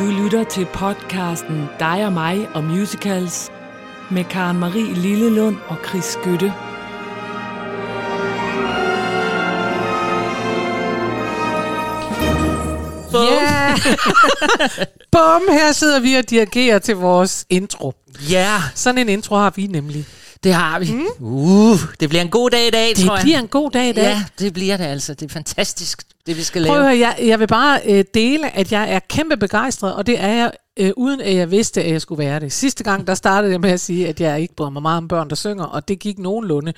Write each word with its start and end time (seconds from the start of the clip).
Du 0.00 0.04
lytter 0.06 0.44
til 0.44 0.66
podcasten 0.66 1.68
Dig 1.78 2.06
og 2.06 2.12
mig 2.12 2.48
og 2.54 2.64
musicals 2.64 3.50
med 4.10 4.24
Karen 4.24 4.58
Marie 4.58 4.94
Lillelund 4.94 5.56
og 5.68 5.76
Chris 5.88 6.04
Skytte. 6.04 6.52
Ja! 13.14 13.74
Bum, 15.12 15.42
her 15.52 15.72
sidder 15.72 16.00
vi 16.00 16.14
og 16.14 16.30
dirigerer 16.30 16.78
til 16.78 16.96
vores 16.96 17.46
intro. 17.48 17.94
Ja, 18.30 18.62
Sådan 18.74 18.98
en 18.98 19.08
intro 19.08 19.36
har 19.36 19.52
vi 19.56 19.66
nemlig. 19.66 20.06
Det 20.44 20.54
har 20.54 20.78
vi. 20.78 20.92
Mm. 20.92 21.24
Uh, 21.26 21.78
det 22.00 22.08
bliver 22.08 22.22
en 22.22 22.28
god 22.30 22.50
dag 22.50 22.66
i 22.66 22.70
dag, 22.70 22.88
Det 22.88 22.96
tror 23.06 23.16
jeg. 23.16 23.22
bliver 23.22 23.38
en 23.38 23.48
god 23.48 23.70
dag 23.70 23.88
i 23.88 23.92
dag. 23.92 24.02
Ja, 24.02 24.24
det 24.38 24.52
bliver 24.52 24.76
det 24.76 24.84
altså. 24.84 25.14
Det 25.14 25.30
er 25.30 25.32
fantastisk, 25.32 26.02
det 26.26 26.36
vi 26.36 26.42
skal 26.42 26.66
Prøv 26.66 26.76
at 26.76 26.82
lave. 26.82 26.98
høre, 26.98 26.98
jeg, 27.18 27.28
jeg 27.28 27.40
vil 27.40 27.46
bare 27.46 27.80
øh, 27.86 28.04
dele, 28.14 28.56
at 28.56 28.72
jeg 28.72 28.92
er 28.92 28.98
kæmpe 29.08 29.36
begejstret, 29.36 29.94
og 29.94 30.06
det 30.06 30.20
er 30.20 30.28
jeg, 30.28 30.52
øh, 30.76 30.90
uden 30.96 31.20
at 31.20 31.34
jeg 31.34 31.50
vidste, 31.50 31.82
at 31.82 31.92
jeg 31.92 32.00
skulle 32.00 32.24
være 32.24 32.40
det. 32.40 32.52
Sidste 32.52 32.84
gang, 32.84 33.06
der 33.06 33.14
startede 33.14 33.52
jeg 33.52 33.60
med 33.60 33.70
at 33.70 33.80
sige, 33.80 34.08
at 34.08 34.20
jeg 34.20 34.40
ikke 34.40 34.54
bryder 34.54 34.70
mig 34.70 34.82
meget 34.82 34.96
om 34.98 35.08
børn, 35.08 35.28
der 35.30 35.36
synger, 35.36 35.64
og 35.64 35.88
det 35.88 35.98
gik 35.98 36.18
nogenlunde. 36.18 36.72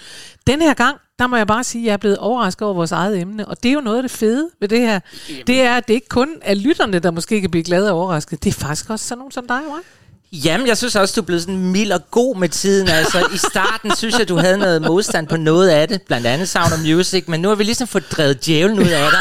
Den 0.46 0.60
her 0.62 0.74
gang, 0.74 0.96
der 1.18 1.26
må 1.26 1.36
jeg 1.36 1.46
bare 1.46 1.64
sige, 1.64 1.82
at 1.82 1.86
jeg 1.86 1.92
er 1.92 1.96
blevet 1.96 2.18
overrasket 2.18 2.62
over 2.62 2.74
vores 2.74 2.92
eget 2.92 3.20
emne, 3.20 3.48
og 3.48 3.62
det 3.62 3.68
er 3.68 3.72
jo 3.72 3.80
noget 3.80 3.96
af 3.96 4.02
det 4.02 4.10
fede 4.10 4.48
ved 4.60 4.68
det 4.68 4.78
her. 4.80 5.00
Det 5.46 5.62
er, 5.62 5.74
at 5.74 5.88
det 5.88 5.94
ikke 5.94 6.08
kun 6.08 6.28
er 6.42 6.54
lytterne, 6.54 6.98
der 6.98 7.10
måske 7.10 7.40
kan 7.40 7.50
blive 7.50 7.64
glade 7.64 7.90
og 7.92 7.98
overrasket. 8.00 8.44
Det 8.44 8.50
er 8.50 8.60
faktisk 8.60 8.90
også 8.90 9.08
sådan 9.08 9.18
nogen 9.18 9.32
som 9.32 9.46
dig, 9.46 9.56
og 9.56 9.62
mig. 9.70 9.80
Jamen, 10.32 10.66
jeg 10.66 10.76
synes 10.78 10.96
også, 10.96 11.12
du 11.16 11.20
er 11.20 11.24
blevet 11.24 11.42
sådan 11.42 11.58
mild 11.58 11.92
og 11.92 12.00
god 12.10 12.36
med 12.36 12.48
tiden. 12.48 12.88
Altså, 12.88 13.18
i 13.34 13.36
starten 13.36 13.96
synes 13.96 14.18
jeg, 14.18 14.28
du 14.28 14.36
havde 14.36 14.58
noget 14.58 14.82
modstand 14.82 15.26
på 15.26 15.36
noget 15.36 15.68
af 15.68 15.88
det. 15.88 16.02
Blandt 16.02 16.26
andet 16.26 16.48
Sound 16.48 16.72
of 16.72 16.78
Music. 16.80 17.24
Men 17.28 17.40
nu 17.40 17.48
har 17.48 17.54
vi 17.54 17.64
ligesom 17.64 17.88
fået 17.88 18.04
drevet 18.12 18.46
djævlen 18.46 18.78
ud 18.78 18.84
af 18.84 19.10
dig. 19.10 19.20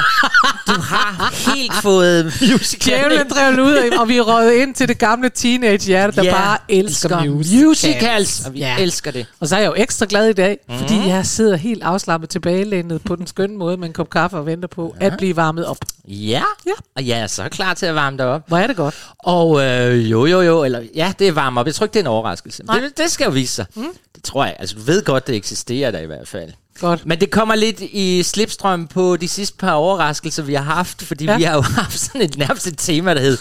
Du 0.75 0.81
har 0.81 1.33
helt 1.55 1.73
fået 1.73 2.25
musical. 2.25 2.93
Djævlen 2.99 3.29
drev 3.29 3.59
ud, 3.65 3.97
og 3.99 4.07
vi 4.07 4.17
er 4.17 4.21
røget 4.21 4.53
ind 4.53 4.75
til 4.75 4.87
det 4.87 4.97
gamle 4.97 5.29
teenage-hjerte, 5.29 6.15
der 6.15 6.23
Ja, 6.23 6.31
bare 6.31 6.57
elsker, 6.69 7.23
music. 7.25 7.61
musicals. 7.63 8.45
Og 8.45 8.53
vi 8.53 8.59
Ja. 8.59 8.75
elsker 8.79 9.11
det. 9.11 9.25
Og 9.39 9.47
så 9.47 9.55
er 9.55 9.59
jeg 9.59 9.67
jo 9.67 9.73
ekstra 9.77 10.05
glad 10.09 10.27
i 10.29 10.33
dag, 10.33 10.57
mm. 10.69 10.77
Fordi 10.77 11.07
jeg 11.07 11.25
sidder 11.25 11.55
helt 11.55 11.83
afslappet 11.83 12.29
tilbagelænet 12.29 13.01
på 13.03 13.15
den 13.15 13.27
skønne 13.27 13.57
måde 13.57 13.77
med 13.77 13.87
en 13.87 13.93
kop 13.93 14.09
kaffe 14.09 14.37
og 14.37 14.45
venter 14.45 14.67
på 14.67 14.95
at 14.99 15.13
blive 15.17 15.35
varmet 15.35 15.65
op. 15.65 15.77
Ja, 16.07 16.41
Ja. 16.65 16.71
og 16.95 17.07
jeg 17.07 17.19
er 17.19 17.27
så 17.27 17.49
klar 17.51 17.73
til 17.73 17.85
at 17.85 17.95
varme 17.95 18.17
dig 18.17 18.25
op. 18.25 18.41
Hvor 18.47 18.57
er 18.57 18.67
det 18.67 18.75
godt. 18.75 18.95
Og 19.19 19.61
øh, 19.63 20.11
jo, 20.11 20.25
jo, 20.25 20.41
jo, 20.41 20.63
eller 20.63 20.81
ja, 21.05 21.13
det 21.19 21.27
er 21.27 21.31
varm 21.31 21.57
op. 21.57 21.65
Jeg 21.65 21.75
tror 21.75 21.83
ikke, 21.85 21.93
det 21.93 21.99
er 21.99 22.03
en 22.03 22.07
overraskelse. 22.07 22.63
Nej. 22.63 22.79
Det, 22.79 22.97
det 22.97 23.11
skal 23.11 23.25
jo 23.25 23.31
vise 23.31 23.55
sig. 23.55 23.65
Mm. 23.75 23.85
Det 24.15 24.23
tror 24.23 24.45
jeg. 24.45 24.55
Altså, 24.59 24.75
du 24.75 24.81
ved 24.81 25.03
godt, 25.03 25.27
det 25.27 25.35
eksisterer 25.35 25.91
der 25.91 25.99
i 25.99 26.05
hvert 26.05 26.27
fald. 26.27 26.49
Godt. 26.79 27.05
Men 27.05 27.19
det 27.19 27.31
kommer 27.31 27.55
lidt 27.55 27.81
i 27.81 28.23
slipstrøm 28.23 28.87
på 28.87 29.17
de 29.17 29.27
sidste 29.27 29.57
par 29.57 29.71
overraskelser, 29.73 30.43
vi 30.43 30.53
har 30.53 30.63
haft, 30.63 31.01
fordi 31.01 31.25
Ja. 31.25 31.37
vi 31.37 31.43
har 31.43 31.55
jo 31.55 31.61
haft 31.81 31.99
sådan 31.99 32.21
et 32.21 32.37
nærmest 32.37 32.67
et 32.67 32.73
tema, 32.77 33.13
der 33.13 33.21
hed, 33.21 33.37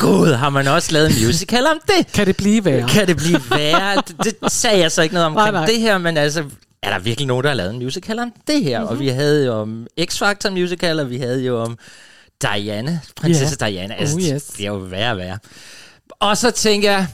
Gud, 0.00 0.32
har 0.32 0.50
man 0.50 0.68
også 0.68 0.92
lavet 0.92 1.18
en 1.20 1.26
musical 1.26 1.66
om 1.66 1.78
det? 1.86 2.12
Kan 2.12 2.26
det 2.26 2.36
blive 2.36 2.64
værre? 2.64 2.88
Kan 2.88 3.06
det 3.08 3.16
blive 3.16 3.40
værre? 3.50 3.96
Det, 4.08 4.40
det 4.42 4.52
sagde 4.52 4.78
jeg 4.78 4.92
så 4.92 5.02
ikke 5.02 5.14
noget 5.14 5.26
omkring 5.26 5.52
Nej, 5.52 5.60
nej. 5.60 5.66
det 5.66 5.80
her, 5.80 5.98
men 5.98 6.16
altså, 6.16 6.44
er 6.82 6.90
der 6.90 6.98
virkelig 6.98 7.26
nogen, 7.26 7.42
der 7.44 7.50
har 7.50 7.54
lavet 7.56 7.70
en 7.74 7.78
musical 7.78 8.18
om 8.18 8.32
det 8.46 8.62
her? 8.64 8.78
Mm-hmm. 8.80 8.92
Og 8.92 9.00
vi 9.00 9.08
havde 9.08 9.46
jo 9.46 9.52
om 9.52 9.86
X-Factor 10.00 10.50
musical, 10.50 11.00
og 11.00 11.10
vi 11.10 11.18
havde 11.18 11.42
jo 11.44 11.62
om 11.62 11.78
Diana, 12.42 12.98
prinsesse 13.16 13.56
yeah. 13.62 13.72
Diana. 13.72 13.94
Altså, 13.94 14.16
Oh, 14.16 14.22
yes. 14.22 14.42
Det 14.44 14.60
er 14.66 14.68
jo 14.70 14.76
værre 14.76 15.10
og 15.10 15.16
værre. 15.18 15.38
Og 16.22 16.36
så 16.38 16.50
tænker 16.50 16.90
jeg 16.90 17.06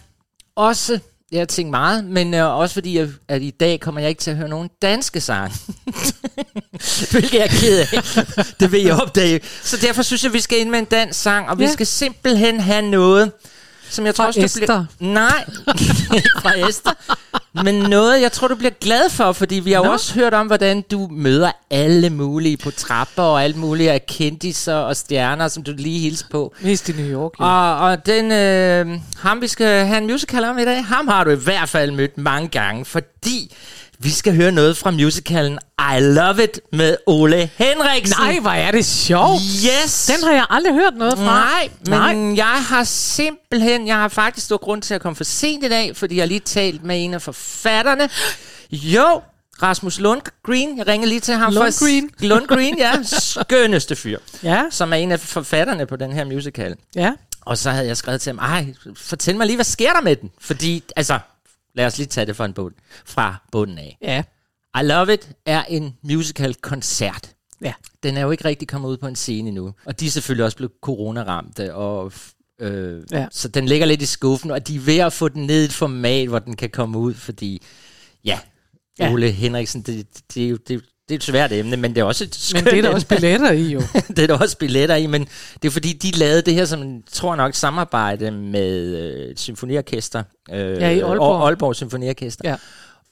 også, 0.57 0.99
jeg 1.33 1.41
har 1.41 1.45
tænkt 1.47 1.71
meget, 1.71 2.05
men 2.05 2.35
øh, 2.35 2.59
også 2.59 2.73
fordi, 2.75 2.99
jeg, 2.99 3.09
at 3.29 3.43
i 3.43 3.51
dag 3.51 3.81
kommer 3.81 4.01
jeg 4.01 4.11
ikke 4.11 4.21
til 4.21 4.31
at 4.31 4.37
høre 4.37 4.49
nogen 4.49 4.71
danske 4.83 5.21
sange. 5.21 5.55
Hvilket 7.11 7.33
jeg 7.33 7.41
er 7.45 7.49
ked 7.61 7.79
af. 7.81 8.03
Det 8.61 8.73
vil 8.73 8.83
jeg 8.83 9.03
opdage. 9.03 9.41
Så 9.63 9.77
derfor 9.77 10.03
synes 10.03 10.25
jeg, 10.25 10.33
vi 10.33 10.41
skal 10.41 10.59
ind 10.59 10.71
med 10.71 10.79
en 10.79 10.85
dansk 10.85 11.21
sang, 11.21 11.49
og 11.49 11.59
vi 11.59 11.65
Ja. 11.65 11.73
skal 11.73 11.87
simpelthen 11.87 12.61
have 12.61 12.83
noget, 12.83 13.33
som 13.91 14.07
jeg 14.07 14.15
tror, 14.15 14.27
også, 14.27 14.41
Esther. 14.41 14.67
bliver... 14.67 14.85
Nej, 15.13 15.45
fra 16.43 16.69
Esther. 16.69 16.93
Men 17.55 17.75
noget, 17.75 18.23
jeg 18.23 18.33
tror, 18.33 18.49
du 18.49 18.55
bliver 18.55 18.71
glad 18.81 19.11
for, 19.11 19.33
fordi 19.33 19.55
vi 19.55 19.73
har 19.73 19.79
jo 19.79 19.85
Nå. 19.85 19.93
også 19.93 20.15
hørt 20.15 20.35
om, 20.35 20.47
hvordan 20.47 20.85
du 20.91 21.09
møder 21.11 21.51
alle 21.71 22.11
mulige 22.11 22.57
på 22.57 22.71
trapper, 22.71 23.23
og 23.23 23.45
alle 23.45 23.57
mulige 23.57 23.93
af 23.93 24.07
kendiser 24.07 24.75
og 24.75 24.97
stjerner, 24.97 25.49
som 25.49 25.63
du 25.63 25.73
lige 25.77 25.99
hilser 25.99 26.27
på. 26.31 26.55
Mest 26.61 26.89
i 26.89 26.93
New 26.93 27.21
York. 27.21 27.33
Ja. 27.41 27.45
Og, 27.45 27.91
og 27.91 28.07
den, 28.07 28.33
øh, 28.33 29.01
ham 29.19 29.41
vi 29.41 29.47
skal 29.47 29.87
have 29.87 29.99
en 29.99 30.07
musical 30.07 30.45
om 30.45 30.59
i 30.59 30.65
dag, 30.65 30.85
ham 30.85 31.09
har 31.09 31.25
du 31.25 31.31
i 31.31 31.37
hvert 31.45 31.69
fald 31.69 31.91
mødt 31.91 32.19
mange 32.19 32.49
gange, 32.49 32.85
fordi 32.85 33.57
vi 34.01 34.11
skal 34.11 34.37
høre 34.37 34.53
noget 34.53 34.77
fra 34.77 34.91
musicalen 34.91 35.59
I 35.97 36.01
Love 36.01 36.45
It 36.45 36.61
med 36.73 36.97
Ole 37.07 37.51
Henriksen. 37.57 38.17
Nej, 38.21 38.39
hvor 38.41 38.51
er 38.51 38.71
det 38.71 38.85
sjovt. 38.87 39.41
Yes! 39.85 40.07
Den 40.17 40.25
har 40.29 40.33
jeg 40.35 40.47
aldrig 40.51 40.75
hørt 40.75 40.95
noget 40.97 41.19
fra. 41.19 41.25
Nej, 41.25 41.69
men 41.87 42.17
Nej. 42.29 42.37
jeg 42.37 42.65
har 42.69 42.85
simpelthen, 42.85 43.87
jeg 43.87 43.97
har 43.97 44.09
faktisk 44.09 44.47
stor 44.47 44.57
grund 44.57 44.83
til 44.83 44.95
at 44.95 45.01
komme 45.01 45.17
for 45.17 45.25
sent 45.25 45.65
i 45.65 45.69
dag, 45.69 45.97
fordi 45.97 46.17
jeg 46.17 46.23
har 46.23 46.27
lige 46.29 46.41
talt 46.41 46.85
med 46.85 47.05
en 47.05 47.15
af 47.15 47.23
forfatterne. 47.23 48.09
Jo, 48.73 49.21
Rasmus 49.63 49.99
Lundgren, 49.99 50.79
jeg 50.79 50.87
ringede 50.87 51.09
lige 51.09 51.21
til 51.21 51.35
ham. 51.35 51.53
Lundgren? 51.53 52.11
For, 52.19 52.27
Lundgren, 52.31 52.79
ja. 52.79 52.93
Skønneste 53.03 53.97
fyr. 53.97 54.19
Ja, 54.43 54.63
Som 54.71 54.93
er 54.93 54.97
en 54.97 55.13
af 55.13 55.21
forfatterne 55.21 55.87
på 55.87 55.97
den 55.97 56.13
her 56.13 56.25
musical. 56.25 56.75
ja. 56.97 57.13
Og 57.41 57.59
så 57.59 57.71
havde 57.71 57.87
jeg 57.87 57.97
skrevet 57.97 58.21
til 58.21 58.31
ham, 58.31 58.39
ej, 58.39 58.67
fortæl 58.97 59.37
mig 59.37 59.47
lige, 59.47 59.57
hvad 59.57 59.65
sker 59.65 59.93
der 59.93 60.01
med 60.01 60.17
den? 60.17 60.31
Fordi, 60.41 60.83
altså, 60.97 61.19
lad 61.79 61.87
os 61.87 61.99
lige 61.99 62.07
tage 62.07 62.27
det 62.27 62.37
fra, 62.37 62.45
en 62.45 62.53
bund, 62.53 62.75
fra 63.07 63.37
bunden 63.53 63.79
af. 63.79 63.99
Ja. 64.03 64.23
I 64.81 64.85
Love 64.85 65.15
It 65.15 65.31
er 65.47 65.63
en 65.65 65.97
musical-koncert. 66.03 67.35
Ja. 67.63 67.73
Den 68.03 68.17
er 68.17 68.21
jo 68.21 68.31
ikke 68.31 68.45
rigtig 68.45 68.69
kommet 68.69 68.89
ud 68.89 68.97
på 68.97 69.07
en 69.07 69.17
scene 69.17 69.49
endnu. 69.49 69.75
Og 69.87 70.01
de 70.01 70.07
er 70.07 70.11
selvfølgelig 70.11 70.45
også 70.45 70.57
blevet 70.57 70.73
coronaramte, 70.83 71.75
og 71.75 72.13
øh, 72.61 73.03
Ja. 73.13 73.21
ja. 73.21 73.27
så 73.31 73.49
den 73.49 73.67
ligger 73.67 73.87
lidt 73.87 74.03
i 74.03 74.07
skuffen, 74.07 74.51
og 74.51 74.69
de 74.69 74.77
er 74.77 74.81
ved 74.81 74.99
at 74.99 75.13
få 75.13 75.29
den 75.29 75.47
ned 75.47 75.63
i 75.63 75.65
et 75.65 75.73
format, 75.73 76.29
hvor 76.29 76.39
den 76.39 76.57
kan 76.57 76.71
komme 76.71 76.99
ud, 76.99 77.15
fordi, 77.15 77.63
ja, 78.25 78.39
Ja. 79.01 79.13
Ole 79.13 79.31
Henriksen, 79.31 79.83
det, 79.83 80.07
det, 80.35 80.45
er 80.45 80.49
jo 80.49 80.57
det, 80.57 80.85
det 81.09 81.15
er 81.15 81.19
et 81.19 81.25
svært 81.25 81.53
emne, 81.53 81.77
men 81.77 81.95
det 81.95 82.01
er 82.01 82.05
også 82.05 82.25
et 82.25 82.29
Men 82.31 82.61
skønt 82.63 82.71
det 82.71 82.79
er 82.79 82.83
der 82.83 82.95
også 82.95 83.07
billetter 83.07 83.53
i, 83.53 83.63
jo. 83.63 83.83
det 84.17 84.19
er 84.19 84.27
der 84.27 84.39
også 84.39 84.59
billetter 84.59 84.95
i, 84.97 85.07
men 85.07 85.29
det 85.63 85.69
er 85.69 85.73
fordi, 85.73 85.93
de 85.93 86.11
lavede 86.19 86.43
det 86.43 86.55
her 86.55 86.65
som, 86.65 87.03
tror 87.13 87.37
nok, 87.37 87.55
samarbejde 87.55 88.31
med 88.31 88.97
øh, 88.97 89.31
et 89.31 89.41
symfoniorkester. 89.41 90.23
Øh, 90.53 90.59
Ja, 90.59 90.91
i 90.91 91.01
Aalborg. 91.01 91.47
Aalborg 91.47 91.77
Symfoniorkester. 91.77 92.51
Ja. 92.51 92.57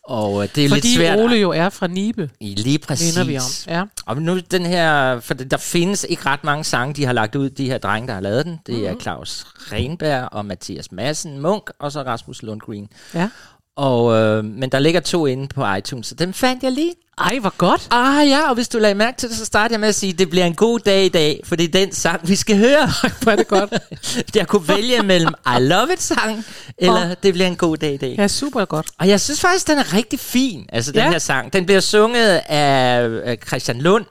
Og 0.05 0.43
øh, 0.43 0.49
det 0.55 0.65
er 0.65 0.69
lidt 0.69 0.75
Fordi 0.75 0.95
svært. 0.95 1.19
Ole 1.21 1.37
jo 1.37 1.51
er 1.51 1.69
fra 1.69 1.87
Nibe, 1.87 2.31
I 2.41 2.55
lige 2.55 2.79
præcis. 2.79 3.29
vi 3.29 3.37
om. 3.37 3.43
Ja. 3.67 3.83
Og 4.07 4.23
nu 4.23 4.39
den 4.51 4.67
her, 4.67 5.21
for 5.21 5.35
der 5.35 5.57
findes 5.57 6.07
ikke 6.09 6.27
ret 6.27 6.45
mange 6.45 6.65
sange, 6.65 6.95
de 6.95 7.05
har 7.05 7.13
lagt 7.13 7.35
ud, 7.35 7.51
de 7.51 7.67
her 7.67 7.79
drenge, 7.79 8.07
der 8.09 8.15
har 8.15 8.21
lavet 8.21 8.45
den. 8.45 8.59
Det 8.67 8.75
Mhm. 8.75 8.85
er 8.85 8.95
Claus 9.01 9.45
Renberg 9.73 10.29
og 10.33 10.47
Mathias 10.47 10.93
Madsen 10.93 11.39
Munk, 11.41 11.71
og 11.81 11.93
så 11.93 12.03
Rasmus 12.03 12.43
Lundgren. 12.43 12.89
ja. 13.15 13.29
Og, 13.77 14.15
øh, 14.15 14.45
men 14.45 14.71
der 14.71 14.79
ligger 14.79 15.01
to 15.01 15.27
inde 15.27 15.49
på 15.49 15.73
iTunes, 15.79 16.07
så 16.07 16.15
dem 16.15 16.33
fandt 16.33 16.63
jeg 16.63 16.73
lige. 16.73 16.93
Ej, 17.19 17.39
hvor 17.39 17.57
godt. 17.59 17.89
Ah 17.91 18.29
ja, 18.29 18.49
og 18.49 18.55
hvis 18.55 18.69
du 18.69 18.79
lagde 18.79 18.95
mærke 18.95 19.17
til 19.19 19.29
det, 19.29 19.37
så 19.37 19.45
starter 19.45 19.73
jeg 19.73 19.81
med 19.81 19.89
at 19.89 19.95
sige, 19.95 20.13
at 20.13 20.19
det 20.19 20.31
bliver 20.31 20.47
en 20.47 20.55
god 20.55 20.79
dag 20.81 21.05
i 21.05 21.09
dag, 21.09 21.41
for 21.45 21.57
det 21.57 21.65
er 21.65 21.69
den 21.69 21.93
sang, 21.93 22.29
vi 22.29 22.37
skal 22.37 22.59
høre. 22.59 22.89
Hvor 23.23 23.33
er 23.33 23.37
det 23.37 23.49
godt. 23.49 23.73
jeg 24.37 24.49
kunne 24.49 24.69
vælge 24.69 25.03
mellem 25.03 25.35
I 25.47 25.61
Love 25.61 25.93
It 25.93 26.03
sang, 26.03 26.45
eller 26.79 27.15
Det 27.15 27.33
bliver 27.35 27.47
en 27.47 27.57
god 27.57 27.77
dag 27.77 27.95
i 27.95 27.97
dag. 27.97 28.15
Ja, 28.19 28.29
super 28.29 28.65
godt. 28.65 28.87
Og 28.99 29.09
jeg 29.09 29.21
synes 29.21 29.41
faktisk, 29.41 29.67
den 29.69 29.79
er 29.79 29.95
rigtig 29.95 30.21
fin, 30.21 30.67
altså 30.73 30.93
den 30.93 31.01
Ja. 31.01 31.11
her 31.11 31.19
sang. 31.19 31.53
Den 31.53 31.67
bliver 31.67 31.81
sunget 31.81 32.41
af, 32.47 33.09
af 33.25 33.39
Christian 33.47 33.79
Lund, 33.81 34.05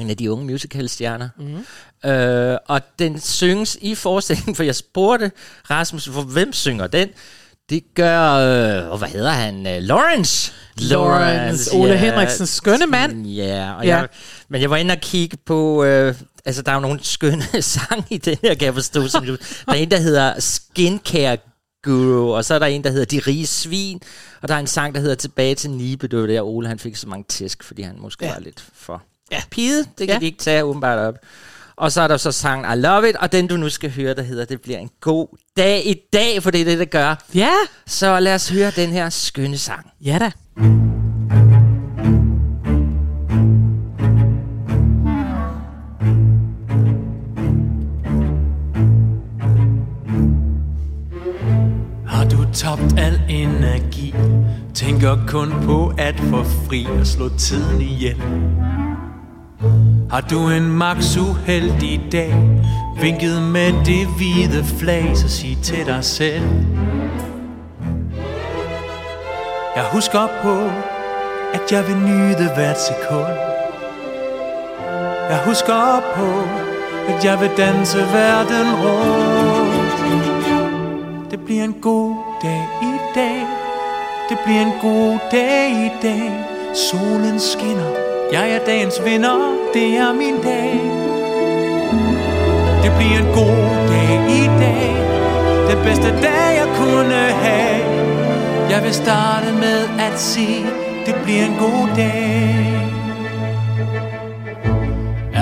en 0.00 0.10
af 0.10 0.16
de 0.16 0.32
unge 0.32 0.44
musicalstjerner. 0.46 1.28
Mm. 1.38 2.10
Øh, 2.10 2.58
og 2.68 2.80
den 2.98 3.20
synges 3.20 3.78
i 3.80 3.94
forestillingen, 3.94 4.54
for 4.54 4.62
jeg 4.62 4.74
spurgte 4.74 5.30
Rasmus, 5.70 6.08
for 6.08 6.22
hvem 6.22 6.52
synger 6.52 6.86
den? 6.86 7.08
Det 7.70 7.82
gør, 7.94 8.32
øh, 8.32 8.98
hvad 8.98 9.08
hedder 9.08 9.30
han? 9.30 9.66
Øh, 9.66 9.82
Lawrence. 9.82 10.52
Lawrence, 10.78 11.70
Ole 11.74 11.96
Henriksens 11.96 12.50
skønne 12.50 12.86
mand. 12.86 13.26
Ja, 13.26 13.72
og 13.78 13.84
Ja. 13.84 13.96
Jeg, 13.96 14.08
men 14.48 14.60
jeg 14.60 14.70
var 14.70 14.76
inde 14.76 14.92
og 14.92 14.98
kigge 15.00 15.36
på, 15.46 15.84
øh, 15.84 16.14
altså 16.44 16.62
der 16.62 16.70
er 16.70 16.74
jo 16.74 16.80
nogle 16.80 17.00
skønne 17.02 17.62
sange 17.62 18.04
i 18.10 18.18
den 18.18 18.36
her, 18.42 18.54
kan 18.54 18.66
jeg 18.66 18.74
forstå. 18.74 19.08
Som, 19.08 19.26
du- 19.26 19.36
der 19.66 19.72
er 19.72 19.74
en, 19.74 19.90
der 19.90 19.98
hedder 19.98 20.40
Skincare 20.40 21.36
Guru, 21.84 22.34
og 22.36 22.44
så 22.44 22.54
er 22.54 22.58
der 22.58 22.66
en, 22.66 22.84
der 22.84 22.90
hedder 22.90 23.04
De 23.04 23.18
Rige 23.18 23.46
Svin, 23.46 24.00
og 24.42 24.48
der 24.48 24.54
er 24.54 24.58
en 24.58 24.66
sang, 24.66 24.94
der 24.94 25.00
hedder 25.00 25.14
Tilbage 25.14 25.54
til 25.54 25.70
Nibe. 25.70 26.08
Det 26.08 26.20
var 26.20 26.26
der, 26.26 26.42
Ole 26.42 26.68
han 26.68 26.78
fik 26.78 26.96
så 26.96 27.08
mange 27.08 27.24
tæsk, 27.28 27.62
fordi 27.64 27.82
han 27.82 27.96
måske 27.98 28.24
Ja. 28.24 28.28
ja. 28.30 28.34
var 28.34 28.40
lidt 28.40 28.64
for 28.74 29.02
ja. 29.32 29.42
pide. 29.50 29.78
Det 29.78 29.86
kan 29.98 30.06
Ja. 30.08 30.12
ja. 30.12 30.18
de 30.18 30.24
ikke 30.26 30.38
tage 30.38 30.62
åbenbart 30.64 30.98
op. 30.98 31.14
Og 31.78 31.92
så 31.92 32.00
er 32.02 32.08
der 32.08 32.16
så 32.16 32.32
sangen 32.32 32.78
I 32.78 32.80
Love 32.80 33.08
It, 33.08 33.16
og 33.16 33.32
den 33.32 33.46
du 33.46 33.56
nu 33.56 33.68
skal 33.68 33.90
høre, 33.90 34.14
der 34.14 34.22
hedder 34.22 34.44
Det 34.44 34.60
bliver 34.62 34.78
en 34.78 34.90
god 35.00 35.38
dag 35.56 35.86
i 35.86 35.94
dag, 36.12 36.42
for 36.42 36.50
det 36.50 36.60
er 36.60 36.64
det, 36.64 36.78
det 36.78 36.90
gør. 36.90 37.24
Ja. 37.34 37.52
Så 37.86 38.20
lad 38.20 38.34
os 38.34 38.48
høre 38.48 38.70
den 38.70 38.90
her 38.90 39.10
skønne 39.10 39.58
sang. 39.58 39.90
Ja 40.00 40.18
da. 40.18 40.30
Har 52.06 52.24
du 52.28 52.46
tabt 52.52 52.98
al 52.98 53.20
energi 53.28 54.14
Tænker 54.74 55.26
kun 55.28 55.52
på 55.62 55.92
at 55.98 56.20
få 56.20 56.44
fri 56.44 56.86
og 57.00 57.06
slå 57.06 57.28
tiden 57.38 57.80
ihjel 57.80 58.16
har 60.10 60.20
du 60.20 60.48
en 60.50 60.68
max 60.68 61.16
uheldig 61.16 62.00
dag? 62.12 62.34
Vinket 63.00 63.42
med 63.42 63.72
det 63.84 64.06
hvide 64.06 64.64
flag, 64.64 65.16
så 65.16 65.28
sig 65.28 65.58
til 65.62 65.86
dig 65.86 66.04
selv. 66.04 66.42
Jeg 69.76 69.84
husker 69.92 70.28
på, 70.42 70.70
at 71.54 71.72
jeg 71.72 71.88
vil 71.88 71.96
nyde 71.96 72.50
hvert 72.54 72.80
sekund. 72.80 73.32
Jeg 75.30 75.40
husker 75.46 76.02
på, 76.16 76.26
at 77.12 77.24
jeg 77.24 77.40
vil 77.40 77.50
danse 77.56 77.98
verden 77.98 78.74
rundt. 78.84 80.10
Det 81.30 81.40
bliver 81.44 81.64
en 81.64 81.76
god 81.82 82.14
dag 82.42 82.68
i 82.82 82.98
dag. 83.14 83.46
Det 84.28 84.38
bliver 84.44 84.62
en 84.62 84.72
god 84.82 85.18
dag 85.32 85.70
i 85.70 85.90
dag. 86.02 86.32
Solen 86.74 87.40
skinner. 87.40 88.05
Jeg 88.32 88.50
er 88.50 88.64
dagens 88.66 89.04
vinder 89.04 89.54
Det 89.74 89.96
er 89.96 90.12
min 90.12 90.36
dag 90.42 90.72
Det 92.82 92.92
bliver 92.98 93.18
en 93.18 93.34
god 93.34 93.88
dag 93.88 94.12
i 94.40 94.44
dag 94.60 94.96
Den 95.70 95.84
bedste 95.84 96.08
dag 96.08 96.56
jeg 96.60 96.68
kunne 96.76 97.14
have 97.14 97.84
Jeg 98.70 98.82
vil 98.84 98.94
starte 98.94 99.52
med 99.52 99.88
at 99.98 100.18
sige 100.18 100.66
Det 101.06 101.14
bliver 101.24 101.44
en 101.44 101.56
god 101.58 101.96
dag 101.96 102.76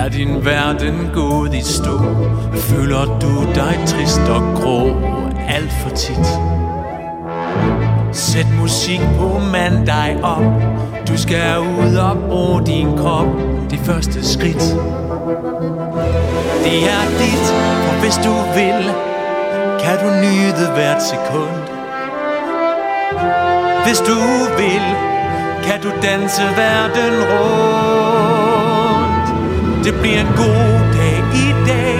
er 0.05 0.09
din 0.09 0.45
verden 0.45 1.09
gået 1.13 1.53
i 1.53 1.61
stå? 1.61 1.99
Føler 2.53 3.19
du 3.19 3.53
dig 3.55 3.79
trist 3.87 4.19
og 4.19 4.55
grå 4.55 4.89
alt 5.47 5.71
for 5.71 5.89
tit? 5.89 6.27
Sæt 8.15 8.47
musik 8.59 8.99
på, 9.17 9.39
mand 9.51 9.85
dig 9.85 10.19
op. 10.23 10.43
Du 11.07 11.17
skal 11.17 11.59
ud 11.59 11.95
og 11.95 12.17
bruge 12.29 12.65
din 12.65 12.97
krop. 12.97 13.27
Det 13.69 13.79
første 13.79 14.27
skridt. 14.33 14.63
Det 16.63 16.77
er 16.95 17.05
dit, 17.19 17.45
for 17.83 17.99
hvis 18.01 18.15
du 18.25 18.33
vil 18.57 18.93
Kan 19.83 19.97
du 20.03 20.09
nyde 20.23 20.71
hvert 20.73 21.03
sekund. 21.03 21.55
Hvis 23.85 23.99
du 23.99 24.19
vil 24.57 24.85
Kan 25.63 25.81
du 25.83 25.89
danse 26.03 26.41
verden 26.41 27.13
rundt. 27.31 28.25
Det 29.85 29.93
bliver 30.01 30.19
en 30.19 30.33
god 30.37 30.79
dag 30.97 31.17
i 31.45 31.47
dag. 31.67 31.99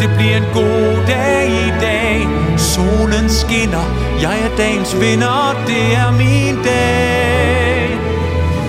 Det 0.00 0.10
bliver 0.16 0.36
en 0.36 0.48
god 0.54 1.06
dag 1.06 1.48
i 1.48 1.70
dag. 1.80 2.41
Solen 2.82 3.30
skinner. 3.30 3.86
Jeg 4.22 4.36
er 4.46 4.56
dagens 4.56 5.00
vinder 5.00 5.62
Det 5.66 5.84
er 6.02 6.10
min 6.22 6.56
dag. 6.64 7.88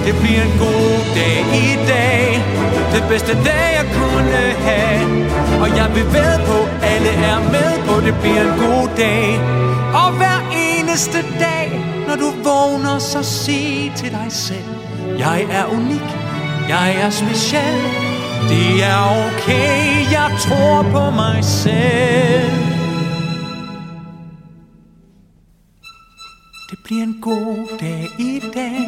Det 0.06 0.14
bliver 0.22 0.44
en 0.50 0.56
god 0.66 0.96
dag 1.18 1.38
i 1.66 1.70
dag. 1.94 2.24
Den 2.94 3.04
bedste 3.10 3.34
dag 3.34 3.68
jeg 3.80 3.88
kunne 4.00 4.38
have. 4.68 5.08
Og 5.62 5.68
jeg 5.80 5.88
vil 5.96 6.06
ved 6.18 6.36
på 6.50 6.58
Alle 6.92 7.12
er 7.32 7.40
med 7.56 7.72
på 7.88 7.94
Det 8.06 8.16
bliver 8.22 8.44
en 8.50 8.56
god 8.66 8.88
dag. 8.98 9.26
Og 10.02 10.10
hver 10.20 10.40
eneste 10.66 11.20
dag 11.40 11.68
Når 12.08 12.16
du 12.16 12.30
vågner 12.44 13.00
så 13.00 13.24
sig 13.24 13.92
til 13.96 14.10
dig 14.12 14.28
selv. 14.30 14.70
Jeg 15.18 15.48
er 15.52 15.66
unik. 15.66 16.08
Jeg 16.70 16.96
er 17.04 17.10
speciel. 17.10 17.80
Det 18.50 18.84
er 18.84 19.02
okay, 19.26 20.12
jeg 20.12 20.30
tror 20.40 20.86
på 20.92 21.12
mig 21.16 21.44
selv. 21.44 22.73
Bliver 26.84 27.04
en 27.04 27.18
god 27.22 27.78
dag 27.80 28.10
i 28.20 28.42
dag. 28.54 28.88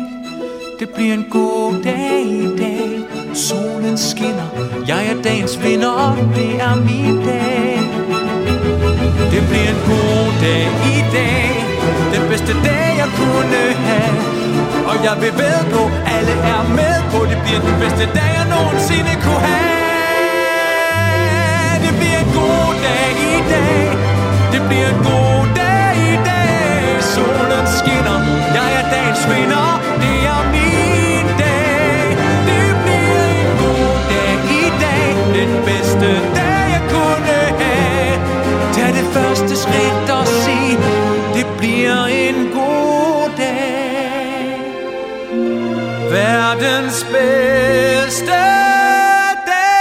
Det 0.80 0.89
bliver 0.89 1.13
en 1.13 1.25
god 1.30 1.83
dag 1.83 2.21
i 2.25 2.57
dag. 2.57 2.89
Solen 3.33 3.97
skinner. 3.97 4.50
Jeg 4.88 5.07
er 5.07 5.21
dagens 5.21 5.63
vinder 5.63 6.15
Det 6.36 6.51
er 6.68 6.75
min 6.75 7.15
dag. 7.30 7.80
Det 9.33 9.42
bliver 9.50 9.69
en 9.75 9.81
god 9.92 10.25
dag 10.45 10.65
i 10.95 10.97
dag. 11.18 11.50
Den 12.13 12.24
bedste 12.30 12.53
dag 12.68 12.88
jeg 13.01 13.09
kunne 13.19 13.63
have. 13.88 14.15
Og 14.89 14.95
jeg 15.06 15.15
vil 15.21 15.33
ved 15.41 15.59
på 15.74 15.83
Alle 16.15 16.36
er 16.53 16.63
med 16.80 16.95
på. 17.12 17.19
Det 17.31 17.39
bliver 17.45 17.62
den 17.69 17.75
bedste 17.83 18.06
dag 18.18 18.31
jeg 18.39 18.48
nogensinde 18.56 19.13
kunne 19.25 19.44
have. 19.50 19.75
Det 21.86 21.94
bliver 22.00 22.19
en 22.25 22.31
god 22.39 22.69
dag 22.86 23.09
i 23.33 23.38
dag. 23.53 23.83
Det 24.53 24.62
bliver 24.68 24.89
en 24.95 25.01
god 25.09 25.44
Solen 27.56 27.68
skinner. 27.68 28.19
Jeg 28.54 28.69
er 28.80 28.86
dagens 28.92 29.24
vinder. 29.30 29.68
Det 30.04 30.18
er 30.34 30.42
min 30.56 31.28
dag. 31.42 32.10
Det 32.50 32.68
bliver 32.84 33.24
en 33.42 33.50
god 33.62 33.96
dag 34.12 34.34
i 34.62 34.66
dag. 34.84 35.07
Den 35.40 35.52
bedste 35.66 36.10
dag 36.38 36.63
jeg 36.75 36.84
kunne 36.94 37.38
have. 37.62 38.16
Tag 38.74 38.90
det 39.00 39.07
første 39.13 39.54
skridt 39.63 40.10
og 40.10 40.28
sig 40.28 40.78
Det 41.36 41.48
bliver 41.57 42.06
en 42.06 42.36
god 42.54 43.30
dag. 43.38 44.60
Verdens 46.12 47.04
bedste 47.13 48.31
dag. 49.48 49.75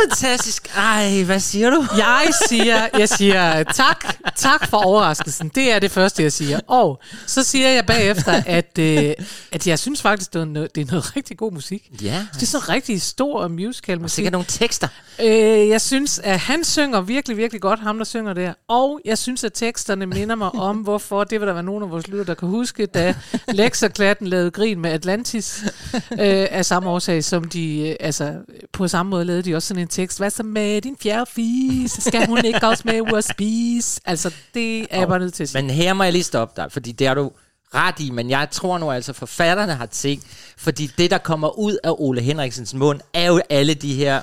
Fantastisk. 0.00 0.62
Ah, 0.76 0.87
ej, 0.98 1.22
hvad 1.22 1.40
siger 1.40 1.70
du? 1.70 1.86
Jeg 1.96 2.28
siger, 2.48 2.88
jeg 2.98 3.08
siger 3.08 3.62
tak, 3.62 4.16
tak 4.36 4.68
for 4.68 4.76
overraskelsen. 4.76 5.48
Det 5.54 5.72
er 5.72 5.78
det 5.78 5.90
første, 5.90 6.22
jeg 6.22 6.32
siger. 6.32 6.60
Og 6.66 7.00
så 7.26 7.42
siger 7.42 7.68
jeg 7.68 7.86
bagefter, 7.86 8.42
at, 8.46 8.78
øh, 8.78 9.12
at 9.52 9.66
jeg 9.66 9.78
synes 9.78 10.02
faktisk, 10.02 10.34
det 10.34 10.40
er, 10.40 10.44
noget, 10.44 10.74
det 10.74 10.80
er 10.80 10.86
noget 10.90 11.16
rigtig 11.16 11.36
god 11.36 11.52
musik. 11.52 11.90
Ja. 12.02 12.26
Det 12.34 12.42
er 12.42 12.46
sådan 12.46 12.68
rigtig 12.68 13.02
stor 13.02 13.48
musical 13.48 14.00
musik. 14.00 14.14
Sikkert 14.14 14.32
nogle 14.32 14.46
tekster. 14.48 14.88
Øh, 15.20 15.68
jeg 15.68 15.80
synes, 15.80 16.18
at 16.18 16.38
han 16.38 16.64
synger 16.64 17.00
virkelig, 17.00 17.36
virkelig 17.36 17.60
godt, 17.60 17.80
ham 17.80 17.98
der 17.98 18.04
synger 18.04 18.32
der. 18.32 18.52
Og 18.68 19.00
jeg 19.04 19.18
synes, 19.18 19.44
at 19.44 19.52
teksterne 19.54 20.06
minder 20.06 20.34
mig 20.34 20.54
om, 20.54 20.76
hvorfor, 20.88 21.24
det 21.24 21.40
vil 21.40 21.48
der 21.48 21.54
være 21.54 21.62
nogen 21.62 21.82
af 21.82 21.90
vores 21.90 22.08
lytter, 22.08 22.24
der 22.24 22.34
kan 22.34 22.48
huske, 22.48 22.86
da 22.86 23.14
Lex 23.48 23.82
og 23.82 23.92
Klatten 23.92 24.26
lavede 24.26 24.50
grin 24.50 24.80
med 24.80 24.90
Atlantis, 24.90 25.64
øh, 25.94 26.46
af 26.50 26.64
samme 26.64 26.90
årsag, 26.90 27.24
som 27.24 27.44
de, 27.44 27.88
øh, 27.88 27.96
altså, 28.00 28.34
på 28.72 28.88
samme 28.88 29.10
måde 29.10 29.24
lavede 29.24 29.42
de 29.42 29.56
også 29.56 29.68
sådan 29.68 29.82
en 29.82 29.88
tekst. 29.88 30.18
Hvad 30.18 30.30
så 30.30 30.42
med 30.42 30.80
din 30.88 30.96
fjerde 31.02 31.30
fis? 31.30 31.92
Skal 31.92 32.26
hun 32.26 32.44
ikke 32.44 32.66
også 32.66 32.82
med 32.86 33.00
ud 33.00 33.18
at 33.18 33.24
spise? 33.24 34.00
Altså, 34.04 34.30
det 34.54 34.86
er 34.90 34.98
jeg 34.98 35.08
bare 35.08 35.18
nødt 35.18 35.34
til 35.34 35.42
at 35.42 35.48
sige. 35.48 35.62
Men 35.62 35.70
her 35.70 35.92
må 35.92 36.04
jeg 36.04 36.12
lige 36.12 36.22
stoppe 36.24 36.62
dig, 36.62 36.72
fordi 36.72 36.92
det 36.92 37.06
er 37.06 37.14
du 37.14 37.30
ret 37.74 38.00
i, 38.00 38.10
men 38.10 38.30
jeg 38.30 38.48
tror 38.50 38.78
nu 38.78 38.90
altså, 38.90 39.12
forfatterne 39.12 39.74
har 39.74 39.86
tænkt, 39.86 40.24
fordi 40.56 40.90
det, 40.98 41.10
der 41.10 41.18
kommer 41.18 41.58
ud 41.58 41.76
af 41.84 41.90
Ole 41.98 42.20
Henriksens 42.22 42.74
mund, 42.74 43.00
er 43.14 43.26
jo 43.26 43.40
alle 43.50 43.74
de 43.74 43.94
her 43.94 44.20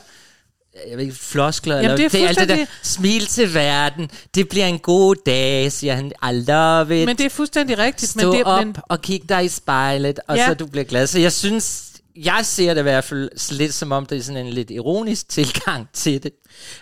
jeg 0.89 0.97
ved 0.97 1.03
ikke, 1.05 1.15
floskler, 1.15 1.75
Jamen, 1.75 1.91
eller, 1.91 1.97
det 1.97 2.05
er 2.05 2.09
det 2.09 2.23
er 2.23 2.27
alt 2.27 2.39
det 2.39 2.49
der, 2.49 2.65
smil 2.83 3.25
til 3.25 3.53
verden, 3.53 4.09
det 4.35 4.49
bliver 4.49 4.65
en 4.65 4.79
god 4.79 5.15
dag, 5.25 5.71
siger 5.71 5.95
han, 5.95 6.05
I 6.05 6.31
love 6.31 7.01
it, 7.01 7.05
Men 7.05 7.17
det 7.17 7.25
er 7.25 7.29
fuldstændig 7.29 7.77
rigtigt. 7.77 8.11
stå 8.11 8.31
men 8.31 8.37
det, 8.37 8.45
op 8.45 8.65
men, 8.65 8.75
og 8.81 9.01
kig 9.01 9.29
dig 9.29 9.45
i 9.45 9.47
spejlet, 9.47 10.19
og 10.27 10.37
Ja. 10.37 10.47
så 10.47 10.53
du 10.53 10.65
bliver 10.65 10.83
glad. 10.83 11.07
Så 11.07 11.19
jeg 11.19 11.31
synes, 11.31 11.83
jeg 12.15 12.39
ser 12.43 12.73
det 12.73 12.81
i 12.81 12.83
hvert 12.83 13.03
fald 13.03 13.51
lidt 13.57 13.73
som 13.73 13.91
om, 13.91 14.05
det 14.05 14.17
er 14.17 14.21
sådan 14.21 14.45
en 14.45 14.53
lidt 14.53 14.71
ironisk 14.71 15.29
tilgang 15.29 15.87
til 15.93 16.23
det. 16.23 16.31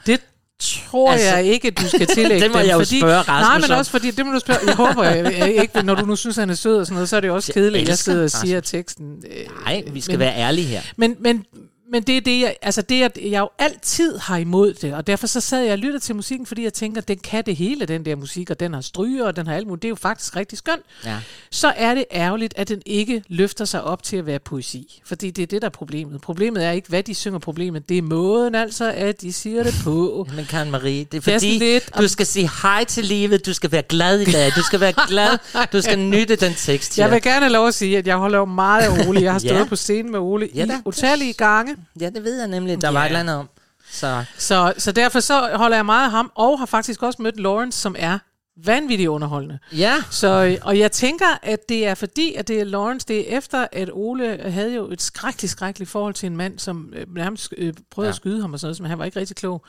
Det 0.06 0.20
tror 0.60 1.12
Altså, 1.12 1.28
jeg 1.28 1.46
ikke, 1.46 1.72
du 1.72 1.88
skal 1.88 2.08
tillægge 2.16 2.44
det 2.44 2.52
må 2.52 2.60
dem, 2.60 2.68
jeg 2.68 2.74
jo 2.74 2.80
fordi, 2.80 3.00
spørge 3.00 3.22
Rasmus 3.22 3.48
Nej, 3.50 3.60
men 3.70 3.78
også 3.80 3.92
fordi, 3.92 4.12
det 4.12 4.25
må 4.25 4.32
du 4.32 4.40
spørge, 4.40 4.60
jeg 4.68 4.75
håber 4.75 5.04
jeg, 5.04 5.34
jeg 5.40 5.62
ikke, 5.62 5.82
når 5.84 5.96
du 5.96 6.06
nu 6.06 6.16
synes, 6.16 6.36
han 6.36 6.50
er 6.50 6.54
sød 6.54 6.78
og 6.78 6.86
sådan 6.86 6.94
noget, 6.96 7.10
så 7.10 7.16
er 7.16 7.20
det 7.20 7.32
også 7.32 7.54
kedeligt, 7.54 7.82
at 7.82 7.88
jeg 7.88 7.98
sidder 7.98 8.20
og 8.20 8.24
Rasmus. 8.25 8.42
siger 8.42 8.60
teksten. 8.60 9.24
Øh, 9.32 9.46
Nej, 9.66 9.84
vi 9.92 10.02
skal 10.02 10.12
men, 10.13 10.20
være 10.20 10.36
ærlige 10.36 10.68
her. 10.68 10.82
Men, 10.98 11.16
men, 11.20 11.46
men 11.94 12.04
det 12.04 12.18
er 12.18 12.22
det, 12.22 12.40
jeg, 12.42 12.56
altså 12.62 12.82
det, 12.82 13.04
at 13.04 13.18
jeg 13.24 13.40
jo 13.40 13.50
altid 13.60 14.18
har 14.18 14.38
imod 14.38 14.74
det, 14.74 14.94
og 14.94 15.08
derfor 15.08 15.28
så 15.28 15.42
sad 15.42 15.62
jeg 15.64 15.72
og 15.72 15.78
lyttede 15.78 16.00
til 16.00 16.16
musikken, 16.16 16.46
fordi 16.46 16.64
jeg 16.64 16.74
tænker, 16.74 17.02
den 17.02 17.18
kan 17.18 17.44
det 17.46 17.56
hele, 17.56 17.86
den 17.86 18.06
der 18.06 18.16
musik, 18.16 18.50
og 18.50 18.60
den 18.60 18.74
har 18.74 18.82
stryger, 18.82 19.26
og 19.26 19.36
den 19.36 19.48
har 19.48 19.56
alt 19.56 19.68
muligt. 19.68 19.82
Det 19.82 19.88
er 19.88 19.90
jo 19.90 19.96
faktisk 19.96 20.36
rigtig 20.36 20.58
skønt. 20.58 20.82
Ja. 21.06 21.18
Så 21.52 21.74
er 21.78 21.94
det 21.96 22.06
ærgerligt, 22.14 22.54
at 22.58 22.70
den 22.70 22.82
ikke 22.86 23.24
løfter 23.28 23.66
sig 23.66 23.84
op 23.84 24.04
til 24.04 24.18
at 24.18 24.26
være 24.26 24.40
poesi. 24.40 25.02
Fordi 25.06 25.32
det 25.32 25.42
er 25.44 25.48
det, 25.48 25.62
der 25.62 25.68
er 25.68 25.72
problemet. 25.72 26.22
Problemet 26.22 26.66
er 26.66 26.72
ikke, 26.72 26.90
hvad 26.90 27.04
de 27.04 27.16
synger 27.16 27.40
problemet. 27.40 27.90
Det 27.90 27.98
er 27.98 28.02
måden 28.02 28.56
altså, 28.56 28.92
at 28.96 29.22
de 29.22 29.34
siger 29.34 29.64
det 29.64 29.74
på. 29.84 30.28
Men 30.36 30.46
Karen 30.46 30.72
Marie, 30.72 31.00
det 31.00 31.06
er 31.06 31.06
Det 31.22 31.28
er 31.28 31.34
fordi, 31.40 31.58
lidt- 31.58 31.90
du 31.98 32.08
skal 32.08 32.26
sige 32.26 32.50
hej 32.62 32.84
til 32.84 33.06
livet, 33.06 33.46
du 33.46 33.54
skal 33.54 33.72
være 33.72 33.82
glad 33.84 34.20
i 34.20 34.32
dag, 34.32 34.52
du 34.56 34.64
skal 34.64 34.80
være 34.80 34.94
glad, 35.08 35.38
du 35.74 35.82
skal 35.82 36.00
nytte 36.14 36.36
den 36.36 36.54
tekst 36.58 36.96
her. 36.96 37.04
Jeg 37.04 37.12
vil 37.14 37.22
gerne 37.22 37.40
have 37.40 37.54
lov 37.54 37.68
at 37.68 37.74
sige, 37.74 37.98
at 37.98 38.08
jeg 38.08 38.16
holder 38.18 38.38
jo 38.40 38.46
meget 38.46 38.82
af 38.82 39.08
Ole. 39.08 39.22
Jeg 39.22 39.32
har 39.32 39.40
stået 39.48 39.52
Ja. 39.60 39.66
på 39.66 39.76
scenen 39.76 40.12
med 40.12 40.20
Ole 40.20 40.50
Ja 40.56 40.66
i 40.66 40.70
utallige 40.86 41.34
gange. 41.34 41.76
Ja, 42.02 42.10
det 42.10 42.24
ved 42.24 42.40
jeg 42.40 42.48
nemlig, 42.48 42.82
der 42.82 42.88
Ja. 42.88 42.94
var 42.94 43.02
et 43.02 43.06
eller 43.06 43.20
andet 43.20 43.36
om. 43.36 43.50
Så 43.92 44.24
Så, 44.38 44.74
så 44.78 44.92
derfor 44.92 45.20
så 45.20 45.50
holder 45.56 45.78
jeg 45.78 45.86
meget 45.86 46.06
af 46.06 46.12
ham, 46.12 46.32
og 46.36 46.60
har 46.60 46.66
faktisk 46.66 47.04
også 47.04 47.22
mødt 47.22 47.40
Lawrence, 47.40 47.80
som 47.80 47.96
er 48.00 48.20
vanvittigt 48.66 49.08
underholdende. 49.10 49.60
ja, 49.78 49.96
Så, 50.12 50.58
og 50.62 50.80
jeg 50.80 50.92
tænker, 50.92 51.25
at 51.44 51.70
det 51.70 51.88
er 51.88 51.96
fordi, 51.96 52.34
at 52.34 52.48
det 52.48 52.60
er 52.60 52.63
Lawrence, 52.63 53.08
det 53.08 53.34
er 53.34 53.38
efter, 53.38 53.68
at 53.72 53.90
Ole 53.94 54.40
havde 54.52 54.74
jo 54.75 54.92
et 54.92 55.02
skrækkeligt, 55.02 55.52
skrækkeligt 55.52 55.92
forhold 55.92 56.13
til 56.13 56.28
en 56.28 56.38
mand, 56.38 56.60
som 56.60 56.94
øh, 56.96 57.16
nærmest 57.16 57.54
øh, 57.58 57.74
prøvede. 57.92 58.08
Ja. 58.08 58.12
at 58.12 58.16
skyde 58.16 58.42
ham 58.42 58.54
og 58.54 58.60
sådan 58.60 58.68
noget, 58.70 58.80
men 58.82 58.90
han 58.90 59.00
var 59.00 59.06
ikke 59.06 59.20
rigtig 59.20 59.36
klog. 59.36 59.66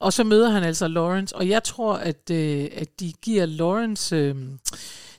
Og 0.00 0.12
så 0.12 0.24
møder 0.24 0.50
han 0.50 0.62
altså 0.64 0.88
Lawrence, 0.88 1.36
og 1.36 1.48
jeg 1.48 1.64
tror, 1.64 1.94
at, 1.94 2.30
øh, 2.30 2.66
at 2.76 3.00
de 3.00 3.12
giver 3.22 3.46
Lawrence... 3.46 4.16
Øh, 4.16 4.34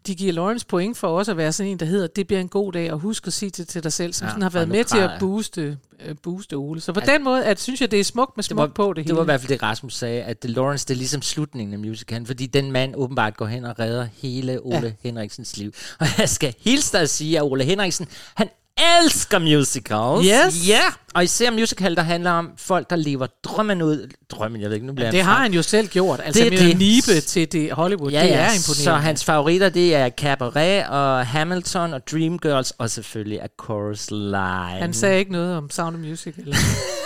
de 0.07 0.15
giver 0.15 0.33
Lawrence 0.33 0.65
point 0.65 0.97
for 0.97 1.07
også 1.07 1.31
at 1.31 1.37
være 1.37 1.51
sådan 1.51 1.71
en, 1.71 1.79
der 1.79 1.85
hedder, 1.85 2.07
det 2.07 2.27
bliver 2.27 2.39
en 2.39 2.47
god 2.47 2.71
dag, 2.71 2.91
og 2.91 2.99
husk 2.99 3.27
at 3.27 3.33
sige 3.33 3.49
det 3.49 3.67
til 3.67 3.83
dig 3.83 3.93
selv, 3.93 4.13
som 4.13 4.25
Ja, 4.25 4.29
sådan 4.29 4.41
har 4.41 4.49
været 4.49 4.67
med 4.67 4.83
til 4.83 4.97
at 4.97 5.11
booste, 5.19 5.77
øh, 6.05 6.15
booste 6.23 6.53
Ole. 6.53 6.81
Så 6.81 6.93
på 6.93 6.99
den 6.99 7.23
måde, 7.23 7.45
at, 7.45 7.59
synes 7.59 7.81
jeg, 7.81 7.91
det 7.91 7.99
er 7.99 8.03
smukt 8.03 8.37
med 8.37 8.43
Det 8.43 8.49
smuk 8.49 8.59
var, 8.59 8.67
på 8.67 8.89
det, 8.89 8.95
det 8.95 9.05
hele. 9.05 9.15
var 9.15 9.21
i 9.21 9.25
hvert 9.25 9.41
fald 9.41 9.49
det, 9.49 9.63
Rasmus 9.63 9.95
sagde, 9.95 10.23
at 10.23 10.43
det 10.43 10.49
Lawrence, 10.49 10.87
det 10.87 10.93
er 10.93 10.97
ligesom 10.97 11.21
slutningen 11.21 11.73
af 11.73 11.79
musicalen, 11.79 12.25
fordi 12.25 12.45
den 12.45 12.71
mand 12.71 12.95
åbenbart 12.95 13.37
går 13.37 13.45
hen 13.45 13.65
og 13.65 13.79
redder 13.79 14.07
hele 14.21 14.59
Ole 14.65 14.77
ja. 14.77 14.91
Henriksens 15.09 15.57
liv. 15.57 15.73
Og 15.99 16.07
jeg 16.17 16.29
skal 16.29 16.55
hilse 16.59 16.91
dig 16.93 17.01
at 17.01 17.09
sige, 17.09 17.37
at 17.37 17.43
Ole 17.43 17.63
Henriksen, 17.63 18.07
han 18.35 18.49
elsker 18.77 19.39
musicals. 19.39 20.25
Yes. 20.25 20.67
Ja, 20.67 20.81
og 21.13 21.23
især 21.23 21.51
musical, 21.51 21.95
der 21.95 22.01
handler 22.01 22.31
om 22.31 22.49
folk, 22.57 22.89
der 22.89 22.95
lever 22.95 23.27
drømmen 23.43 23.81
ud. 23.81 24.09
Drømmen, 24.31 24.61
jeg 24.61 24.69
ved 24.69 24.75
ikke, 24.75 24.87
nu 24.87 24.93
bliver 24.93 25.11
det 25.11 25.17
jeg 25.17 25.25
har 25.25 25.41
han 25.41 25.53
jo 25.53 25.61
selv 25.61 25.87
gjort. 25.87 26.19
Altså 26.23 26.43
Det 26.43 26.51
det, 26.51 26.59
er 26.59 26.63
med 26.63 26.69
det. 26.69 26.77
Nibe 26.79 27.21
til 27.21 27.51
det 27.51 27.71
Hollywood, 27.71 28.11
Ja, 28.11 28.21
det 28.23 28.27
ja, 28.27 28.33
er 28.33 28.37
imponerende. 28.39 28.83
så 28.83 28.93
hans 28.93 29.25
favoritter, 29.25 29.69
det 29.69 29.95
er 29.95 30.09
Cabaret 30.09 30.85
og 30.87 31.27
Hamilton 31.27 31.93
og 31.93 32.07
Dreamgirls, 32.11 32.71
og 32.77 32.89
selvfølgelig 32.89 33.41
A 33.41 33.47
Chorus 33.63 34.11
Line. 34.11 34.81
Han 34.81 34.93
sagde 34.93 35.19
ikke 35.19 35.31
noget 35.31 35.57
om 35.57 35.69
Sound 35.69 35.95
of 35.95 36.01
Music. 36.01 36.33
Eller. 36.37 36.55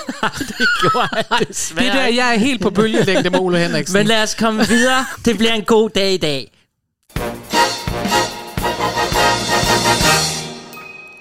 det 0.50 0.68
gjorde 0.82 1.08
han 1.32 1.48
desværre. 1.48 1.86
Det 1.86 1.94
der, 1.94 2.06
jeg 2.08 2.34
er 2.36 2.40
helt 2.40 2.62
på 2.62 2.70
bølgelængde 2.70 3.30
med 3.30 3.40
Ole 3.40 3.60
Henriksen. 3.60 3.98
Men 3.98 4.08
lad 4.08 4.24
os 4.24 4.36
komme 4.36 4.68
videre. 4.68 5.06
Det 5.26 5.38
bliver 5.38 5.54
en 5.54 5.64
god 5.64 5.90
dag 5.90 6.14
i 6.14 6.18
dag. 6.18 6.52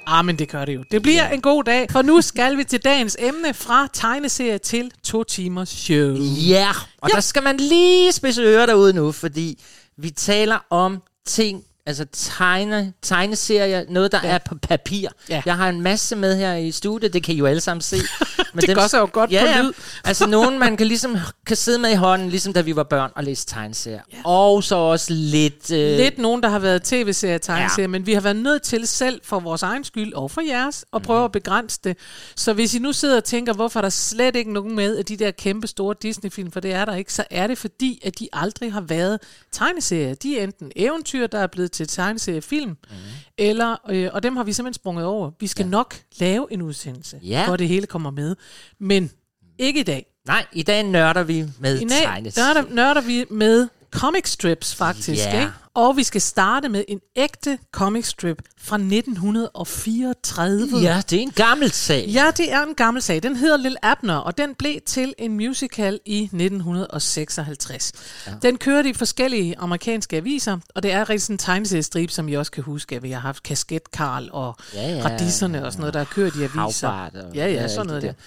Ah, 0.07 0.25
men 0.25 0.39
det 0.39 0.49
gør 0.49 0.65
det 0.65 0.75
jo. 0.75 0.85
Det 0.91 1.03
bliver 1.03 1.25
ja. 1.25 1.35
en 1.35 1.41
god 1.41 1.65
dag, 1.65 1.87
for 1.91 2.03
nu 2.03 2.21
skal 2.21 2.57
vi 2.57 2.65
til 2.65 2.81
dagens 2.85 3.17
emne 3.21 3.55
fra 3.55 3.89
tegneserie 3.93 4.59
til 4.59 4.91
to 5.03 5.25
timers 5.25 5.69
show. 5.69 6.15
Ja, 6.49 6.69
og 6.99 7.09
ja. 7.09 7.15
der 7.15 7.21
skal 7.21 7.43
man 7.43 7.57
lige 7.57 8.13
spidse 8.13 8.43
ører 8.43 8.67
derude 8.67 8.93
nu, 8.93 9.13
fordi 9.13 9.63
vi 9.99 10.11
taler 10.11 10.59
om 10.71 11.03
ting, 11.27 11.65
altså 11.87 12.07
tegne, 12.13 12.93
tegneserier, 13.03 13.85
noget 13.89 14.13
der 14.13 14.21
ja. 14.23 14.29
er 14.29 14.39
på 14.39 14.55
papir. 14.63 15.09
Ja. 15.29 15.43
Jeg 15.47 15.57
har 15.57 15.69
en 15.69 15.81
masse 15.81 16.17
med 16.17 16.37
her 16.37 16.55
i 16.55 16.71
studiet, 16.71 17.13
det 17.13 17.23
kan 17.23 17.35
I 17.35 17.39
jo 17.39 17.47
alle 17.47 17.61
sammen 17.61 17.81
se. 17.81 17.97
Men 18.55 18.63
Det 18.63 18.77
gør 18.77 18.87
sig 18.87 18.99
jo 18.99 19.09
godt 19.13 19.33
ja, 19.33 19.41
på 19.41 19.47
ja. 19.47 19.63
lyd. 19.63 19.73
altså 20.05 20.27
nogen, 20.27 20.59
man 20.59 20.77
kan 20.77 20.87
ligesom 20.87 21.17
kan 21.47 21.57
sidde 21.57 21.79
med 21.79 21.91
i 21.91 21.95
hånden, 21.95 22.29
ligesom 22.29 22.53
da 22.53 22.61
vi 22.61 22.77
var 22.77 22.83
børn 22.83 23.11
og 23.17 23.25
læse 23.25 23.47
tegneserier. 23.47 24.01
Ja. 24.13 24.19
Og 24.25 24.65
så 24.65 24.75
også 24.77 25.07
lidt... 25.13 25.73
Øh, 25.73 25.97
Lidt 25.97 26.19
nogen, 26.19 26.43
der 26.43 26.49
har 26.49 26.59
været 26.59 26.83
tv-serier, 26.83 27.39
tegneserier, 27.39 27.83
ja. 27.83 27.89
men 27.89 28.07
vi 28.07 28.15
har 28.15 28.21
været 28.21 28.37
nødt 28.37 28.63
til 28.63 28.87
selv 28.87 29.21
for 29.25 29.41
vores 29.41 29.63
egen 29.63 29.85
skyld 29.85 30.13
og 30.13 30.31
for 30.31 30.41
jeres 30.41 30.85
at 30.93 31.03
prøve 31.03 31.25
at 31.25 31.33
begrænse 31.33 31.81
det. 31.85 31.97
Så 32.37 32.53
hvis 32.53 32.75
I 32.75 32.79
nu 32.79 32.93
sidder 32.93 33.17
og 33.17 33.25
tænker, 33.25 33.53
hvorfor 33.53 33.81
er 33.81 33.83
der 33.83 33.89
slet 33.89 34.37
ikke 34.37 34.53
nogen 34.53 34.77
med 34.77 34.97
af 34.97 35.05
de 35.05 35.17
der 35.17 35.31
kæmpe 35.31 35.67
store 35.67 35.95
Disney-film, 36.03 36.51
for 36.53 36.61
det 36.61 36.73
er 36.73 36.85
der 36.85 36.95
ikke, 36.95 37.13
så 37.13 37.25
er 37.31 37.47
det 37.47 37.59
fordi, 37.59 38.01
at 38.05 38.19
de 38.19 38.29
aldrig 38.33 38.73
har 38.73 38.81
været 38.81 39.19
tegneserier. 39.53 40.15
De 40.15 40.39
er 40.39 40.45
enten 40.45 40.73
eventyr, 40.77 41.27
der 41.27 41.39
er 41.39 41.47
blevet 41.47 41.73
til 41.77 41.89
tegneseriefilm, 41.89 42.69
mm. 42.71 42.97
eller, 43.39 43.77
øh, 43.91 44.11
og 44.13 44.23
dem 44.23 44.37
har 44.37 44.45
vi 44.45 44.53
simpelthen 44.53 44.75
sprunget 44.75 45.05
over. 45.05 45.31
Vi 45.41 45.47
skal 45.47 45.65
ja. 45.65 45.71
nok 45.71 45.95
lave 46.21 46.47
en 46.51 46.63
udsendelse, 46.63 47.19
Ja. 47.23 47.47
hvor 47.47 47.57
det 47.57 47.69
hele 47.69 47.87
kommer 47.87 48.11
med. 48.11 48.37
Men 48.81 49.11
ikke 49.59 49.81
i 49.81 49.83
dag. 49.83 50.07
Nej, 50.27 50.47
i 50.53 50.63
dag 50.63 50.83
nørder 50.83 51.23
vi 51.23 51.45
med 51.59 51.81
I 51.81 51.89
dag 51.89 52.23
nørder, 52.23 52.65
nørder 52.71 53.01
vi 53.01 53.25
med 53.31 53.69
comic 53.91 54.29
strips, 54.29 54.75
faktisk. 54.75 55.25
Ja. 55.27 55.41
Ikke? 55.41 55.53
Og 55.77 55.97
vi 55.97 56.03
skal 56.03 56.21
starte 56.21 56.69
med 56.69 56.85
en 56.89 57.01
ægte 57.17 57.59
comic 57.73 58.07
strip 58.07 58.43
fra 58.61 58.77
1934. 58.77 60.69
Ja, 60.83 61.03
det 61.11 61.19
er 61.19 61.23
en 61.23 61.31
gammel 61.31 61.73
sag. 61.73 62.05
Ja, 62.09 62.31
det 62.37 62.53
er 62.53 62.63
en 62.63 62.75
gammel 62.75 63.03
sag. 63.03 63.23
Den 63.23 63.37
hedder 63.37 63.57
Lil 63.57 63.77
Abner, 63.83 64.17
og 64.17 64.39
den 64.39 64.55
blev 64.55 64.81
til 64.87 65.15
en 65.19 65.33
musical 65.37 66.01
i 66.07 66.23
1956. 66.23 67.93
Ja. 68.27 68.33
Den 68.43 68.59
kørte 68.59 68.89
i 68.89 68.93
forskellige 68.95 69.59
amerikanske 69.59 70.17
aviser, 70.17 70.59
og 70.75 70.83
det 70.83 70.93
er 70.93 71.11
rigtig 71.11 71.23
sådan 71.23 71.35
en 71.35 71.39
tegneseriestrip, 71.39 72.11
som 72.11 72.29
I 72.29 72.35
også 72.35 72.53
kan 72.53 72.63
huske, 72.65 72.97
at 72.97 73.03
vi 73.03 73.11
har 73.11 73.21
haft 73.21 73.43
Kasket 73.43 73.91
Karl 73.91 74.29
og 74.33 74.57
Ja, 74.75 74.97
ja. 74.97 75.05
Radisserne 75.05 75.65
og 75.67 75.73
sådan 75.73 75.81
noget, 75.81 75.95
der 75.95 76.01
har 76.01 76.05
kørt 76.05 76.37
i 76.37 76.43
aviser. 76.43 76.89
Havbart 76.89 77.15
og- 77.25 77.35
ja, 77.35 77.47
ja, 77.53 77.69
sådan 77.69 77.87
noget 77.87 78.03
det 78.03 78.09
der. 78.09 78.13
der. 78.15 78.23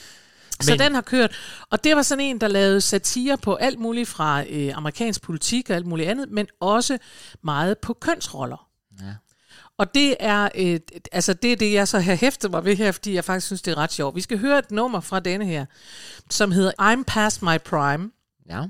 Så 0.61 0.71
Men- 0.71 0.79
den 0.79 0.95
har 0.95 1.01
kørt. 1.01 1.35
Og 1.69 1.83
det 1.83 1.95
var 1.95 2.01
sådan 2.01 2.25
en, 2.25 2.41
der 2.41 2.47
lavede 2.47 2.81
satire 2.81 3.37
på 3.37 3.55
alt 3.55 3.79
muligt 3.79 4.09
fra 4.09 4.43
øh, 4.49 4.77
amerikansk 4.77 5.21
politik 5.21 5.69
og 5.69 5.75
alt 5.75 5.85
muligt 5.85 6.09
andet, 6.09 6.31
men 6.31 6.47
også 6.59 6.97
meget 7.43 7.77
på 7.77 7.93
kønsroller. 7.93 8.67
Ja. 9.01 9.13
Og 9.77 9.93
det 9.93 10.15
er, 10.19 10.49
øh, 10.55 10.79
altså 11.11 11.33
det 11.33 11.51
er 11.51 11.55
det, 11.55 11.73
jeg 11.73 11.87
så 11.87 11.99
har 11.99 12.13
hæftet 12.15 12.51
mig 12.51 12.65
ved 12.65 12.75
her, 12.75 12.91
fordi 12.91 13.13
jeg 13.13 13.23
faktisk 13.25 13.45
synes, 13.47 13.61
det 13.61 13.71
er 13.71 13.77
ret 13.77 13.91
sjovt. 13.93 14.15
Vi 14.15 14.21
skal 14.21 14.39
høre 14.39 14.59
et 14.59 14.71
nummer 14.71 14.99
fra 14.99 15.19
denne 15.19 15.45
her, 15.45 15.65
som 16.29 16.51
hedder 16.51 16.71
I'm 16.81 17.03
Past 17.07 17.41
My 17.41 17.57
Prime. 17.65 18.11
Ja. 18.49 18.63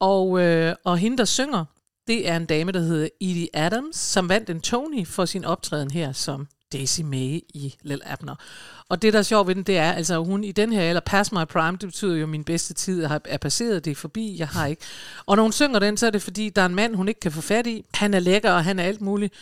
Og, 0.00 0.40
øh, 0.40 0.74
og 0.84 0.98
hende, 0.98 1.18
der 1.18 1.24
synger, 1.24 1.64
det 2.06 2.28
er 2.28 2.36
en 2.36 2.46
dame, 2.46 2.72
der 2.72 2.80
hedder 2.80 3.08
Edie 3.20 3.48
Adams, 3.54 3.96
som 3.96 4.28
vandt 4.28 4.50
en 4.50 4.60
Tony 4.60 5.06
for 5.06 5.24
sin 5.24 5.44
optræden 5.44 5.90
her 5.90 6.12
som 6.12 6.46
Daisy 6.72 7.00
May 7.00 7.40
i 7.54 7.74
Lil 7.82 8.00
Abner. 8.04 8.34
Og 8.88 9.02
det, 9.02 9.12
der 9.12 9.18
er 9.18 9.22
sjovt 9.22 9.48
ved 9.48 9.54
den, 9.54 9.62
det 9.62 9.78
er, 9.78 9.92
altså 9.92 10.18
hun 10.18 10.44
i 10.44 10.52
den 10.52 10.72
her, 10.72 10.82
eller 10.82 11.00
Pass 11.00 11.32
My 11.32 11.44
Prime, 11.44 11.76
det 11.76 11.88
betyder 11.88 12.16
jo, 12.16 12.26
min 12.26 12.44
bedste 12.44 12.74
tid 12.74 13.04
er 13.24 13.38
passeret, 13.38 13.84
det 13.84 13.90
er 13.90 13.94
forbi, 13.94 14.36
jeg 14.38 14.48
har 14.48 14.66
ikke. 14.66 14.82
Og 15.26 15.36
når 15.36 15.42
hun 15.42 15.52
synger 15.52 15.78
den, 15.78 15.96
så 15.96 16.06
er 16.06 16.10
det 16.10 16.22
fordi, 16.22 16.48
der 16.48 16.62
er 16.62 16.66
en 16.66 16.74
mand, 16.74 16.94
hun 16.94 17.08
ikke 17.08 17.20
kan 17.20 17.32
få 17.32 17.40
fat 17.40 17.66
i. 17.66 17.84
Han 17.94 18.14
er 18.14 18.20
lækker, 18.20 18.52
og 18.52 18.64
han 18.64 18.78
er 18.78 18.84
alt 18.84 19.00
muligt. 19.00 19.34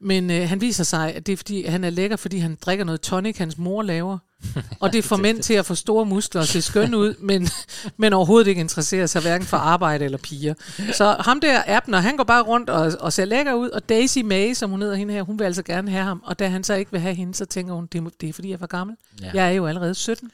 Men 0.00 0.30
øh, 0.30 0.48
han 0.48 0.60
viser 0.60 0.84
sig, 0.84 1.14
at 1.14 1.26
det 1.26 1.32
er 1.32 1.36
fordi, 1.36 1.64
han 1.64 1.84
er 1.84 1.90
lækker, 1.90 2.16
fordi 2.16 2.38
han 2.38 2.58
drikker 2.62 2.84
noget 2.84 3.00
tonic, 3.00 3.38
hans 3.38 3.58
mor 3.58 3.82
laver. 3.82 4.18
Og 4.80 4.92
det 4.92 5.04
får 5.04 5.16
mænd 5.16 5.42
til 5.42 5.54
at 5.54 5.66
få 5.66 5.74
store 5.74 6.06
muskler 6.06 6.40
og 6.40 6.46
se 6.46 6.62
skønne 6.62 6.98
ud, 6.98 7.14
men, 7.18 7.48
men 7.96 8.12
overhovedet 8.12 8.46
ikke 8.48 8.60
interesserer 8.60 9.06
sig 9.06 9.22
hverken 9.22 9.46
for 9.46 9.56
arbejde 9.56 10.04
eller 10.04 10.18
piger. 10.18 10.54
Så 10.92 11.16
ham 11.20 11.40
der, 11.40 11.62
Abner, 11.66 11.98
han 11.98 12.16
går 12.16 12.24
bare 12.24 12.42
rundt 12.42 12.70
og, 12.70 12.92
og 13.00 13.12
ser 13.12 13.24
lækker 13.24 13.54
ud, 13.54 13.68
og 13.68 13.88
Daisy 13.88 14.18
May, 14.18 14.54
som 14.54 14.70
hun 14.70 14.82
hedder 14.82 14.96
hende 14.96 15.14
her, 15.14 15.22
hun 15.22 15.38
vil 15.38 15.44
altså 15.44 15.62
gerne 15.62 15.90
have 15.90 16.04
ham. 16.04 16.22
Og 16.24 16.38
da 16.38 16.48
han 16.48 16.64
så 16.64 16.74
ikke 16.74 16.92
vil 16.92 17.00
have 17.00 17.14
hende, 17.14 17.34
så 17.34 17.44
tænker 17.44 17.74
hun, 17.74 17.86
det 17.92 17.98
er, 17.98 18.10
det 18.20 18.28
er 18.28 18.32
fordi, 18.32 18.48
jeg 18.48 18.54
er 18.54 18.58
for 18.58 18.66
gammel. 18.66 18.96
Ja. 19.22 19.30
Jeg 19.34 19.46
er 19.46 19.50
jo 19.50 19.66
allerede 19.66 19.94
17. 19.94 20.30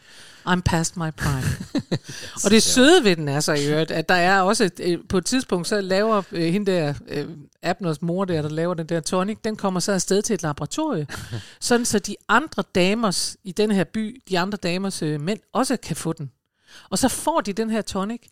I'm 0.48 0.60
past 0.60 0.96
my 0.96 1.10
prime. 1.16 1.48
og 2.44 2.50
det 2.50 2.62
søde 2.62 3.04
ved 3.04 3.16
den 3.16 3.28
er 3.28 3.40
så 3.40 3.52
i 3.52 3.68
øvrigt, 3.70 3.90
at 3.90 4.08
der 4.08 4.14
er 4.14 4.40
også, 4.40 4.70
et, 4.80 5.00
på 5.08 5.18
et 5.18 5.26
tidspunkt, 5.26 5.68
så 5.68 5.80
laver 5.80 6.22
øh, 6.32 6.52
hende 6.52 6.72
der, 6.72 6.94
øh, 7.08 7.28
Abners 7.62 8.02
mor 8.02 8.24
der, 8.24 8.42
der 8.42 8.48
laver 8.48 8.74
den 8.74 8.86
der 8.86 9.00
tonic, 9.00 9.38
den 9.44 9.56
kommer 9.56 9.80
så 9.80 9.92
afsted 9.92 10.22
til 10.22 10.34
et 10.34 10.42
laboratorie, 10.42 11.06
sådan 11.60 11.84
så 11.84 11.98
de 11.98 12.16
andre 12.28 12.64
damers 12.74 13.36
i 13.44 13.52
den 13.52 13.70
her 13.70 13.84
by, 13.84 14.22
de 14.28 14.38
andre 14.38 14.58
damers 14.58 15.02
øh, 15.02 15.20
mænd, 15.20 15.40
også 15.52 15.76
kan 15.76 15.96
få 15.96 16.12
den. 16.12 16.30
Og 16.90 16.98
så 16.98 17.08
får 17.08 17.40
de 17.40 17.52
den 17.52 17.70
her 17.70 17.82
tonic, 17.82 18.22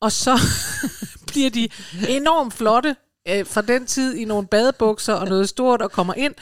og 0.00 0.12
så 0.12 0.38
bliver 1.28 1.50
de 1.50 1.68
enormt 2.08 2.54
flotte 2.54 2.96
øh, 3.28 3.46
fra 3.46 3.62
den 3.62 3.86
tid 3.86 4.14
i 4.14 4.24
nogle 4.24 4.46
badebukser 4.46 5.12
og 5.12 5.28
noget 5.28 5.48
stort 5.48 5.82
og 5.82 5.92
kommer 5.92 6.14
ind. 6.14 6.34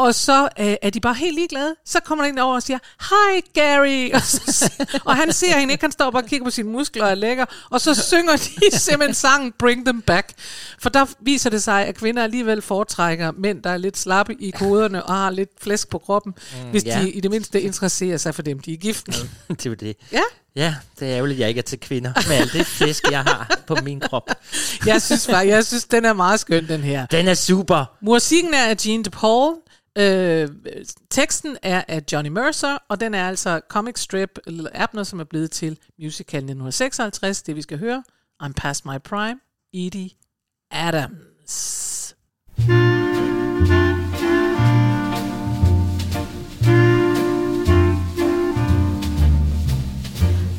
Og 0.00 0.14
så 0.14 0.48
øh, 0.60 0.74
er 0.82 0.90
de 0.90 1.00
bare 1.00 1.14
helt 1.14 1.34
ligeglade. 1.34 1.74
Så 1.84 2.00
kommer 2.00 2.24
der 2.24 2.32
en 2.32 2.38
over 2.38 2.54
og 2.54 2.62
siger, 2.62 2.78
Hej 3.00 3.40
Gary! 3.54 4.10
Og, 4.14 4.22
så, 4.22 4.72
og 5.04 5.16
han 5.16 5.32
ser 5.32 5.58
hende 5.58 5.72
ikke, 5.72 5.84
han 5.84 5.92
står 5.92 6.10
bare 6.10 6.22
og 6.22 6.28
kigger 6.28 6.44
på 6.44 6.50
sine 6.50 6.70
muskler 6.70 7.04
og 7.04 7.10
er 7.10 7.14
lækker. 7.14 7.44
Og 7.70 7.80
så 7.80 7.94
synger 7.94 8.36
de 8.36 8.76
simpelthen 8.78 9.14
sangen 9.14 9.52
Bring 9.58 9.84
Them 9.84 10.02
Back. 10.02 10.32
For 10.78 10.88
der 10.90 11.06
viser 11.20 11.50
det 11.50 11.62
sig, 11.62 11.86
at 11.86 11.94
kvinder 11.94 12.22
alligevel 12.22 12.62
foretrækker 12.62 13.32
mænd, 13.32 13.62
der 13.62 13.70
er 13.70 13.76
lidt 13.76 13.98
slappe 13.98 14.34
i 14.34 14.50
koderne 14.50 15.02
og 15.02 15.14
har 15.14 15.30
lidt 15.30 15.50
flæsk 15.60 15.88
på 15.88 15.98
kroppen, 15.98 16.34
mm, 16.64 16.70
hvis 16.70 16.84
ja. 16.84 17.00
de 17.02 17.10
i 17.10 17.20
det 17.20 17.30
mindste 17.30 17.60
interesserer 17.60 18.16
sig 18.16 18.34
for 18.34 18.42
dem, 18.42 18.58
de 18.58 18.72
er 18.72 18.76
gift 18.76 19.08
med. 19.08 19.56
det 19.56 19.66
er 19.66 19.74
det. 19.74 19.96
Ja, 20.12 20.22
Ja, 20.56 20.74
det 21.00 21.08
er 21.08 21.16
ærgerligt, 21.16 21.36
at 21.36 21.40
jeg 21.40 21.48
ikke 21.48 21.58
er 21.58 21.62
til 21.62 21.80
kvinder 21.80 22.12
med 22.28 22.36
alt 22.36 22.52
det 22.52 22.66
flæsk, 22.66 23.10
jeg 23.10 23.22
har 23.22 23.58
på 23.66 23.76
min 23.82 24.00
krop. 24.00 24.30
jeg 24.86 25.02
synes, 25.02 25.26
bare, 25.26 25.46
jeg 25.46 25.64
synes 25.64 25.84
den 25.84 26.04
er 26.04 26.12
meget 26.12 26.40
skøn, 26.40 26.68
den 26.68 26.80
her. 26.80 27.06
Den 27.06 27.28
er 27.28 27.34
super. 27.34 27.84
Musikken 28.00 28.54
er 28.54 28.66
af 28.66 28.76
Gene 28.76 29.04
DePaul. 29.04 29.54
Øh, 29.98 30.48
teksten 31.10 31.56
er 31.62 31.84
af 31.88 32.02
Johnny 32.12 32.30
Mercer, 32.30 32.78
og 32.88 33.00
den 33.00 33.14
er 33.14 33.28
altså 33.28 33.60
comic 33.68 33.98
strip 33.98 34.38
eller 34.46 34.70
Abner, 34.74 35.02
som 35.02 35.20
er 35.20 35.24
blevet 35.24 35.50
til 35.50 35.78
musical 35.98 36.38
1956. 36.38 37.42
Det 37.42 37.56
vi 37.56 37.62
skal 37.62 37.78
høre, 37.78 38.04
I'm 38.42 38.52
Past 38.56 38.84
My 38.84 38.98
Prime, 39.04 39.40
Edie 39.74 40.10
Adams. 40.70 42.14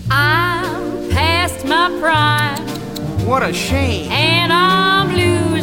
I'm 0.09 1.09
past 1.11 1.65
my 1.65 1.87
prime 1.99 2.67
What 3.27 3.43
a 3.43 3.53
shame. 3.53 4.11
and 4.11 4.51
I'm 4.51 5.15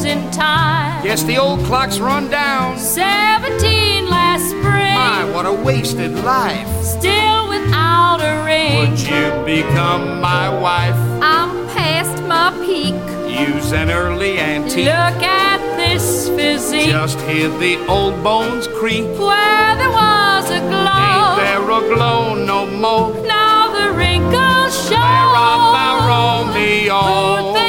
losing 0.08 0.30
time. 0.30 1.02
Guess 1.02 1.22
the 1.24 1.36
old 1.38 1.60
clock's 1.64 1.98
run 1.98 2.28
down. 2.30 2.78
17 2.78 4.08
last 4.08 4.50
spring, 4.50 4.94
My, 4.94 5.24
what 5.32 5.46
a 5.46 5.52
wasted 5.52 6.12
life. 6.24 6.66
still 6.84 7.48
without 7.48 8.20
a 8.20 8.44
ring. 8.44 8.90
Would 8.90 9.00
you 9.00 9.44
become 9.44 10.20
my 10.20 10.48
wife? 10.48 10.94
I'm 11.22 11.66
past 11.68 12.22
my 12.24 12.50
peak. 12.64 12.94
Use 13.28 13.72
an 13.72 13.90
early 13.90 14.38
antique. 14.40 14.86
Look 14.86 15.22
at 15.22 15.60
this 15.76 16.28
physique 16.30 16.88
Just 16.90 17.20
hear 17.20 17.48
the 17.58 17.76
old 17.86 18.22
bones 18.24 18.66
creak. 18.68 19.04
where 19.18 19.76
there 19.76 19.90
was 19.90 20.50
a 20.50 20.60
glow. 20.60 21.04
Ain't 21.12 21.36
there 21.36 21.62
a 21.70 21.94
glow 21.94 22.34
no 22.34 22.66
more? 22.66 23.14
Now 23.26 23.68
the 23.70 23.92
wrinkles 23.92 24.74
show. 24.88 24.96
Where 24.96 25.32
are 25.44 25.72
my 25.72 25.90
Romeo? 26.08 27.67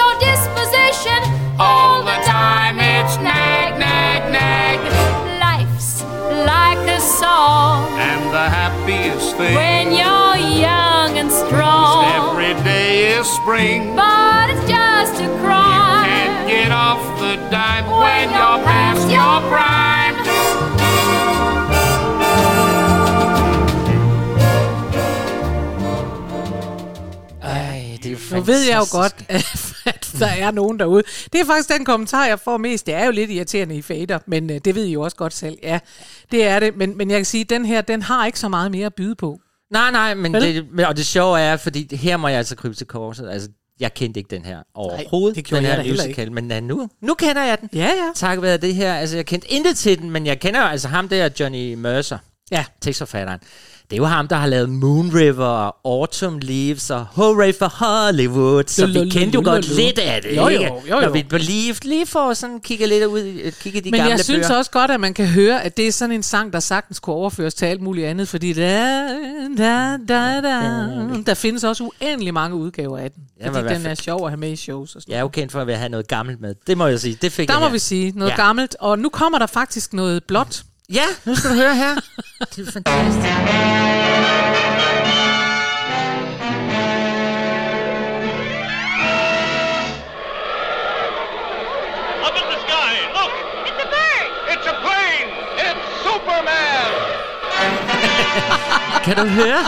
Your 0.00 0.14
disposition. 0.20 1.20
All 1.58 2.02
the 2.04 2.18
time 2.24 2.76
it's 2.78 3.16
nag, 3.16 3.78
nag, 3.80 4.20
nag. 4.30 4.78
Life's 5.40 6.02
like 6.52 6.82
a 6.98 7.00
song 7.00 7.80
And 7.98 8.22
the 8.36 8.46
happiest 8.60 9.36
thing 9.38 9.54
when 9.54 9.86
you're 10.00 10.36
young 10.68 11.10
and 11.20 11.30
strong. 11.32 12.04
every 12.20 12.54
day 12.62 13.16
is 13.18 13.26
spring. 13.40 13.96
But 13.96 14.50
it's 14.52 14.66
just 14.68 15.14
a 15.22 15.28
crime 15.42 16.04
You 16.04 16.12
Can't 16.12 16.48
get 16.54 16.70
off 16.72 17.02
the 17.22 17.34
dime 17.50 17.86
when 18.02 18.26
you're 18.36 18.60
past 18.68 19.04
your 19.18 19.36
prime. 19.50 20.16
Ej, 27.42 27.98
det 28.02 28.06
er 28.06 28.10
jo 28.10 28.36
Nu 28.36 28.40
ved 28.42 28.64
jeg 28.64 28.76
jo 28.76 28.98
godt, 28.98 29.14
at, 29.28 29.75
at 29.94 30.10
der 30.18 30.26
er 30.26 30.50
nogen 30.50 30.78
derude. 30.78 31.02
Det 31.32 31.40
er 31.40 31.44
faktisk 31.44 31.68
den 31.68 31.84
kommentar, 31.84 32.26
jeg 32.26 32.40
får 32.40 32.56
mest. 32.56 32.86
Det 32.86 32.94
er 32.94 33.04
jo 33.04 33.10
lidt 33.10 33.30
irriterende 33.30 33.76
i 33.76 33.82
fader, 33.82 34.18
men 34.26 34.50
øh, 34.50 34.60
det 34.64 34.74
ved 34.74 34.84
I 34.84 34.92
jo 34.92 35.00
også 35.02 35.16
godt 35.16 35.32
selv. 35.32 35.58
Ja, 35.62 35.78
det 36.30 36.46
er 36.46 36.60
det. 36.60 36.76
Men, 36.76 36.96
men 36.96 37.10
jeg 37.10 37.18
kan 37.18 37.24
sige, 37.24 37.40
at 37.40 37.50
den 37.50 37.64
her, 37.64 37.80
den 37.80 38.02
har 38.02 38.26
ikke 38.26 38.38
så 38.38 38.48
meget 38.48 38.70
mere 38.70 38.86
at 38.86 38.94
byde 38.94 39.14
på. 39.14 39.40
Nej, 39.70 39.90
nej, 39.90 40.14
men 40.14 40.34
det, 40.34 40.66
og 40.86 40.96
det 40.96 41.06
sjove 41.06 41.40
er, 41.40 41.56
fordi 41.56 41.82
det- 41.82 41.98
her 41.98 42.16
må 42.16 42.28
jeg 42.28 42.38
altså 42.38 42.56
krybe 42.56 42.74
til 42.74 42.86
korset. 42.86 43.30
Altså, 43.30 43.48
jeg 43.80 43.94
kendte 43.94 44.20
ikke 44.20 44.30
den 44.30 44.44
her 44.44 44.58
overhovedet, 44.74 45.36
det 45.36 45.44
gjorde 45.44 45.62
den 45.66 45.70
jeg 45.76 45.82
her 45.82 45.92
musical, 45.92 46.32
men 46.32 46.50
ja, 46.50 46.60
nu, 46.60 46.88
nu 47.02 47.14
kender 47.14 47.42
jeg 47.44 47.60
den. 47.60 47.68
Ja, 47.74 47.84
ja. 47.86 48.10
Tak 48.14 48.42
være 48.42 48.56
det 48.56 48.74
her. 48.74 48.94
Altså, 48.94 49.16
jeg 49.16 49.26
kendte 49.26 49.50
intet 49.52 49.76
til 49.78 49.98
den, 49.98 50.10
men 50.10 50.26
jeg 50.26 50.40
kender 50.40 50.60
jo 50.60 50.66
altså 50.66 50.88
ham 50.88 51.08
der, 51.08 51.28
Johnny 51.40 51.74
Mercer, 51.74 52.18
Ja, 52.50 52.64
tekstforfatteren. 52.80 53.38
Det 53.90 53.92
er 53.92 53.96
jo 53.96 54.04
ham, 54.04 54.28
der 54.28 54.36
har 54.36 54.46
lavet 54.46 54.68
Moon 54.70 55.10
River 55.14 55.44
og 55.46 55.76
Autumn 55.84 56.40
Leaves 56.40 56.90
og 56.90 57.06
Hooray 57.12 57.54
for 57.58 57.66
Hollywood, 57.66 58.62
så 58.66 58.86
vi 58.86 58.92
kendte 59.10 59.34
jo 59.36 59.42
godt 59.44 59.68
lidt 59.76 59.98
af 59.98 60.22
det, 60.22 60.36
Jo, 60.36 60.48
jo, 60.48 60.60
jo, 60.62 60.80
jo. 60.90 61.00
Når 61.00 61.08
vi 61.08 61.22
Believed 61.22 61.84
lige 61.88 62.06
får 62.06 62.34
sådan 62.34 62.60
kigge 62.60 62.86
lidt 62.86 63.04
ud, 63.04 63.52
kigge 63.60 63.80
de 63.80 63.90
men 63.90 63.98
gamle 64.00 64.10
jeg 64.10 64.20
synes 64.24 64.46
bøger. 64.46 64.58
også 64.58 64.70
godt, 64.70 64.90
at 64.90 65.00
man 65.00 65.14
kan 65.14 65.26
høre, 65.26 65.62
at 65.64 65.76
det 65.76 65.86
er 65.88 65.92
sådan 65.92 66.14
en 66.14 66.22
sang, 66.22 66.52
der 66.52 66.60
sagtens 66.60 67.00
kunne 67.00 67.16
overføres 67.16 67.54
til 67.54 67.66
alt 67.66 67.80
muligt 67.80 68.06
andet, 68.06 68.28
fordi 68.28 68.52
da, 68.52 69.02
da, 69.58 69.96
da, 70.08 70.40
da, 70.40 70.52
der 71.26 71.34
findes 71.34 71.64
også 71.64 71.84
uendelig 72.02 72.34
mange 72.34 72.56
udgaver 72.56 72.98
af 72.98 73.10
den. 73.10 73.22
Ja, 73.40 73.48
Fordi 73.48 73.74
den 73.74 73.86
er 73.86 73.94
sjov 73.94 74.24
at 74.24 74.30
have 74.30 74.40
med 74.40 74.50
i 74.52 74.56
shows 74.56 74.94
og 74.94 75.02
sådan 75.02 75.12
Jeg 75.12 75.16
er 75.18 75.22
jo 75.22 75.28
kendt 75.28 75.52
for 75.52 75.60
at 75.60 75.78
have 75.78 75.88
noget 75.88 76.08
gammelt 76.08 76.40
med. 76.40 76.54
Det 76.66 76.78
må 76.78 76.86
jeg 76.86 77.00
sige. 77.00 77.18
Det 77.22 77.32
fik 77.32 77.48
Der 77.48 77.54
jeg 77.54 77.60
må 77.60 77.66
her. 77.66 77.72
vi 77.72 77.78
sige 77.78 78.12
noget 78.16 78.30
Ja. 78.30 78.36
gammelt, 78.36 78.76
og 78.80 78.98
nu 78.98 79.08
kommer 79.08 79.38
der 79.38 79.46
faktisk 79.46 79.92
noget 79.92 80.24
blåt. 80.24 80.62
Ja, 80.88 81.04
nu 81.24 81.34
skal 81.34 81.50
du 81.50 81.54
høre 81.54 81.74
her. 81.76 81.94
Det 82.56 82.68
er 82.68 82.72
fantastisk. 82.72 83.26
Up 92.26 92.34
in 92.40 92.46
the 92.52 92.58
sky, 92.66 92.92
look! 93.16 93.32
It's 93.68 93.80
a 93.84 93.88
bird! 93.94 94.28
It's 94.52 94.66
a 94.72 94.74
plane! 94.84 95.28
It's 95.66 95.84
Superman! 96.04 96.90
Kan 99.04 99.16
du 99.16 99.24
høre? 99.26 99.62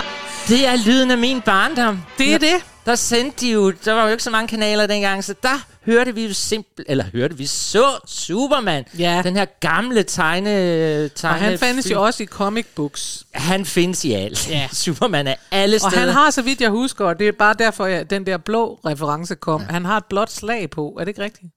Det 0.48 0.66
er 0.66 0.76
lyden 0.86 1.10
af 1.10 1.18
min 1.18 1.40
barndom. 1.40 2.02
Det 2.18 2.34
er 2.34 2.38
det. 2.38 2.54
Der 2.86 2.94
sendte 2.94 3.46
de 3.46 3.52
jo, 3.52 3.70
der 3.84 3.92
var 3.92 4.04
jo 4.04 4.10
ikke 4.10 4.22
så 4.22 4.30
mange 4.30 4.48
kanaler 4.48 4.86
dengang, 4.86 5.24
så 5.24 5.34
der 5.42 5.66
hørte 5.86 6.14
vi 6.14 6.26
jo 6.26 6.34
simpelt, 6.34 6.86
eller 6.90 7.04
hørte 7.12 7.36
vi 7.36 7.46
så 7.46 7.84
Superman. 8.06 8.84
Ja. 8.98 9.20
Den 9.24 9.36
her 9.36 9.44
gamle 9.60 10.02
tegne, 10.02 11.08
tegne 11.08 11.34
Og 11.36 11.40
han 11.40 11.58
fandtes 11.58 11.86
film. 11.86 11.98
jo 11.98 12.04
også 12.04 12.22
i 12.22 12.26
comic 12.26 12.66
books. 12.76 13.24
Han 13.34 13.64
findes 13.64 14.04
i 14.04 14.12
alt. 14.12 14.50
Ja. 14.50 14.68
Superman 14.84 15.26
er 15.26 15.34
alle 15.50 15.76
Og 15.76 15.80
steder. 15.80 15.98
han 15.98 16.08
har, 16.08 16.30
så 16.30 16.42
vidt 16.42 16.60
jeg 16.60 16.70
husker, 16.70 17.04
og 17.04 17.18
det 17.18 17.28
er 17.28 17.32
bare 17.32 17.54
derfor, 17.58 17.84
at 17.84 18.10
den 18.10 18.26
der 18.26 18.36
blå 18.36 18.80
reference 18.86 19.34
kom, 19.34 19.62
han 19.70 19.84
har 19.84 19.96
et 19.96 20.04
blåt 20.04 20.32
slag 20.32 20.70
på. 20.70 20.96
Er 21.00 21.04
det 21.04 21.08
ikke 21.08 21.22
rigtigt? 21.22 21.52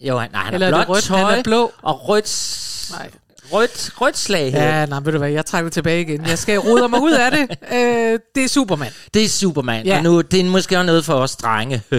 Jo, 0.00 0.18
han, 0.18 0.30
nej, 0.32 0.42
han 0.42 0.54
Eller 0.54 0.66
er 0.66 0.70
blåt 0.70 0.88
rødt? 0.88 1.04
tøj 1.04 1.18
Han 1.18 1.38
er 1.38 1.42
blå. 1.42 1.72
og 1.82 2.08
rødt, 2.08 2.88
Nej. 2.90 3.10
Rødt, 3.52 3.90
rødt 4.00 4.18
slag 4.18 4.52
her. 4.52 4.62
Ja, 4.80 4.86
nej, 4.86 5.00
ved 5.04 5.12
du 5.12 5.18
hvad, 5.18 5.30
jeg 5.30 5.46
trækker 5.46 5.70
tilbage 5.70 6.00
igen. 6.00 6.26
Jeg 6.26 6.38
skal 6.38 6.58
rode 6.58 6.88
mig 6.88 7.00
ud 7.00 7.12
af 7.12 7.30
det. 7.30 7.40
Øh, 7.72 8.18
det 8.34 8.44
er 8.44 8.48
Superman. 8.48 8.92
Det 9.14 9.24
er 9.24 9.28
Superman, 9.28 9.86
Ja. 9.86 9.96
og 9.96 10.02
nu 10.02 10.20
det 10.20 10.40
er 10.40 10.44
måske 10.44 10.76
også 10.76 10.86
noget 10.86 11.04
for 11.04 11.14
os 11.14 11.36
drenge. 11.36 11.82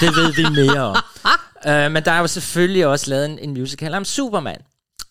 det 0.00 0.16
ved 0.16 0.32
vi 0.32 0.46
mere 0.62 0.80
om. 0.80 0.96
uh, 1.66 1.92
men 1.94 2.04
der 2.04 2.12
er 2.12 2.18
jo 2.20 2.26
selvfølgelig 2.26 2.86
også 2.86 3.10
lavet 3.10 3.24
en, 3.24 3.38
en 3.38 3.54
musical 3.54 3.94
om 3.94 4.04
Superman. 4.04 4.58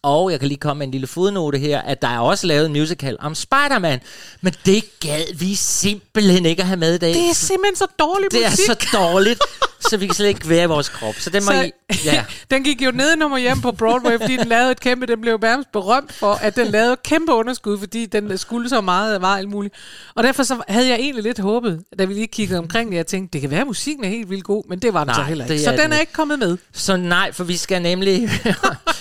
Og 0.04 0.32
jeg 0.32 0.39
kan 0.39 0.48
lige 0.48 0.58
komme 0.58 0.80
med 0.80 0.88
en 0.88 0.92
lille 0.92 1.08
fodnote 1.08 1.58
her, 1.58 1.82
at 1.82 2.02
der 2.02 2.08
er 2.08 2.20
også 2.20 2.48
lavet 2.48 2.66
en 2.66 2.72
musical 2.74 3.18
om 3.20 3.36
Spider-Man. 3.36 4.00
Men 4.42 4.54
det 4.66 5.00
gad 5.00 5.36
vi 5.36 5.56
simpelthen 5.56 6.46
ikke 6.46 6.62
at 6.62 6.68
have 6.68 6.78
med 6.78 6.96
i 6.96 6.98
dag. 6.98 7.13
Det 7.13 7.30
er 7.30 7.34
simpelthen 7.34 7.76
så 7.76 7.88
dårlig 8.00 8.32
det 8.32 8.46
er 8.46 8.50
så 8.50 8.88
dårligt, 8.94 9.39
så 9.80 9.98
vi 9.98 10.06
kan 10.06 10.16
slet 10.16 10.28
ikke 10.28 10.50
være 10.50 10.63
i 10.63 10.68
vores 10.68 10.89
krop. 10.89 11.16
Så 11.20 11.30
det 11.30 11.44
må 11.44 11.52
Så, 11.52 11.63
I... 11.63 11.72
Ja. 12.06 12.26
den 12.52 12.63
gik 12.63 12.82
jo 12.82 12.92
ned 12.92 13.16
nummer 13.16 13.38
hjem 13.38 13.62
på 13.62 13.72
Broadway, 13.72 14.20
fordi 14.20 14.38
den 14.38 14.48
lavede 14.48 14.72
et 14.72 14.80
kæmpe, 14.80 15.06
den 15.06 15.22
blev 15.22 15.39
nærmest 15.42 15.72
berømt 15.72 16.13
for, 16.13 16.34
at 16.34 16.56
den 16.56 16.68
lavede 16.68 16.98
kæmpe 17.04 17.34
underskud, 17.34 17.80
fordi 17.80 18.06
den 18.06 18.38
skulle 18.38 18.70
så 18.70 18.82
meget, 18.82 19.22
var 19.22 19.38
alt 19.38 19.50
muligt. 19.50 19.74
Og 20.16 20.24
derfor 20.24 20.44
så 20.44 20.63
havde 20.68 20.88
jeg 20.88 20.96
egentlig 20.96 21.24
lidt 21.24 21.39
håbet, 21.39 21.84
da 22.00 22.06
vi 22.06 22.13
lige 22.13 22.28
kiggede 22.28 22.60
omkring 22.60 22.92
det, 22.92 22.98
jeg 22.98 23.08
tænkte, 23.08 23.34
det 23.34 23.42
kan 23.42 23.50
være, 23.50 23.62
at 23.62 23.68
musikken 23.68 24.06
er 24.06 24.10
helt 24.10 24.30
vildt 24.30 24.44
god, 24.44 24.63
men 24.70 24.80
det 24.80 24.94
var 24.94 25.00
den 25.00 25.08
Nej, 25.08 25.16
så 25.16 25.22
heller 25.22 25.46
ikke. 25.46 25.63
Så 25.63 25.72
den 25.72 25.80
den 25.80 25.94
er 25.94 26.00
ikke 26.00 26.13
kommet 26.13 26.39
med. 26.39 26.58
Så 26.74 26.98
nej, 26.98 27.32
for 27.32 27.44
vi 27.44 27.58
skal 27.58 27.82
nemlig 27.82 28.30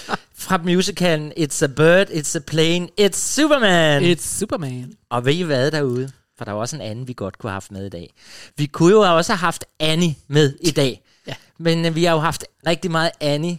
fra 0.53 0.59
musicalen 0.65 1.33
It's 1.37 1.65
a 1.65 1.67
Bird, 1.67 2.11
It's 2.11 2.37
a 2.37 2.41
Plane, 2.41 2.88
It's 3.01 3.17
Superman. 3.17 4.03
It's 4.03 4.38
Superman. 4.38 4.93
Og 5.11 5.25
ved 5.25 5.35
I 5.35 5.43
hvad 5.43 5.71
derude? 5.71 6.11
For 6.38 6.45
der 6.45 6.53
er 6.53 6.57
også 6.57 6.77
en 6.77 6.83
anden, 6.83 7.09
vi 7.09 7.12
godt 7.12 7.38
kunne 7.38 7.51
have 7.51 7.55
haft 7.55 7.73
med 7.73 7.87
i 7.87 7.88
dag. 7.88 8.15
Vi 8.57 8.67
kunne 8.67 8.91
jo 8.93 9.17
også 9.17 9.33
have 9.33 9.38
haft 9.38 9.65
Annie 9.81 10.15
med 10.29 10.55
i 10.61 10.71
dag. 10.71 11.01
Ja. 11.27 11.35
Men 11.59 11.87
øh, 11.87 11.95
vi 11.95 12.05
har 12.05 12.12
jo 12.15 12.19
haft 12.21 12.45
rigtig 12.67 12.91
meget 12.91 13.11
Annie. 13.21 13.59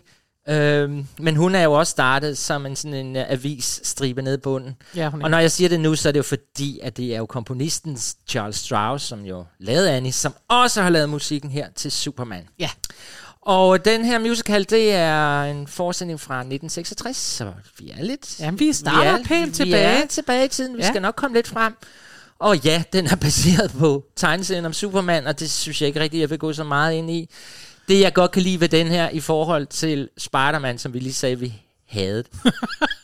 Øhm, 0.50 1.08
men 1.20 1.36
hun 1.36 1.56
er 1.56 1.64
jo 1.64 1.74
også 1.74 1.92
startet 1.92 2.38
som 2.38 2.66
en 2.66 2.76
sådan 2.76 3.06
en 3.06 3.16
uh, 3.16 3.22
avisstribe 3.28 4.22
nede 4.22 4.36
i 4.36 4.38
bunden. 4.38 4.76
Ja, 4.96 5.10
hun 5.10 5.22
er. 5.22 5.24
Og 5.24 5.32
når 5.32 5.38
jeg 5.38 5.52
siger 5.52 5.70
det 5.70 5.80
nu, 5.80 5.96
så 5.96 6.08
er 6.08 6.12
det 6.12 6.18
jo 6.18 6.24
fordi, 6.24 6.80
at 6.80 6.98
det 6.98 7.14
er 7.14 7.18
jo 7.18 7.26
komponisten 7.26 7.98
Charles 8.28 8.56
Strauss, 8.56 9.06
som 9.06 9.26
jo 9.26 9.46
lavede 9.60 9.92
Annie, 9.92 10.12
som 10.12 10.34
også 10.48 10.82
har 10.82 10.90
lavet 10.90 11.10
musikken 11.10 11.52
her 11.52 11.68
til 11.76 11.92
Superman. 11.92 12.48
Ja. 12.60 12.70
Og 13.46 13.86
den 13.86 14.06
her 14.06 14.20
musical, 14.20 14.64
det 14.70 14.94
er 14.94 15.44
en 15.44 15.68
forestilling 15.68 16.20
fra 16.20 16.34
1966, 16.36 17.18
så 17.18 17.52
vi 17.80 17.90
er 17.98 18.04
lidt... 18.04 18.40
Jamen, 18.40 18.60
vi 18.60 18.74
starter 18.74 19.24
pænt 19.24 19.48
vi 19.48 19.52
tilbage. 19.54 19.84
er 20.04 20.08
tilbage 20.08 20.46
i 20.46 20.48
tiden. 20.48 20.78
Vi 20.78 20.82
Ja. 20.82 20.88
skal 20.90 21.02
nok 21.02 21.16
komme 21.16 21.38
lidt 21.38 21.48
frem. 21.48 21.74
Og 22.40 22.58
ja, 22.58 22.84
den 22.94 23.08
er 23.08 23.16
baseret 23.26 23.72
på 23.80 24.04
tegneserien 24.16 24.66
om 24.66 24.74
Superman, 24.74 25.28
og 25.28 25.40
det 25.40 25.52
synes 25.52 25.82
jeg 25.82 25.88
ikke 25.88 26.00
rigtigt, 26.00 26.22
jeg 26.22 26.30
vil 26.30 26.40
gå 26.40 26.54
så 26.54 26.64
meget 26.64 26.94
ind 26.94 27.12
i. 27.12 27.30
Det, 27.88 28.00
jeg 28.00 28.14
godt 28.14 28.32
kan 28.32 28.42
lide 28.42 28.60
ved 28.60 28.70
den 28.70 28.88
her, 28.88 29.10
i 29.10 29.20
forhold 29.20 29.66
til 29.68 30.10
Spider-Man, 30.18 30.78
som 30.78 30.94
vi 30.94 31.00
lige 31.00 31.14
sagde, 31.14 31.40
vi 31.40 31.54
havde. 31.88 32.24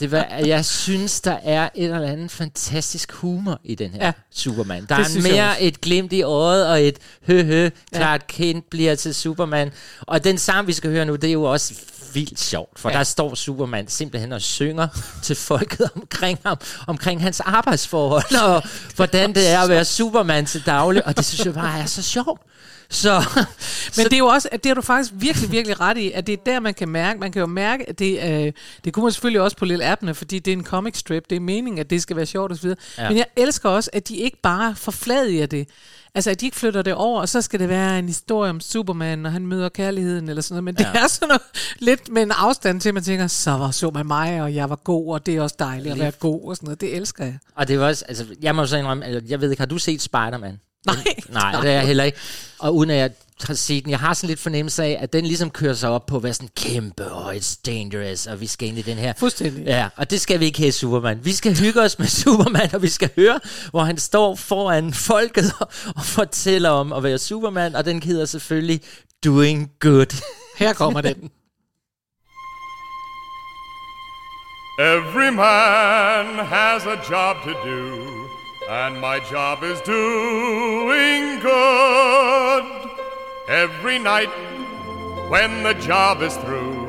Det 0.00 0.10
var, 0.10 0.26
jeg 0.46 0.64
synes, 0.64 1.20
der 1.20 1.36
er 1.44 1.68
et 1.74 1.84
eller 1.84 2.08
andet 2.08 2.30
fantastisk 2.30 3.12
humor 3.12 3.60
i 3.64 3.74
den 3.74 3.90
her 3.90 3.98
Ja. 4.00 4.06
ja. 4.06 4.12
Superman. 4.30 4.86
Der 4.88 4.96
Det 4.96 5.16
er 5.16 5.22
mere 5.32 5.62
et 5.62 5.80
glimt 5.80 6.12
i 6.12 6.22
øjet 6.22 6.68
og 6.68 6.82
et 6.82 6.98
hø-hø, 7.26 7.70
klart 7.92 8.26
Kent 8.26 8.70
bliver 8.70 8.94
til 8.94 9.14
Superman. 9.14 9.72
Og 10.00 10.24
den 10.24 10.38
sang, 10.38 10.66
vi 10.66 10.72
skal 10.72 10.90
høre 10.90 11.04
nu, 11.04 11.16
det 11.16 11.28
er 11.28 11.32
jo 11.32 11.42
også 11.42 11.74
vildt 12.14 12.40
sjovt, 12.40 12.78
for 12.78 12.88
Ja. 12.88 12.92
ja. 12.94 12.98
der 12.98 13.04
står 13.04 13.34
Superman 13.34 13.88
simpelthen 13.88 14.32
og 14.32 14.42
synger 14.42 14.88
til 15.22 15.36
folket 15.36 15.90
omkring 15.96 16.38
ham, 16.46 16.56
omkring 16.86 17.22
hans 17.22 17.40
arbejdsforhold, 17.40 18.36
og 18.42 18.62
hvordan 18.96 19.34
det 19.34 19.48
er 19.48 19.58
at 19.60 19.68
være 19.68 19.84
Superman 19.84 20.46
til 20.46 20.66
daglig, 20.66 21.06
og 21.06 21.16
det 21.16 21.24
synes 21.24 21.46
jeg 21.46 21.54
bare 21.54 21.78
er 21.80 21.86
så 21.86 22.02
sjovt. 22.02 22.40
Så, 22.90 23.22
Men 23.96 24.04
det 24.10 24.12
er 24.12 24.18
jo 24.18 24.26
også, 24.26 24.48
at 24.52 24.64
det 24.64 24.70
har 24.70 24.74
du 24.74 24.82
faktisk 24.82 25.12
virkelig, 25.16 25.50
virkelig 25.52 25.80
ret 25.80 25.98
i, 25.98 26.12
at 26.12 26.26
det 26.26 26.32
er 26.32 26.36
der, 26.46 26.60
man 26.60 26.74
kan 26.74 26.88
mærke, 26.88 27.20
man 27.20 27.32
kan 27.32 27.40
jo 27.40 27.46
mærke, 27.46 27.88
at 27.88 27.98
det, 27.98 28.18
øh, 28.46 28.52
det 28.84 28.92
kunne 28.92 29.02
man 29.02 29.12
selvfølgelig 29.12 29.40
også 29.40 29.56
på 29.56 29.64
Lille 29.64 29.84
Appene, 29.84 30.14
fordi 30.14 30.38
det 30.38 30.52
er 30.52 30.56
en 30.56 30.64
comic 30.64 30.98
strip, 30.98 31.24
det 31.30 31.36
er 31.36 31.40
meningen, 31.40 31.78
at 31.78 31.90
det 31.90 32.02
skal 32.02 32.16
være 32.16 32.26
sjovt 32.26 32.52
osv. 32.52 32.70
Ja. 32.98 33.08
Men 33.08 33.16
jeg 33.18 33.26
elsker 33.36 33.68
også, 33.68 33.90
at 33.92 34.08
de 34.08 34.16
ikke 34.16 34.36
bare 34.42 34.74
forfladiger 34.76 35.46
det. 35.46 35.68
Altså, 36.16 36.30
at 36.30 36.40
de 36.40 36.44
ikke 36.46 36.56
flytter 36.56 36.82
det 36.82 36.94
over, 36.94 37.20
og 37.20 37.28
så 37.28 37.40
skal 37.42 37.60
det 37.60 37.68
være 37.68 37.98
en 37.98 38.06
historie 38.06 38.50
om 38.50 38.60
Superman, 38.60 39.26
og 39.26 39.32
han 39.32 39.46
møder 39.46 39.68
kærligheden, 39.68 40.28
eller 40.28 40.42
sådan 40.42 40.52
noget. 40.54 40.64
Men 40.64 40.74
det 40.74 40.80
Ja. 40.94 41.00
er 41.04 41.06
sådan 41.08 41.28
noget, 41.28 41.42
lidt 41.78 42.08
med 42.08 42.22
en 42.22 42.30
afstand 42.30 42.80
til, 42.80 42.88
at 42.88 42.94
man 42.94 43.02
tænker, 43.02 43.26
så 43.26 43.50
var 43.50 43.70
så 43.70 43.90
med 43.90 44.04
mig, 44.04 44.42
og 44.42 44.54
jeg 44.54 44.70
var 44.70 44.76
god, 44.76 45.12
og 45.14 45.26
det 45.26 45.36
er 45.36 45.40
også 45.42 45.56
dejligt 45.58 45.92
at 45.92 45.98
være 46.00 46.10
god, 46.10 46.48
og 46.48 46.56
sådan 46.56 46.66
noget. 46.66 46.80
Det 46.80 46.96
elsker 46.96 47.24
jeg. 47.24 47.38
og 47.56 47.68
det 47.68 47.80
var 47.80 47.86
også, 47.86 48.04
altså, 48.08 48.26
jeg 48.42 48.54
må 48.54 48.66
så 48.66 48.76
indrømme, 48.76 49.04
altså, 49.04 49.22
jeg 49.28 49.40
ved 49.40 49.50
ikke, 49.50 49.60
har 49.60 49.66
du 49.66 49.78
set 49.78 50.02
Spider-Man? 50.02 50.60
Nej. 50.86 51.04
Nej, 51.28 51.60
det 51.60 51.70
er 51.70 51.74
jeg 51.74 51.86
heller 51.86 52.04
ikke. 52.04 52.18
Og 52.58 52.76
uden 52.76 52.90
at 52.90 52.96
jeg 52.96 53.10
har 53.42 53.54
set 53.54 53.84
den, 53.84 53.90
jeg 53.90 53.98
har 53.98 54.14
sådan 54.14 54.28
lidt 54.28 54.40
fornemmelse 54.40 54.84
af, 54.84 54.98
at 55.00 55.12
den 55.12 55.26
ligesom 55.26 55.50
kører 55.50 55.74
sig 55.74 55.90
op 55.90 56.06
på 56.06 56.16
at 56.16 56.22
være 56.22 56.34
sådan 56.34 56.48
kæmpe, 56.56 57.12
og 57.12 57.34
it's 57.34 57.60
dangerous, 57.66 58.26
og 58.26 58.40
vi 58.40 58.46
skal 58.46 58.68
ind 58.68 58.78
i 58.78 58.82
den 58.82 58.98
her. 58.98 59.12
Fuldstændig. 59.18 59.64
Ja, 59.64 59.88
og 59.96 60.10
det 60.10 60.20
skal 60.20 60.40
vi 60.40 60.44
ikke 60.44 60.58
have 60.58 60.68
i 60.68 60.72
Superman. 60.72 61.20
Vi 61.24 61.32
skal 61.32 61.58
hygge 61.58 61.80
os 61.80 61.98
med 61.98 62.06
Superman, 62.22 62.74
og 62.74 62.82
vi 62.82 62.88
skal 62.88 63.10
høre, 63.16 63.40
hvor 63.70 63.84
han 63.84 63.98
står 63.98 64.34
foran 64.34 64.92
folket 64.92 65.52
og, 65.60 65.68
og 65.96 66.04
fortæller 66.04 66.70
om 66.70 66.92
at 66.92 67.02
være 67.02 67.18
Superman, 67.18 67.74
og 67.74 67.84
den 67.84 68.02
hedder 68.02 68.24
selvfølgelig 68.24 68.80
Doing 69.24 69.70
Good. 69.80 70.22
Her 70.58 70.72
kommer 70.72 71.00
den. 71.00 71.30
Every 74.78 75.30
man 75.30 76.46
has 76.46 76.84
a 76.84 76.96
job 77.10 77.36
to 77.44 77.52
do, 77.52 78.23
and 78.68 78.98
my 78.98 79.20
job 79.20 79.62
is 79.62 79.80
doing 79.82 81.38
good. 81.40 82.64
Every 83.46 83.98
night 83.98 84.30
when 85.28 85.62
the 85.62 85.74
job 85.74 86.22
is 86.22 86.34
through, 86.38 86.88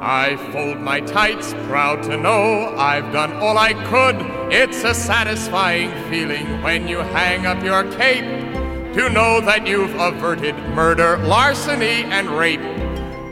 I 0.00 0.36
fold 0.52 0.80
my 0.80 1.00
tights, 1.00 1.54
proud 1.68 2.02
to 2.04 2.16
know 2.16 2.74
I've 2.76 3.12
done 3.12 3.32
all 3.34 3.56
I 3.58 3.74
could. 3.74 4.16
It's 4.52 4.82
a 4.82 4.92
satisfying 4.92 5.90
feeling 6.10 6.62
when 6.62 6.88
you 6.88 6.98
hang 6.98 7.46
up 7.46 7.62
your 7.62 7.84
cape 7.92 8.24
to 8.94 9.08
know 9.08 9.40
that 9.40 9.66
you've 9.66 9.94
averted 9.94 10.56
murder, 10.74 11.16
larceny, 11.18 12.04
and 12.04 12.28
rape. 12.28 12.60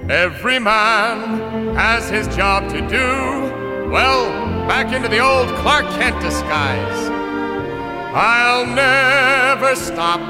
Every 0.08 0.58
man 0.58 1.74
has 1.74 2.08
his 2.08 2.28
job 2.34 2.70
to 2.70 2.80
do. 2.88 3.90
Well, 3.90 4.30
back 4.68 4.92
into 4.92 5.08
the 5.08 5.18
old 5.18 5.48
Clark 5.58 5.84
Kent 5.96 6.20
disguise. 6.22 7.21
I'll 8.14 8.66
never 8.66 9.74
stop 9.74 10.20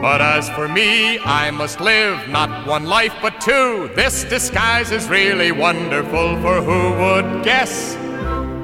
But 0.01 0.21
as 0.21 0.49
for 0.49 0.67
me, 0.67 1.19
I 1.19 1.51
must 1.51 1.79
live 1.79 2.27
not 2.27 2.67
one 2.67 2.85
life 2.85 3.13
but 3.21 3.39
two. 3.39 3.91
This 3.95 4.23
disguise 4.23 4.91
is 4.91 5.07
really 5.07 5.51
wonderful, 5.51 6.41
for 6.41 6.59
who 6.61 6.91
would 7.01 7.43
guess 7.43 7.95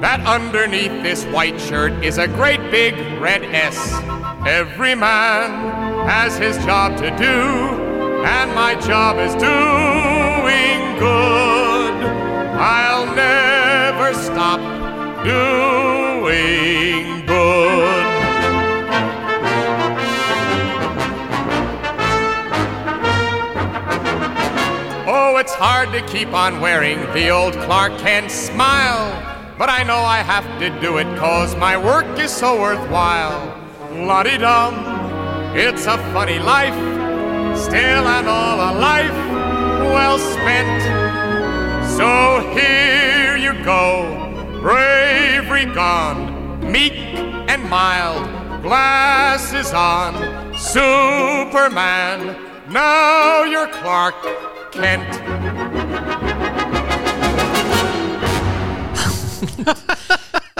that 0.00 0.24
underneath 0.24 1.02
this 1.02 1.26
white 1.26 1.60
shirt 1.60 1.92
is 2.02 2.16
a 2.16 2.26
great 2.26 2.70
big 2.70 2.94
red 3.20 3.44
S? 3.44 3.92
Every 4.46 4.94
man 4.94 5.50
has 6.08 6.38
his 6.38 6.56
job 6.64 6.96
to 6.96 7.10
do, 7.18 8.24
and 8.24 8.54
my 8.54 8.74
job 8.76 9.18
is 9.18 9.34
doing 9.34 10.98
good. 10.98 11.92
I'll 12.56 13.14
never 13.14 14.14
stop 14.14 14.60
doing 15.22 17.26
good. 17.26 18.06
Oh, 25.06 25.36
it's 25.36 25.54
hard 25.54 25.92
to 25.92 26.00
keep 26.06 26.32
on 26.32 26.60
wearing 26.60 27.00
the 27.12 27.28
old 27.28 27.52
Clark 27.52 27.98
Kent 27.98 28.30
smile. 28.30 29.29
But 29.60 29.68
I 29.68 29.82
know 29.82 29.98
I 29.98 30.22
have 30.22 30.46
to 30.60 30.70
do 30.80 30.96
it 30.96 31.18
cause 31.18 31.54
my 31.54 31.76
work 31.76 32.18
is 32.18 32.32
so 32.32 32.58
worthwhile. 32.58 33.38
La-di-dum, 33.92 34.72
it's 35.54 35.84
a 35.84 35.98
funny 36.14 36.38
life, 36.38 36.72
still 37.54 38.08
and 38.08 38.26
all 38.26 38.58
a 38.58 38.72
life 38.80 39.20
well 39.92 40.18
spent. 40.18 40.80
So 41.94 42.40
here 42.58 43.36
you 43.36 43.52
go, 43.62 44.06
bravery 44.62 45.66
gone, 45.66 46.72
meek 46.72 46.94
and 46.94 47.62
mild, 47.68 48.62
glasses 48.62 49.74
on, 49.74 50.14
Superman. 50.56 52.34
Now 52.70 53.44
you're 53.44 53.68
Clark 53.68 54.14
Kent. 54.72 55.19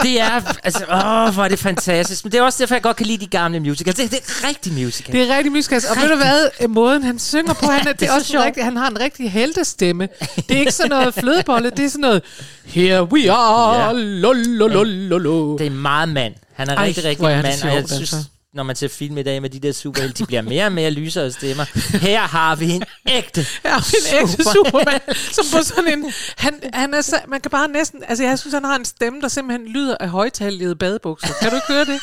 Det 0.03 0.21
er, 0.21 0.41
altså, 0.65 0.85
åh, 0.85 1.35
hvor 1.35 1.45
er 1.45 1.49
det 1.49 1.59
fantastisk. 1.59 2.25
Men 2.25 2.33
det 2.33 2.39
er 2.39 2.43
også 2.43 2.59
derfor, 2.63 2.75
jeg 2.75 2.83
godt 2.83 2.97
kan 2.97 3.07
lide 3.07 3.19
de 3.25 3.27
gamle 3.27 3.61
musicals. 3.61 3.97
Det, 3.97 4.11
det 4.11 4.19
er 4.19 4.49
rigtig 4.49 4.73
musical. 4.73 5.13
Det 5.15 5.31
er 5.31 5.37
rigtig 5.37 5.53
musikalsk. 5.53 5.91
Og 5.91 5.97
ved 6.03 6.09
du 6.09 6.17
hvad, 6.17 6.69
måden 6.69 7.03
han 7.03 7.19
synger 7.19 7.53
på, 7.55 7.67
han, 7.67 7.89
er, 7.89 7.93
det 8.01 8.03
er 8.03 8.07
så 8.07 8.15
også 8.15 8.27
sjovt. 8.33 8.45
rigtig, 8.45 8.65
han 8.65 8.77
har 8.77 8.89
en 8.89 9.01
rigtig 9.01 9.33
heltestemme. 9.33 10.09
Det 10.49 10.57
er 10.57 10.61
ikke 10.61 10.73
sådan 10.73 10.91
noget 10.91 11.15
flødebolle, 11.15 11.71
det 11.71 11.85
er 11.85 11.89
sådan 11.89 12.01
noget, 12.01 12.23
here 12.65 13.05
we 13.05 13.31
are, 13.33 13.85
Ja. 13.87 13.93
lo, 13.93 14.33
lo, 14.33 14.67
lo, 14.67 14.83
lo, 14.85 15.19
lo. 15.19 15.59
Det 15.59 15.67
er 15.67 15.71
meget 15.71 16.09
mand. 16.09 16.35
Han 16.55 16.69
er 16.69 16.77
Ej, 16.77 16.85
rigtig, 16.85 17.05
rigtig 17.05 17.23
mand. 17.25 17.45
og 17.45 17.51
jeg 17.51 17.59
sjovt, 17.59 17.89
synes, 17.91 18.13
altså. 18.13 18.29
Når 18.55 18.63
man 18.63 18.77
ser 18.77 18.89
film 18.89 19.19
i 19.19 19.23
dag 19.23 19.43
med 19.43 19.51
de 19.51 19.61
der 19.61 19.73
superhelte, 19.73 20.19
de 20.19 20.27
bliver 20.27 20.43
mere 20.43 20.67
og 20.67 20.73
mere 20.73 20.91
lysere 20.91 21.33
stemmer. 21.33 21.65
Her 21.99 22.21
har 22.21 22.57
vi 22.57 22.71
en 22.71 22.83
ægte 23.09 23.47
Ja, 23.65 23.77
en 23.77 24.19
ægte 24.23 24.43
Superman, 24.43 25.01
som 25.33 25.45
på 25.53 25.63
sådan 25.65 25.99
en... 25.99 26.13
Han, 26.37 26.61
han 26.73 26.95
er 26.95 27.01
så, 27.01 27.17
man 27.29 27.41
kan 27.41 27.51
bare 27.51 27.69
næsten... 27.69 28.03
Altså, 28.09 28.25
jeg 28.25 28.39
synes, 28.39 28.55
han 28.55 28.65
har 28.65 28.77
en 28.77 28.85
stemme, 28.85 29.21
der 29.21 29.29
simpelthen 29.29 29.69
lyder 29.69 29.97
af 30.01 30.09
højtalige 30.09 30.77
badebukser. 30.77 31.35
Kan 31.41 31.51
du 31.51 31.57
ikke 31.57 31.67
høre 31.69 31.85
det? 31.85 32.01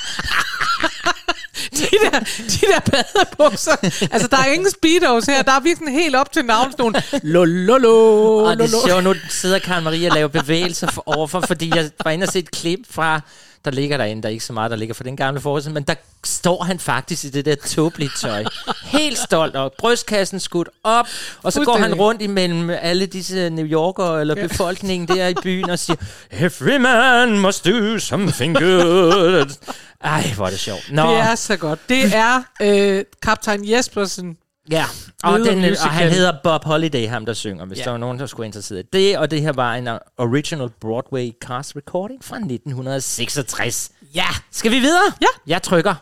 de, 1.77 1.86
der, 2.03 2.19
de 2.19 2.65
der 2.73 2.79
badebukser. 2.91 3.75
Altså, 4.12 4.27
der 4.31 4.38
er 4.38 4.45
ingen 4.45 4.71
speedos 4.71 5.25
her. 5.25 5.41
Der 5.41 5.51
er 5.51 5.60
virkelig 5.60 5.93
helt 5.93 6.15
op 6.15 6.31
til 6.31 6.45
navnstolen. 6.45 7.01
Lo, 7.23 7.43
lo, 7.43 7.77
lo, 7.77 8.38
Og 8.38 8.57
det 8.57 8.73
er 8.73 8.88
sjovt, 8.88 9.03
nu 9.03 9.13
sidder 9.29 9.60
Karen 9.60 9.83
Marie 9.83 10.10
og 10.10 10.15
laver 10.15 10.27
bevægelser 10.27 10.91
for, 10.91 11.03
overfor, 11.05 11.41
fordi 11.47 11.71
jeg 11.75 11.89
var 12.03 12.12
inde 12.12 12.23
og 12.23 12.31
se 12.33 12.39
et 12.39 12.51
klip 12.51 12.79
fra, 12.89 13.21
der 13.67 13.75
ligger 13.75 13.97
derinde, 13.97 14.21
der 14.21 14.27
er 14.30 14.32
ikke 14.32 14.45
så 14.45 14.53
meget, 14.53 14.71
der 14.71 14.77
ligger 14.77 14.95
fra 14.95 15.03
den 15.03 15.17
gamle 15.17 15.41
forestilling, 15.41 15.73
men 15.73 15.84
der 15.84 15.95
står 16.25 16.63
han 16.63 16.80
faktisk 16.80 17.23
i 17.23 17.30
det 17.30 17.45
der 17.45 17.56
tåbelige 17.56 18.12
tøj. 18.19 18.43
Helt 18.84 19.17
stolt 19.17 19.56
og 19.56 19.73
brystkassen 19.77 20.39
skudt 20.39 20.69
op, 20.84 21.08
og 21.43 21.53
så 21.53 21.63
går 21.63 21.77
han 21.77 21.93
rundt 21.93 22.21
imellem 22.21 22.69
alle 22.69 23.06
disse 23.06 23.49
New 23.49 23.65
Yorkere 23.65 24.21
eller 24.21 24.36
befolkningen 24.36 25.08
der 25.08 25.27
i 25.27 25.34
byen 25.43 25.69
og 25.69 25.80
siger, 25.80 25.97
Every 26.45 26.77
man 26.77 27.39
must 27.39 27.65
do 27.65 27.99
something 27.99 28.58
good. 28.58 29.58
Ej, 30.03 30.32
hvor 30.36 30.45
er 30.45 30.49
det 30.49 30.60
sjovt. 30.60 30.91
Nå, 30.91 31.12
Det 31.12 31.19
er 31.19 31.36
så 31.36 31.58
godt. 31.58 31.80
Det 31.89 32.15
er 32.15 32.43
øh, 32.62 33.03
kaptajn 33.21 33.69
Jespersen. 33.69 34.38
Ja, 34.71 34.86
og, 35.23 35.39
den, 35.39 35.47
og 35.47 35.56
musical. 35.56 35.89
han 35.89 36.10
hedder 36.12 36.34
Bob 36.43 36.63
Holiday, 36.63 37.08
ham 37.08 37.25
der 37.25 37.34
synger, 37.34 37.65
hvis 37.65 37.77
Ja. 37.80 37.84
der 37.84 37.91
var 37.91 37.97
nogen, 37.97 38.19
der 38.19 38.25
skulle 38.25 38.41
være 38.43 38.47
interesseret 38.47 38.80
i 38.80 38.88
det. 38.93 39.17
Og 39.17 39.32
det 39.32 39.41
her 39.41 39.53
var 39.53 39.75
en 39.75 39.88
uh, 39.88 39.93
original 40.17 40.69
Broadway 40.82 41.32
cast 41.45 41.75
recording 41.75 42.23
fra 42.23 42.36
1966. 42.36 43.89
Ja. 44.15 44.27
Skal 44.51 44.71
vi 44.71 44.80
videre? 44.80 45.12
Ja. 45.21 45.27
Jeg 45.47 45.63
trykker. 45.63 45.95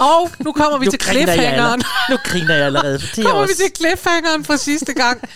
Og 0.00 0.30
nu 0.40 0.52
kommer 0.52 0.78
vi 0.78 0.84
Nu 0.84 0.90
til 0.90 1.00
cliffhangeren. 1.00 1.82
Nu 2.10 2.16
griner 2.24 2.54
jeg 2.54 2.66
allerede. 2.66 2.94
er 3.18 3.22
kommer 3.22 3.46
vi 3.46 3.52
til 3.56 3.70
cliffhangeren 3.76 4.44
fra 4.44 4.56
sidste 4.56 4.92
gang. 4.94 5.28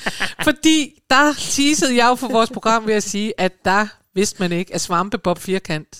Fordi 0.44 0.92
der 1.10 1.32
teasede 1.32 1.96
jeg 1.96 2.06
jo 2.08 2.14
for 2.14 2.28
vores 2.28 2.50
program 2.50 2.86
ved 2.86 2.94
at 2.94 3.02
sige, 3.02 3.40
at 3.40 3.52
der 3.64 3.86
vidste 4.14 4.36
man 4.42 4.52
ikke, 4.52 4.74
at 4.74 4.80
Svampebob 4.80 5.38
Firkant, 5.38 5.98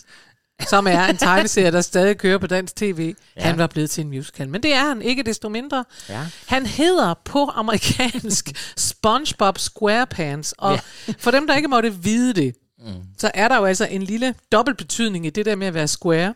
som 0.69 0.87
er 0.87 1.05
en 1.05 1.17
tegneserie, 1.17 1.71
der 1.71 1.81
stadig 1.81 2.19
kører 2.19 2.39
på 2.39 2.47
dansk 2.47 2.77
tv, 2.77 3.15
ja. 3.37 3.43
han 3.43 3.59
var 3.59 3.67
blevet 3.67 3.91
til 3.91 4.05
en 4.05 4.09
musical. 4.09 4.49
Men 4.49 4.63
det 4.63 4.75
er 4.75 4.89
han 4.89 5.03
ikke 5.03 5.23
desto 5.23 5.49
mindre. 5.49 5.85
Ja. 6.09 6.27
Han 6.47 6.67
hedder 6.67 7.15
på 7.25 7.51
amerikansk 7.55 8.73
SpongeBob 8.77 9.59
SquarePants, 9.59 10.55
og 10.59 10.73
ja. 10.75 11.15
for 11.19 11.31
dem, 11.31 11.47
der 11.47 11.57
ikke 11.57 11.69
måtte 11.69 11.95
vide 11.95 12.35
det, 12.35 12.55
mm. 12.79 12.93
så 13.19 13.31
er 13.35 13.49
der 13.49 13.57
jo 13.57 13.65
altså 13.65 13.87
en 13.91 14.03
lille 14.03 14.35
dobbelt 14.53 14.79
betydning 14.79 15.27
i 15.27 15.31
det 15.31 15.47
der 15.47 15.57
med 15.57 15.67
at 15.67 15.75
være 15.75 15.89
square. 15.89 16.35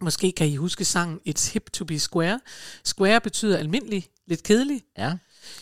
Måske 0.00 0.32
kan 0.32 0.46
I 0.46 0.56
huske 0.56 0.84
sangen 0.84 1.20
It's 1.28 1.52
Hip 1.52 1.70
to 1.72 1.84
be 1.84 1.98
Square. 1.98 2.40
Square 2.84 3.20
betyder 3.20 3.58
almindelig, 3.58 4.06
lidt 4.26 4.42
kedelig. 4.42 4.82
Ja. 4.98 5.12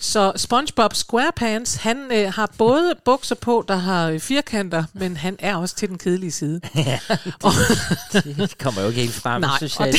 Så 0.00 0.32
SpongeBob 0.36 0.94
SquarePants, 0.94 1.74
han 1.74 2.12
øh, 2.12 2.32
har 2.32 2.52
både 2.58 2.94
bukser 3.04 3.34
på, 3.34 3.64
der 3.68 3.76
har 3.76 4.08
øh, 4.08 4.20
firkanter, 4.20 4.84
men 4.92 5.16
han 5.16 5.36
er 5.38 5.56
også 5.56 5.76
til 5.76 5.88
den 5.88 5.98
kedelige 5.98 6.30
side. 6.32 6.60
og, 7.42 7.52
Det 8.12 8.58
kommer 8.58 8.82
jo 8.82 8.88
ikke 8.88 9.00
helt 9.00 9.14
frem, 9.14 9.40
Nej, 9.40 9.56
synes 9.56 9.76
og 9.76 9.86
jeg. 9.86 9.94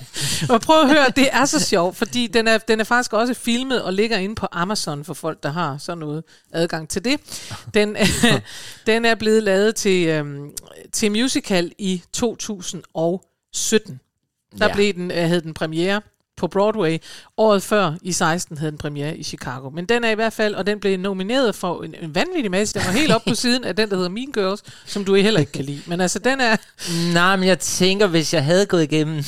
og 0.54 0.60
prøv 0.60 0.80
at 0.80 0.88
høre, 0.88 1.06
det 1.16 1.28
er 1.32 1.44
så 1.44 1.60
sjovt, 1.60 1.96
fordi 1.96 2.26
den 2.26 2.48
er, 2.48 2.58
den 2.58 2.80
er 2.80 2.84
faktisk 2.84 3.12
også 3.12 3.34
filmet 3.34 3.82
og 3.82 3.92
ligger 3.92 4.16
inde 4.18 4.34
på 4.34 4.46
Amazon 4.52 5.04
for 5.04 5.14
folk, 5.14 5.42
der 5.42 5.52
har 5.52 5.78
sådan 5.78 5.98
noget 5.98 6.24
adgang 6.52 6.88
til 6.88 7.04
det. 7.04 7.20
Den, 7.74 7.96
den 8.86 9.04
er 9.04 9.14
blevet 9.14 9.42
lavet 9.42 9.76
til, 9.76 10.06
øhm, 10.08 10.50
til 10.92 11.10
musical 11.12 11.72
i 11.78 12.02
2017. 12.12 14.00
Der 14.58 14.68
Ja. 14.68 14.74
blev 14.74 14.94
den, 14.94 15.10
øh, 15.10 15.16
havde 15.16 15.40
den 15.40 15.54
premiere 15.54 16.00
på 16.42 16.48
Broadway. 16.48 16.98
Året 17.36 17.62
før, 17.62 17.92
i 18.02 18.12
16, 18.12 18.58
havde 18.58 18.70
den 18.70 18.78
premiere 18.78 19.16
i 19.16 19.22
Chicago. 19.22 19.70
Men 19.70 19.86
den 19.86 20.04
er 20.04 20.10
i 20.10 20.14
hvert 20.14 20.32
fald, 20.32 20.54
og 20.54 20.66
den 20.66 20.80
blev 20.80 20.98
nomineret 20.98 21.54
for 21.54 21.82
en, 21.82 21.94
en 22.02 22.14
vanvittig 22.14 22.50
masse. 22.50 22.78
Den 22.78 22.86
var 22.86 22.92
helt 22.92 23.12
op 23.12 23.22
på 23.28 23.34
siden 23.44 23.64
af 23.64 23.76
den, 23.76 23.90
der 23.90 23.96
hedder 23.96 24.10
Mean 24.10 24.32
Girls, 24.32 24.62
som 24.86 25.04
du 25.04 25.14
heller 25.14 25.40
ikke 25.40 25.52
kan 25.52 25.64
lide. 25.64 25.80
Men 25.86 26.00
altså, 26.00 26.18
den 26.18 26.40
er... 26.40 26.56
Nej, 27.14 27.36
men 27.36 27.48
jeg 27.48 27.58
tænker, 27.58 28.06
hvis 28.06 28.34
jeg 28.34 28.44
havde 28.44 28.66
gået 28.66 28.82
igennem 28.82 29.24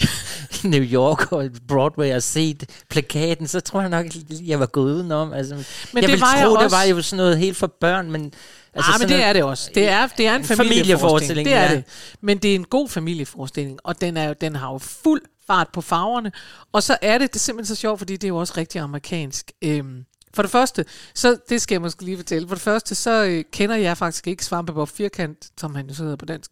New 0.64 0.82
York 0.82 1.32
og 1.32 1.50
Broadway 1.68 2.14
og 2.14 2.22
set 2.22 2.64
plakaten, 2.90 3.46
så 3.48 3.60
tror 3.60 3.80
jeg 3.80 3.90
nok, 3.90 4.06
jeg 4.30 4.60
var 4.60 4.66
gået 4.66 4.92
udenom. 4.94 5.32
Altså, 5.32 5.54
men 5.54 5.64
jeg 5.94 6.02
det 6.02 6.10
vil 6.10 6.20
var 6.20 6.32
tro, 6.32 6.38
jeg 6.38 6.46
det 6.46 6.56
også. 6.56 6.76
var 6.76 6.82
jo 6.84 7.02
sådan 7.02 7.16
noget 7.16 7.38
helt 7.38 7.56
for 7.56 7.66
børn, 7.66 8.10
men... 8.10 8.32
Altså 8.74 8.90
ah, 8.94 9.00
men 9.00 9.08
det 9.08 9.22
er 9.24 9.32
det 9.32 9.42
også. 9.42 9.70
Det 9.74 9.88
er, 9.88 10.06
det 10.16 10.26
er 10.26 10.34
en 10.34 10.40
En 10.40 10.46
familieforestilling. 10.46 11.46
familieforestilling, 11.46 11.46
Det 11.46 11.54
er 11.54 11.62
ja. 11.62 11.74
det. 11.74 11.84
Men 12.20 12.38
det 12.38 12.50
er 12.50 12.54
en 12.54 12.64
god 12.64 12.88
familieforestilling, 12.88 13.78
og 13.84 14.00
den, 14.00 14.16
er, 14.16 14.28
jo- 14.28 14.34
den 14.40 14.56
har 14.56 14.72
jo 14.72 14.78
fuld 14.78 15.22
fart 15.46 15.68
på 15.72 15.80
farverne. 15.80 16.32
Og 16.72 16.82
så 16.82 16.96
er 17.02 17.18
det, 17.18 17.32
det 17.32 17.36
er 17.36 17.40
simpelthen 17.40 17.76
så 17.76 17.80
sjovt, 17.80 17.98
fordi 17.98 18.12
det 18.12 18.24
er 18.24 18.28
jo 18.28 18.36
også 18.36 18.54
rigtig 18.56 18.80
amerikansk. 18.80 19.52
Øhm, 19.62 20.04
For 20.34 20.42
det 20.42 20.50
første, 20.50 20.84
så 21.14 21.36
det 21.48 21.62
skal 21.62 21.74
jeg 21.74 21.80
måske 21.82 22.04
lige 22.04 22.16
fortælle. 22.16 22.48
For 22.48 22.54
det 22.54 22.62
første, 22.62 22.94
så 22.94 23.24
øh, 23.24 23.44
kender 23.52 23.76
jeg 23.76 23.96
faktisk 23.98 24.26
ikke 24.26 24.44
Svampebob 24.44 24.88
Firkant, 24.88 25.38
som 25.60 25.74
han 25.74 25.86
jo 25.88 25.94
så 25.94 26.02
hedder 26.02 26.16
på 26.16 26.24
dansk. 26.26 26.50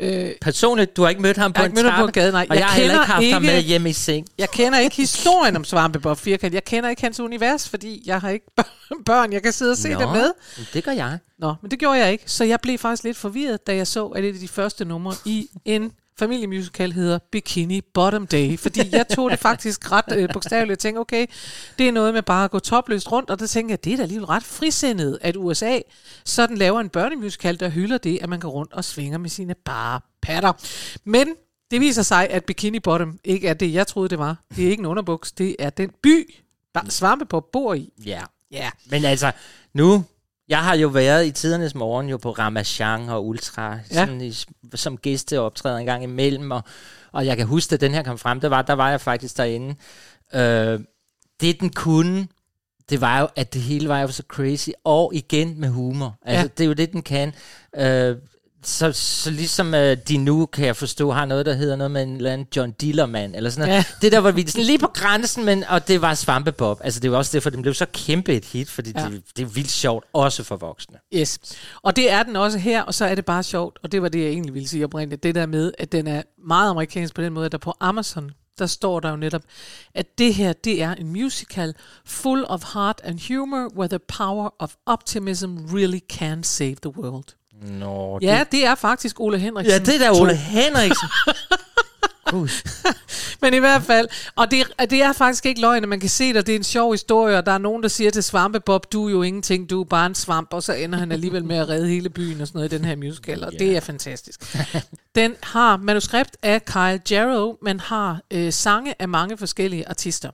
Øh, 0.00 0.30
Personligt, 0.40 0.96
du 0.96 1.02
har 1.02 1.08
ikke 1.08 1.22
mødt 1.22 1.36
ham 1.36 1.52
på 1.52 1.62
Jeg 1.62 1.68
en 1.68 1.74
mødt 1.74 1.90
ham 1.90 2.06
på 2.06 2.12
gaden, 2.12 2.32
nej. 2.32 2.46
Og 2.50 2.56
Jeg 2.56 2.60
jeg, 2.60 2.68
har 2.68 2.80
ikke 2.82 2.94
haft 2.96 3.10
ham 3.10 3.22
ikke- 3.22 3.40
med 3.40 3.60
hjemme 3.62 3.90
i 3.90 3.92
seng. 3.92 4.26
jeg 4.38 4.50
kender 4.50 4.78
ikke 4.78 4.96
historien 4.96 5.56
om 5.56 5.64
Svampebob 5.64 6.18
Firkant. 6.18 6.54
Jeg 6.54 6.64
kender 6.64 6.90
ikke 6.90 7.02
hans 7.02 7.20
univers, 7.20 7.68
fordi 7.68 8.02
jeg 8.06 8.20
har 8.20 8.30
ikke 8.30 8.46
børn, 9.06 9.32
jeg 9.32 9.42
kan 9.42 9.52
sidde 9.52 9.70
og 9.70 9.76
se 9.76 9.92
Nå, 9.92 10.00
det 10.00 10.08
med. 10.12 10.30
det 10.74 10.84
gør 10.84 10.92
jeg. 10.92 11.18
Nå, 11.38 11.54
men 11.62 11.70
det 11.70 11.78
gjorde 11.78 11.98
jeg 11.98 12.12
ikke. 12.12 12.24
Så 12.26 12.44
jeg 12.44 12.60
blev 12.60 12.78
faktisk 12.78 13.04
lidt 13.04 13.16
forvirret, 13.16 13.66
da 13.66 13.74
jeg 13.76 13.86
så, 13.86 14.06
at 14.06 14.24
et 14.24 14.34
af 14.34 14.40
de 14.40 14.48
første 14.48 14.84
numre 14.84 15.14
i 15.24 15.48
en 15.64 15.92
familiemusical 16.18 16.92
hedder 16.92 17.18
Bikini 17.32 17.80
Bottom 17.80 18.26
Day. 18.26 18.58
Fordi 18.58 18.80
jeg 18.92 19.08
tog 19.08 19.30
det 19.30 19.38
faktisk 19.38 19.92
ret 19.92 20.04
øh, 20.16 20.28
bogstaveligt 20.32 20.72
og 20.72 20.78
tænkte, 20.78 20.98
okay, 21.00 21.26
det 21.78 21.88
er 21.88 21.92
noget 21.92 22.14
med 22.14 22.22
bare 22.22 22.44
at 22.44 22.50
gå 22.50 22.58
topløst 22.58 23.12
rundt. 23.12 23.30
Og 23.30 23.38
der 23.38 23.46
tænkte 23.46 23.72
jeg, 23.72 23.84
det 23.84 23.92
er 23.92 23.96
da 23.96 24.02
alligevel 24.02 24.26
ret 24.26 24.42
frisindet, 24.42 25.18
at 25.20 25.36
USA 25.36 25.78
sådan 26.24 26.58
laver 26.58 26.80
en 26.80 26.88
børnemusical, 26.88 27.60
der 27.60 27.68
hylder 27.68 27.98
det, 27.98 28.18
at 28.22 28.28
man 28.28 28.40
går 28.40 28.48
rundt 28.48 28.72
og 28.72 28.84
svinger 28.84 29.18
med 29.18 29.30
sine 29.30 29.54
bare 29.54 30.00
patter. 30.22 30.52
Men 31.04 31.28
det 31.70 31.80
viser 31.80 32.02
sig, 32.02 32.30
at 32.30 32.44
Bikini 32.44 32.80
Bottom 32.80 33.18
ikke 33.24 33.48
er 33.48 33.54
det, 33.54 33.72
jeg 33.74 33.86
troede, 33.86 34.08
det 34.08 34.18
var. 34.18 34.36
Det 34.56 34.66
er 34.66 34.70
ikke 34.70 34.80
en 34.80 34.86
underbuks, 34.86 35.32
det 35.32 35.56
er 35.58 35.70
den 35.70 35.90
by, 36.02 36.34
Svampebob 36.88 37.44
bor 37.52 37.74
i. 37.74 37.92
Ja. 38.06 38.22
Ja. 38.50 38.70
Men 38.90 39.04
altså, 39.04 39.32
nu... 39.74 40.04
Jeg 40.50 40.64
har 40.64 40.74
jo 40.76 40.88
været 40.88 41.26
i 41.26 41.30
tidernes 41.30 41.74
morgen 41.74 42.08
jo 42.08 42.16
på 42.16 42.30
Ramachan 42.30 43.08
og 43.08 43.26
Ultra, 43.26 43.72
Ja. 43.90 43.94
sådan 43.94 44.20
i, 44.20 44.34
som 44.74 44.96
gæsteoptræder 44.96 45.76
en 45.78 45.86
gang 45.86 46.02
imellem, 46.04 46.50
og, 46.50 46.62
og 47.12 47.26
jeg 47.26 47.36
kan 47.36 47.46
huske, 47.46 47.74
at 47.74 47.80
den 47.80 47.94
her 47.94 48.02
kom 48.02 48.18
frem, 48.18 48.40
der 48.40 48.48
var, 48.48 48.62
der 48.62 48.72
var 48.72 48.90
jeg 48.90 49.00
faktisk 49.00 49.36
derinde. 49.36 49.74
Øh, 50.34 50.80
det 51.40 51.60
den 51.60 51.70
kunne, 51.72 52.28
det 52.90 53.00
var 53.00 53.20
jo, 53.20 53.28
at 53.36 53.54
det 53.54 53.62
hele 53.62 53.88
var 53.88 54.00
jo 54.00 54.08
så 54.08 54.22
crazy, 54.28 54.68
og 54.84 55.14
igen 55.14 55.60
med 55.60 55.68
humor. 55.68 56.18
Altså, 56.22 56.40
Ja. 56.42 56.48
det 56.58 56.60
er 56.64 56.68
jo 56.68 56.72
det, 56.72 56.92
den 56.92 57.02
kan. 57.02 57.34
Øh, 57.76 58.16
så, 58.62 58.92
så 58.92 59.30
ligesom 59.30 59.74
øh, 59.74 59.96
de 60.08 60.16
nu, 60.16 60.46
kan 60.46 60.66
jeg 60.66 60.76
forstå, 60.76 61.10
har 61.10 61.24
noget, 61.24 61.46
der 61.46 61.52
hedder 61.54 61.76
noget 61.76 61.90
med 61.90 62.02
en 62.02 62.16
eller 62.16 62.32
anden 62.32 62.46
John 62.56 62.70
Dillermand, 62.70 63.36
eller 63.36 63.50
sådan 63.50 63.68
noget. 63.68 63.78
Ja. 63.78 63.84
Det 64.02 64.12
der 64.12 64.18
var 64.18 64.30
vi 64.30 64.46
sådan 64.50 64.64
lige 64.64 64.78
på 64.78 64.90
grænsen, 64.94 65.44
men, 65.44 65.64
og 65.64 65.88
det 65.88 66.02
var 66.02 66.14
Svampebob. 66.14 66.80
Altså 66.84 67.00
det 67.00 67.10
var 67.10 67.16
også 67.18 67.30
derfor, 67.36 67.50
den 67.50 67.62
blev 67.62 67.74
så 67.74 67.86
kæmpe 67.92 68.34
et 68.34 68.44
hit, 68.44 68.70
fordi 68.70 68.92
Ja. 68.96 69.04
det, 69.08 69.22
det 69.36 69.42
er 69.42 69.46
vildt 69.46 69.70
sjovt, 69.70 70.04
også 70.12 70.42
for 70.44 70.56
voksne. 70.56 70.96
Yes. 71.14 71.38
Og 71.82 71.96
det 71.96 72.10
er 72.10 72.22
den 72.22 72.36
også 72.36 72.58
her, 72.58 72.82
og 72.82 72.94
så 72.94 73.04
er 73.04 73.14
det 73.14 73.24
bare 73.24 73.42
sjovt, 73.42 73.78
og 73.82 73.92
det 73.92 74.02
var 74.02 74.08
det, 74.08 74.18
jeg 74.20 74.28
egentlig 74.28 74.54
ville 74.54 74.68
sige 74.68 74.84
oprindeligt, 74.84 75.22
det 75.22 75.34
der 75.34 75.46
med, 75.46 75.72
at 75.78 75.92
den 75.92 76.06
er 76.06 76.22
meget 76.46 76.70
amerikansk 76.70 77.14
på 77.14 77.22
den 77.22 77.32
måde, 77.32 77.46
at 77.46 77.52
der 77.52 77.58
på 77.58 77.74
Amazon, 77.80 78.30
der 78.58 78.66
står 78.66 79.00
der 79.00 79.10
jo 79.10 79.16
netop, 79.16 79.42
at 79.94 80.18
det 80.18 80.34
her, 80.34 80.52
det 80.52 80.82
er 80.82 80.94
en 80.94 81.08
musical 81.12 81.74
full 82.04 82.44
of 82.48 82.62
heart 82.74 83.00
and 83.04 83.18
humor, 83.28 83.68
where 83.76 83.88
the 83.88 83.98
power 83.98 84.54
of 84.58 84.74
optimism 84.86 85.56
really 85.74 86.00
can 86.12 86.42
save 86.44 86.74
the 86.82 86.98
world. 86.98 87.24
Nå, 87.62 88.18
Ja, 88.22 88.44
det 88.52 88.66
er 88.66 88.74
faktisk 88.74 89.20
Ole 89.20 89.38
Henriksen. 89.38 89.72
ja, 89.72 89.78
det 89.78 90.02
er 90.02 90.12
da. 90.12 90.20
Ole 90.20 90.36
Henriksen. 90.36 91.08
Men 93.42 93.54
i 93.54 93.58
hvert 93.58 93.82
fald, 93.82 94.08
og 94.36 94.50
det, 94.50 94.66
det 94.90 95.02
er 95.02 95.12
faktisk 95.12 95.46
ikke 95.46 95.60
løgn, 95.60 95.82
at 95.82 95.88
man 95.88 96.00
kan 96.00 96.08
se 96.08 96.32
det, 96.32 96.46
det 96.46 96.52
er 96.52 96.56
en 96.56 96.64
sjov 96.64 96.92
historie, 96.92 97.38
og 97.38 97.46
der 97.46 97.52
er 97.52 97.58
nogen, 97.58 97.82
der 97.82 97.88
siger 97.88 98.10
til 98.10 98.22
Svampebob, 98.22 98.92
du 98.92 99.06
er 99.06 99.10
jo 99.10 99.22
ingenting, 99.22 99.70
du 99.70 99.80
er 99.80 99.84
bare 99.84 100.06
en 100.06 100.14
svamp, 100.14 100.52
og 100.52 100.62
så 100.62 100.72
ender 100.72 100.98
han 100.98 101.12
alligevel 101.12 101.44
med 101.44 101.56
at 101.56 101.68
redde 101.68 101.88
hele 101.88 102.08
byen 102.10 102.40
og 102.40 102.46
sådan 102.46 102.58
noget 102.58 102.72
i 102.72 102.76
den 102.76 102.84
her 102.84 102.96
musical, 102.96 103.44
og 103.44 103.52
det 103.52 103.76
er 103.76 103.80
fantastisk. 103.80 104.56
Den 105.14 105.34
har 105.42 105.76
manuskript 105.76 106.36
af 106.42 106.64
Kyle 106.64 107.00
Jarrow, 107.10 107.56
men 107.62 107.80
har 107.80 108.20
øh, 108.30 108.52
sange 108.52 108.94
af 108.98 109.08
mange 109.08 109.36
forskellige 109.36 109.88
artister. 109.88 110.30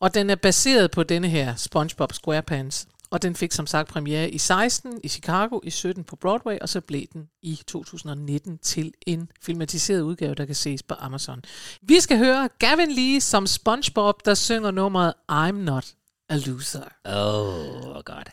Og 0.00 0.14
den 0.14 0.30
er 0.30 0.34
baseret 0.34 0.90
på 0.90 1.02
denne 1.02 1.28
her 1.28 1.54
SpongeBob 1.56 2.12
SquarePants. 2.12 2.86
Og 3.14 3.22
den 3.22 3.34
fik 3.34 3.52
som 3.52 3.66
sagt 3.66 3.88
premiere 3.88 4.30
i 4.30 4.38
16 4.38 5.00
i 5.04 5.08
Chicago, 5.08 5.60
i 5.62 5.70
17 5.70 6.04
på 6.04 6.16
Broadway, 6.16 6.58
og 6.60 6.68
så 6.68 6.80
blev 6.80 7.02
den 7.12 7.28
i 7.42 7.60
2019 7.66 8.58
til 8.58 8.92
en 9.06 9.30
filmatiseret 9.42 10.00
udgave, 10.00 10.34
der 10.34 10.44
kan 10.44 10.54
ses 10.54 10.82
på 10.82 10.94
Amazon. 10.98 11.42
Vi 11.82 12.00
skal 12.00 12.18
høre 12.18 12.48
Gavin 12.58 12.90
Lee 12.90 13.20
som 13.20 13.46
SpongeBob, 13.46 14.24
der 14.24 14.34
synger 14.34 14.70
nummeret 14.70 15.14
I'm 15.32 15.52
Not 15.52 15.86
a 16.28 16.36
Loser. 16.36 16.88
Oh, 17.04 18.02
God. 18.02 18.24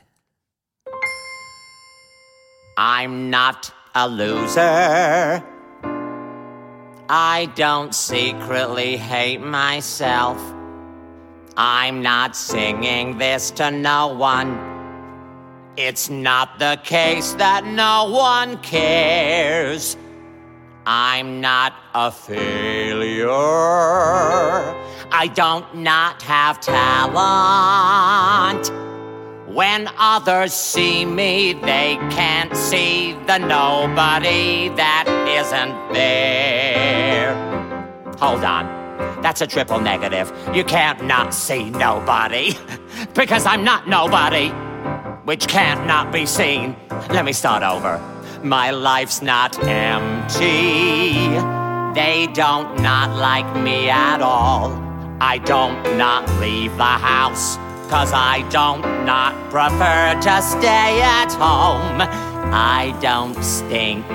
I'm 2.79 3.11
not 3.29 3.73
a 3.95 4.07
loser. 4.07 5.41
I 7.09 7.49
don't 7.59 7.93
secretly 7.93 8.97
hate 8.97 9.41
myself. 9.41 10.37
I'm 11.57 12.01
not 12.01 12.35
singing 12.35 13.19
this 13.19 13.51
to 13.51 13.71
no 13.71 14.07
one. 14.07 14.70
It's 15.77 16.09
not 16.09 16.59
the 16.59 16.77
case 16.83 17.31
that 17.33 17.65
no 17.65 18.09
one 18.11 18.57
cares. 18.57 19.95
I'm 20.85 21.39
not 21.39 21.73
a 21.93 22.11
failure. 22.11 23.29
I 25.13 25.31
don't 25.33 25.73
not 25.75 26.21
have 26.23 26.59
talent. 26.59 27.21
When 29.47 29.89
others 29.97 30.53
see 30.53 31.05
me, 31.05 31.53
they 31.53 31.95
can't 32.11 32.53
see 32.55 33.13
the 33.27 33.37
nobody 33.37 34.67
that 34.75 35.05
isn't 35.29 35.93
there. 35.93 37.33
Hold 38.17 38.43
on. 38.43 38.65
That's 39.21 39.39
a 39.39 39.47
triple 39.47 39.79
negative. 39.79 40.33
You 40.53 40.65
can't 40.65 41.01
not 41.05 41.33
see 41.33 41.69
nobody. 41.69 42.57
because 43.13 43.45
I'm 43.45 43.63
not 43.63 43.87
nobody. 43.87 44.51
Which 45.25 45.47
can't 45.47 45.85
not 45.85 46.11
be 46.11 46.25
seen. 46.25 46.75
Let 47.09 47.25
me 47.25 47.33
start 47.33 47.61
over. 47.61 47.99
My 48.43 48.71
life's 48.71 49.21
not 49.21 49.55
empty. 49.67 51.13
They 51.93 52.27
don't 52.33 52.81
not 52.81 53.15
like 53.17 53.55
me 53.55 53.87
at 53.89 54.21
all. 54.21 54.71
I 55.21 55.37
don't 55.37 55.83
not 55.95 56.27
leave 56.39 56.75
the 56.75 56.83
house. 56.83 57.57
Cause 57.91 58.11
I 58.13 58.47
don't 58.49 58.81
not 59.05 59.35
prefer 59.51 60.19
to 60.21 60.41
stay 60.41 61.01
at 61.01 61.31
home. 61.33 62.01
I 62.51 62.97
don't 62.99 63.43
stink. 63.43 64.05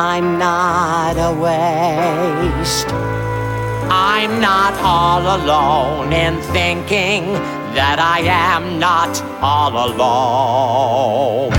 I'm 0.00 0.38
not 0.40 1.14
a 1.18 1.32
waste. 1.38 2.88
I'm 3.94 4.40
not 4.40 4.74
all 4.82 5.20
alone 5.36 6.12
in 6.12 6.40
thinking 6.50 7.61
that 7.74 7.98
I 7.98 8.20
am 8.20 8.78
not 8.78 9.20
all 9.40 9.72
alone. 9.88 11.52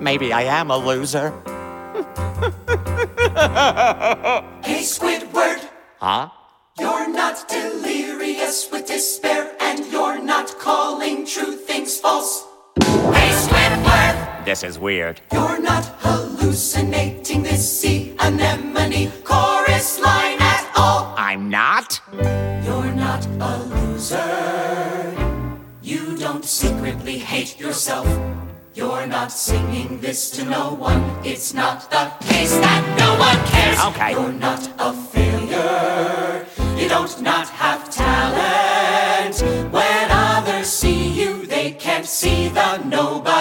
Maybe 0.00 0.32
I 0.32 0.42
am 0.42 0.70
a 0.70 0.76
loser. 0.76 1.32
Hey, 4.64 4.82
Squidward, 4.82 5.60
Huh? 6.00 6.28
you're 6.78 7.08
not 7.08 7.48
delirious 7.48 8.68
with 8.70 8.86
despair, 8.86 9.52
and 9.60 9.84
you're 9.92 10.20
not 10.22 10.58
calling 10.58 11.24
true 11.26 11.54
things 11.56 11.98
false. 11.98 12.44
Hey, 12.82 13.30
Squidward, 13.46 14.44
This 14.44 14.62
is 14.64 14.78
weird. 14.78 15.20
you're 15.32 15.58
not 15.60 15.84
hallucinating 16.00 17.42
this 17.42 17.62
sea 17.80 18.14
anemone 18.20 19.10
chorus 19.24 20.00
line. 20.00 20.21
I'm 21.32 21.48
not? 21.48 21.98
You're 22.12 22.92
not 22.92 23.24
a 23.40 23.56
loser. 23.72 25.16
You 25.80 26.18
don't 26.18 26.44
secretly 26.44 27.16
hate 27.16 27.58
yourself. 27.58 28.06
You're 28.74 29.06
not 29.06 29.32
singing 29.32 29.98
this 30.00 30.30
to 30.32 30.44
no 30.44 30.74
one. 30.74 31.02
It's 31.24 31.54
not 31.54 31.90
the 31.90 32.12
case 32.26 32.52
that 32.58 32.82
no 32.98 33.16
one 33.18 33.40
cares. 33.48 33.80
Okay. 33.80 34.12
You're 34.12 34.38
not 34.48 34.68
a 34.78 34.92
failure. 34.92 36.44
You 36.78 36.90
don't 36.90 37.18
not 37.22 37.48
have 37.48 37.88
talent. 37.88 39.40
When 39.72 40.10
others 40.10 40.66
see 40.66 41.08
you, 41.18 41.46
they 41.46 41.70
can't 41.70 42.04
see 42.04 42.48
the 42.48 42.76
nobody 42.84 43.31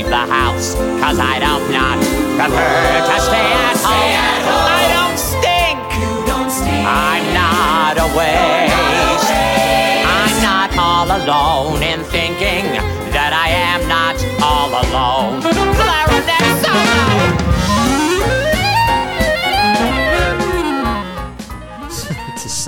leave 0.00 0.08
the 0.08 0.16
house, 0.16 0.74
cause 1.00 1.18
I 1.18 1.38
don't 1.38 1.70
not 1.72 1.98
prefer 2.38 2.80
to 3.08 3.20
stay 3.20 3.48
at 3.68 3.76
home. 3.84 4.16
I 4.72 4.84
don't 4.96 5.18
stink. 5.18 5.78
Don't 6.26 6.50
stink. 6.50 6.86
I'm 6.86 7.24
not 7.36 7.98
a 7.98 8.08
waste. 8.16 9.30
I'm 10.08 10.36
not 10.42 10.70
all 10.78 11.08
alone 11.20 11.82
in 11.82 12.00
thinking 12.04 12.64
that 13.12 13.32
I 13.34 13.48
am 13.72 13.80
not 13.88 14.16
all 14.40 14.70
alone. 14.84 15.49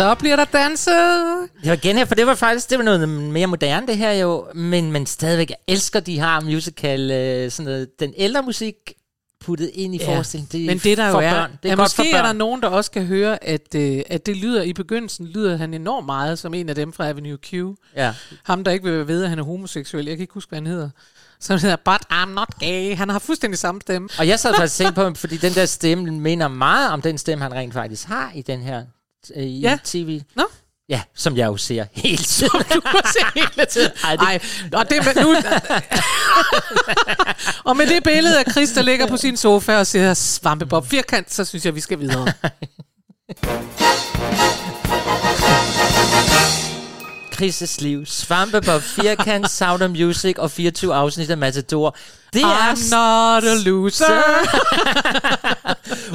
Så 0.02 0.14
bliver 0.14 0.36
der 0.36 0.44
danset. 0.44 1.48
Det 1.62 1.68
var 1.68 1.72
igen 1.72 1.96
her, 1.96 2.04
for 2.04 2.14
det 2.14 2.26
var 2.26 2.34
faktisk 2.34 2.70
det 2.70 2.78
var 2.78 2.84
noget 2.84 3.08
mere 3.08 3.46
moderne 3.46 3.86
det 3.86 3.96
her 3.96 4.12
jo, 4.12 4.46
men, 4.54 4.92
men 4.92 5.06
stadigvæk, 5.06 5.50
jeg 5.50 5.56
elsker, 5.68 6.00
de 6.00 6.18
har 6.18 6.40
musical, 6.40 7.10
øh, 7.10 7.50
sådan 7.50 7.64
noget, 7.64 8.00
den 8.00 8.14
ældre 8.16 8.42
musik 8.42 8.74
puttet 9.44 9.70
ind 9.74 9.94
i 9.94 9.98
ja. 9.98 10.16
forestillingen. 10.16 10.48
Det 10.52 10.60
er 10.62 10.66
Men 10.66 10.78
det 10.78 10.98
der 10.98 11.08
jo 11.08 11.16
er, 11.16 11.30
børn. 11.32 11.50
Det 11.62 11.68
er 11.68 11.72
at 11.72 11.78
godt 11.78 11.84
måske 11.84 11.96
for 11.96 12.02
er 12.02 12.22
børn. 12.22 12.24
der 12.24 12.32
nogen, 12.32 12.62
der 12.62 12.68
også 12.68 12.90
kan 12.90 13.04
høre, 13.04 13.44
at, 13.44 13.74
øh, 13.74 14.02
at 14.06 14.26
det 14.26 14.36
lyder 14.36 14.62
i 14.62 14.72
begyndelsen, 14.72 15.26
lyder 15.26 15.56
han 15.56 15.74
enormt 15.74 16.06
meget 16.06 16.38
som 16.38 16.54
en 16.54 16.68
af 16.68 16.74
dem 16.74 16.92
fra 16.92 17.08
Avenue 17.08 17.36
Q. 17.36 17.52
Ja. 17.96 18.14
Ham, 18.44 18.64
der 18.64 18.70
ikke 18.70 18.84
vil 18.84 19.08
vide, 19.08 19.24
at 19.24 19.28
han 19.30 19.38
er 19.38 19.42
homoseksuel. 19.42 20.06
Jeg 20.06 20.16
kan 20.16 20.22
ikke 20.22 20.34
huske, 20.34 20.48
hvad 20.48 20.56
han 20.56 20.66
hedder. 20.66 20.90
Han 21.48 21.58
hedder, 21.58 21.76
but 21.76 22.06
I'm 22.12 22.34
not 22.34 22.48
gay. 22.58 22.96
Han 22.96 23.08
har 23.08 23.18
fuldstændig 23.18 23.58
samme 23.58 23.80
stemme. 23.80 24.08
Og 24.18 24.28
jeg 24.28 24.40
sad 24.40 24.54
faktisk 24.54 24.80
og 24.80 24.84
tænkte 24.84 25.10
på, 25.10 25.14
fordi 25.20 25.36
den 25.36 25.52
der 25.52 25.66
stemme 25.66 26.10
minder 26.10 26.48
meget 26.48 26.90
om 26.90 27.02
den 27.02 27.18
stemme, 27.18 27.42
han 27.42 27.52
rent 27.54 27.74
faktisk 27.74 28.08
har 28.08 28.32
i 28.34 28.42
den 28.42 28.60
her 28.60 28.82
øh, 29.36 29.42
i 29.42 29.60
Ja. 29.60 29.78
tv. 29.84 30.20
Nå. 30.36 30.46
Ja, 30.88 31.02
som 31.14 31.36
jeg 31.36 31.46
jo 31.46 31.56
ser 31.56 31.84
hele 31.92 32.16
tiden. 32.24 32.50
Du 32.74 32.80
kan 32.80 33.00
se 33.12 33.18
hele 33.34 33.66
tiden. 33.70 33.90
Ej, 34.04 34.14
Ej, 34.26 34.38
det- 34.64 34.74
og, 34.74 34.90
det 34.90 35.04
med, 35.04 35.22
nu, 35.22 35.34
og 37.70 37.76
med 37.76 37.86
det 37.86 38.04
billede 38.04 38.38
af 38.38 38.44
Chris, 38.52 38.70
der 38.70 38.82
ligger 38.82 39.06
på 39.06 39.16
sin 39.16 39.36
sofa 39.36 39.78
og 39.78 39.86
siger 39.86 40.14
svampebob 40.14 40.86
firkant, 40.86 41.34
så 41.34 41.44
synes 41.44 41.64
jeg, 41.66 41.74
vi 41.74 41.80
skal 41.80 42.00
videre. 42.00 42.32
Chris' 47.42 47.80
liv, 47.82 48.06
Svampebob, 48.06 48.82
Firkant, 48.82 49.50
Sound 49.50 49.82
of 49.82 49.90
Music 49.90 50.38
og 50.38 50.50
24 50.50 50.94
afsnit 50.94 51.30
af 51.30 51.38
Matador. 51.38 51.96
Det 52.32 52.42
er... 52.42 52.72
I'm 52.72 52.90
not 52.90 53.44
a 53.44 53.54
loser. 53.70 54.22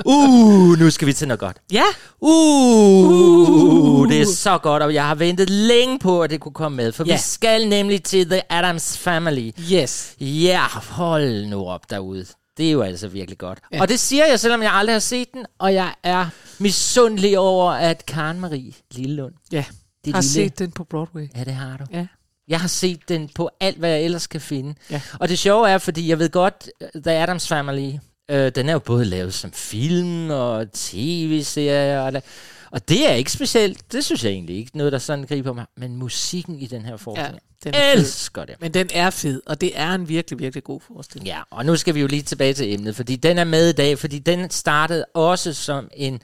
Uh, 0.05 0.79
nu 0.79 0.89
skal 0.89 1.07
vi 1.07 1.13
til 1.13 1.27
noget 1.27 1.39
godt. 1.39 1.57
Ja. 1.71 1.83
Uh, 2.21 4.09
det 4.09 4.21
er 4.21 4.25
så 4.25 4.57
godt, 4.57 4.83
og 4.83 4.93
jeg 4.93 5.05
har 5.07 5.15
ventet 5.15 5.49
længe 5.49 5.99
på, 5.99 6.21
at 6.21 6.29
det 6.29 6.39
kunne 6.39 6.53
komme 6.53 6.75
med, 6.75 6.91
for 6.91 7.03
Ja. 7.07 7.13
vi 7.13 7.19
skal 7.21 7.67
nemlig 7.69 8.03
til 8.03 8.29
The 8.29 8.51
Adams 8.53 8.97
Family. 8.97 9.51
Yes. 9.71 10.13
Ja, 10.19 10.63
hold 10.89 11.45
nu 11.45 11.65
op 11.67 11.89
derude. 11.89 12.25
Det 12.57 12.67
er 12.67 12.71
jo 12.71 12.81
altså 12.81 13.07
virkelig 13.07 13.37
godt. 13.37 13.59
Ja. 13.73 13.81
Og 13.81 13.89
det 13.89 13.99
siger 13.99 14.25
jeg, 14.25 14.39
selvom 14.39 14.61
jeg 14.63 14.73
aldrig 14.73 14.93
har 14.95 14.99
set 14.99 15.27
den, 15.33 15.45
og 15.59 15.73
jeg 15.73 15.93
er 16.03 16.25
misundelig 16.59 17.39
over, 17.39 17.71
at 17.71 18.05
Karen 18.05 18.39
Marie 18.39 18.73
Lillelund, 18.91 19.33
Ja. 19.51 19.63
Det 20.07 20.15
har 20.15 20.21
lille... 20.21 20.33
set 20.33 20.59
den 20.59 20.71
på 20.71 20.83
Broadway. 20.83 21.29
Ja, 21.35 21.43
det 21.43 21.53
har 21.53 21.77
du. 21.77 21.83
Ja. 21.93 22.07
Jeg 22.47 22.59
har 22.61 22.67
set 22.67 23.09
den 23.09 23.29
på 23.35 23.49
alt, 23.59 23.77
hvad 23.77 23.89
jeg 23.89 24.03
ellers 24.03 24.27
kan 24.27 24.41
finde. 24.41 24.75
Ja. 24.91 25.01
Og 25.19 25.29
det 25.29 25.39
sjove 25.39 25.69
er, 25.69 25.77
fordi 25.77 26.09
jeg 26.09 26.19
ved 26.19 26.29
godt, 26.29 26.69
The 26.95 27.11
Adams 27.11 27.47
Family, 27.47 27.91
øh, 28.31 28.51
den 28.55 28.69
er 28.69 28.73
jo 28.73 28.79
både 28.79 29.05
lavet 29.05 29.33
som 29.33 29.51
film 29.51 30.29
og 30.29 30.71
tv-serier. 30.71 31.99
Og, 31.99 32.11
det- 32.13 32.23
og 32.71 32.89
det 32.89 33.09
er 33.09 33.13
ikke 33.13 33.31
specielt, 33.31 33.91
det 33.91 34.05
synes 34.05 34.23
jeg 34.23 34.31
egentlig 34.31 34.57
ikke, 34.57 34.77
noget 34.77 34.91
der 34.91 34.99
sådan 34.99 35.25
griber 35.25 35.53
mig. 35.53 35.65
Men 35.77 35.95
musikken 35.95 36.59
i 36.59 36.65
den 36.67 36.85
her 36.85 36.97
forestilling, 36.97 37.41
den 37.63 37.73
ja, 37.73 37.79
er 37.79 37.93
fed. 37.95 38.01
elsker 38.01 38.45
det. 38.45 38.55
Men 38.61 38.73
den 38.73 38.89
er 38.93 39.09
fed, 39.09 39.41
og 39.45 39.61
det 39.61 39.71
er 39.75 39.91
en 39.93 40.09
virkelig, 40.09 40.39
virkelig 40.39 40.63
god 40.63 40.81
forestilling. 40.87 41.27
Ja, 41.27 41.39
og 41.51 41.65
nu 41.65 41.75
skal 41.75 41.95
vi 41.95 41.99
jo 42.01 42.07
lige 42.07 42.21
tilbage 42.21 42.53
til 42.53 42.73
emnet, 42.73 42.95
fordi 42.95 43.15
den 43.15 43.37
er 43.37 43.43
med 43.43 43.69
i 43.69 43.73
dag, 43.73 43.99
fordi 43.99 44.19
den 44.19 44.49
startede 44.49 45.05
også 45.13 45.53
som 45.53 45.89
en 45.93 46.21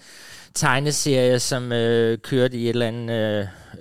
tegneserie, 0.56 1.40
som 1.40 1.72
øh, 1.72 2.18
kørte 2.18 2.58
i 2.58 2.64
et 2.64 2.70
eller 2.70 2.88
andet 2.88 3.14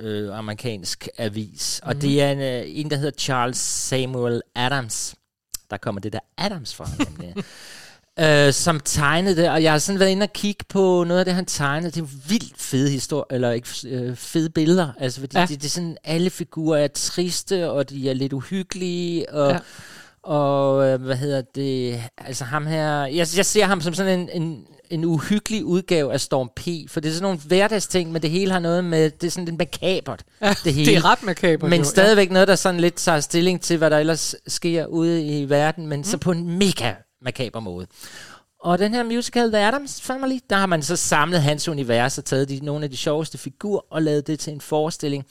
øh, 0.00 0.26
øh, 0.26 0.38
amerikansk 0.38 1.08
avis. 1.18 1.80
Og 1.82 1.92
Mhm. 1.92 2.00
det 2.00 2.22
er 2.22 2.30
en, 2.32 2.38
øh, 2.40 2.62
en, 2.66 2.90
der 2.90 2.96
hedder 2.96 3.18
Charles 3.18 3.56
Samuel 3.58 4.42
Adams. 4.56 5.14
Der 5.70 5.76
kommer 5.76 6.00
det 6.00 6.12
der 6.12 6.18
Adams 6.38 6.74
fra, 6.74 6.88
nemlig. 6.98 7.34
øh, 8.48 8.52
som 8.52 8.80
tegnede 8.84 9.36
det, 9.42 9.50
og 9.50 9.62
jeg 9.62 9.72
har 9.72 9.78
sådan 9.78 10.00
været 10.00 10.10
inde 10.10 10.24
og 10.24 10.32
kigge 10.32 10.64
på 10.68 11.04
noget 11.04 11.18
af 11.18 11.24
det, 11.24 11.34
han 11.34 11.46
tegnede. 11.46 11.90
Det 11.90 12.00
er 12.02 12.28
vildt 12.28 12.58
fede 12.58 12.90
historier, 12.90 13.36
eller 13.36 13.50
ikke 13.50 13.68
øh, 13.86 14.16
fede 14.16 14.50
billeder, 14.50 14.92
altså 15.00 15.20
fordi 15.20 15.38
Ja. 15.38 15.46
det, 15.46 15.62
det 15.62 15.64
er 15.64 15.70
sådan, 15.70 15.96
alle 16.04 16.30
figurer 16.30 16.78
er 16.84 16.88
triste, 16.88 17.70
og 17.70 17.90
de 17.90 18.10
er 18.10 18.14
lidt 18.14 18.32
uhyggelige, 18.32 19.32
og 19.32 19.50
ja. 19.52 19.58
Og 20.22 20.86
øh, 20.88 21.02
hvad 21.02 21.16
hedder 21.16 21.40
det? 21.54 22.02
Altså 22.18 22.44
ham 22.44 22.66
her... 22.66 23.04
Jeg, 23.04 23.26
jeg 23.36 23.46
ser 23.46 23.64
ham 23.64 23.80
som 23.80 23.94
sådan 23.94 24.18
en, 24.20 24.42
en, 24.42 24.66
en 24.92 25.04
uhyggelig 25.04 25.64
udgave 25.64 26.12
af 26.12 26.20
Storm 26.20 26.50
P. 26.56 26.90
For 26.90 27.00
det 27.00 27.08
er 27.08 27.12
sådan 27.12 27.22
nogle 27.22 27.38
hverdagsting, 27.38 28.12
men 28.12 28.22
det 28.22 28.30
hele 28.30 28.52
har 28.52 28.58
noget 28.58 28.84
med... 28.84 29.10
Det 29.10 29.26
er 29.26 29.30
sådan 29.30 29.44
lidt 29.44 29.58
makabert. 29.58 30.22
Ja, 30.42 30.54
det, 30.64 30.74
hele. 30.74 30.86
det 30.86 30.96
er 30.96 31.04
ret 31.04 31.22
makabert, 31.22 31.70
Men 31.70 31.80
jo, 31.80 31.84
ja. 31.84 31.90
stadigvæk 31.90 32.30
noget, 32.30 32.48
der 32.48 32.54
sådan 32.54 32.80
lidt 32.80 32.94
tager 32.94 33.20
stilling 33.20 33.60
til, 33.60 33.76
hvad 33.76 33.90
der 33.90 33.98
ellers 33.98 34.34
sker 34.46 34.86
ude 34.86 35.26
i 35.40 35.50
verden. 35.50 35.86
Men 35.86 35.98
mm. 35.98 36.04
så 36.04 36.18
på 36.18 36.32
en 36.32 36.58
mega 36.58 36.92
makaber 37.22 37.60
måde. 37.60 37.86
Og 38.60 38.78
den 38.78 38.94
her 38.94 39.02
musical, 39.02 39.52
The 39.52 39.66
Adams 39.66 40.00
Family, 40.00 40.38
der 40.50 40.56
har 40.56 40.66
man 40.66 40.82
så 40.82 40.96
samlet 40.96 41.42
hans 41.42 41.68
univers 41.68 42.18
og 42.18 42.24
taget 42.24 42.48
de, 42.48 42.60
nogle 42.62 42.84
af 42.84 42.90
de 42.90 42.96
sjoveste 42.96 43.38
figurer 43.38 43.80
og 43.90 44.02
lavet 44.02 44.26
det 44.26 44.38
til 44.38 44.52
en 44.52 44.60
forestilling. 44.60 45.24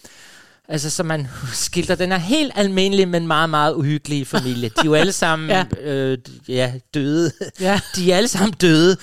Altså, 0.70 0.90
så 0.90 1.04
man 1.04 1.28
skildrer 1.54 1.96
den 1.96 2.12
her 2.12 2.18
helt 2.18 2.54
almindelige, 2.56 3.06
men 3.06 3.28
meget, 3.28 3.50
meget 3.50 3.74
uhyggelige 3.74 4.26
familie. 4.26 4.70
De 4.70 4.74
er 4.80 4.86
jo 4.86 4.94
alle 4.94 5.12
sammen 5.24 5.50
Ja. 5.50 5.66
ja. 5.82 5.92
Øh, 5.92 6.18
ja, 6.48 6.74
døde. 6.94 7.32
Ja. 7.60 7.80
De 7.96 8.12
er 8.12 8.18
alle 8.18 8.28
sammen 8.28 8.54
døde. 8.54 8.98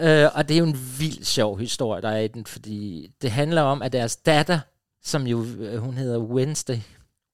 Øh, 0.00 0.28
og 0.34 0.48
det 0.48 0.54
er 0.54 0.58
jo 0.58 0.64
en 0.64 0.78
vild 0.98 1.24
sjov 1.24 1.58
historie, 1.58 2.02
der 2.02 2.08
er 2.08 2.18
i 2.20 2.28
den, 2.28 2.46
fordi 2.46 3.10
det 3.22 3.30
handler 3.30 3.62
om, 3.62 3.82
at 3.82 3.92
deres 3.92 4.16
datter, 4.16 4.58
som 5.04 5.26
jo, 5.26 5.44
øh, 5.58 5.78
hun 5.78 5.94
hedder 5.94 6.18
Wednesday. 6.18 6.78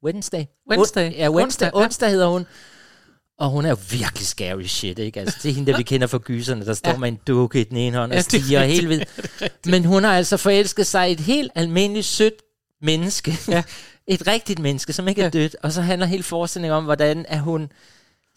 Wednesday? 0.05 0.45
Wednesday. 0.71 1.13
Ja, 1.17 1.31
Wednesday. 1.31 1.67
Onsdag, 1.67 1.71
ja. 1.75 1.85
Onsdag 1.85 2.11
hedder 2.11 2.27
hun. 2.29 2.47
Og 3.39 3.51
hun 3.51 3.65
er 3.65 3.69
jo 3.69 3.77
virkelig 3.91 4.27
scary 4.27 4.63
shit, 4.63 4.99
ikke? 4.99 5.21
Altså, 5.21 5.39
det 5.43 5.51
er 5.51 5.55
hende, 5.55 5.73
der 5.73 5.79
vi 5.79 5.83
kender 5.83 6.07
fra 6.07 6.19
gyserne, 6.25 6.67
der 6.67 6.75
står 6.75 6.91
Ja. 6.91 6.95
ja. 6.95 6.99
med 7.01 7.09
en 7.09 7.19
dukke 7.27 7.61
i 7.61 7.65
den 7.65 7.77
ene 7.77 7.97
hånd 7.97 8.11
og 8.11 8.15
Ja, 8.15 8.19
er 8.19 8.23
stiger 8.23 8.65
helt 8.65 8.89
vildt. 8.89 9.09
Men 9.71 9.85
hun 9.85 10.05
har 10.05 10.17
altså 10.17 10.37
forelsket 10.37 10.87
sig 10.87 11.09
i 11.09 11.13
et 11.13 11.21
helt 11.21 11.53
almindeligt 11.55 12.07
sødt 12.07 12.35
menneske. 12.83 13.39
Ja. 13.49 13.63
et 14.07 14.27
rigtigt 14.27 14.59
menneske, 14.59 14.93
som 14.93 15.09
ikke 15.09 15.23
er 15.23 15.31
dødt. 15.31 15.57
Og 15.63 15.73
så 15.73 15.83
handler 15.83 16.07
hele 16.07 16.23
forestillingen 16.23 16.77
om, 16.77 16.85
hvordan 16.85 17.27
at 17.29 17.41
hun 17.41 17.73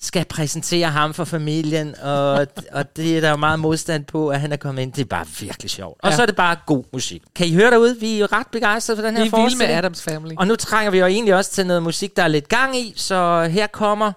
skal 0.03 0.25
præsentere 0.25 0.87
ham 0.87 1.13
for 1.13 1.23
familien, 1.25 1.95
og, 2.01 2.47
og 2.71 2.95
det 2.95 3.17
er 3.17 3.21
der 3.21 3.29
jo 3.29 3.35
meget 3.35 3.59
modstand 3.59 4.05
på, 4.05 4.29
at 4.29 4.41
han 4.41 4.51
er 4.51 4.57
kommet 4.57 4.81
ind. 4.81 4.93
Det 4.93 5.01
er 5.01 5.05
bare 5.05 5.25
virkelig 5.39 5.69
sjovt. 5.71 5.99
Og 6.03 6.09
Ja. 6.09 6.15
så 6.15 6.21
er 6.21 6.25
det 6.25 6.35
bare 6.35 6.55
god 6.65 6.83
musik. 6.93 7.21
Kan 7.35 7.47
I 7.47 7.53
høre 7.53 7.71
derude? 7.71 7.97
Vi 7.99 8.21
er 8.21 8.33
ret 8.33 8.47
begejstrede 8.51 8.97
for 8.97 9.05
den 9.05 9.15
her 9.17 9.23
Vi 9.23 9.27
er 9.27 9.31
med 9.31 9.39
forestilling. 9.39 9.77
Adams 9.77 10.03
Family. 10.03 10.35
Og 10.37 10.47
nu 10.47 10.55
trænger 10.55 10.91
vi 10.91 10.99
jo 10.99 11.05
egentlig 11.05 11.35
også 11.35 11.51
til 11.51 11.67
noget 11.67 11.83
musik, 11.83 12.15
der 12.17 12.23
er 12.23 12.27
lidt 12.27 12.49
gang 12.49 12.77
i, 12.77 12.93
så 12.95 13.47
her 13.51 13.67
kommer 13.67 14.11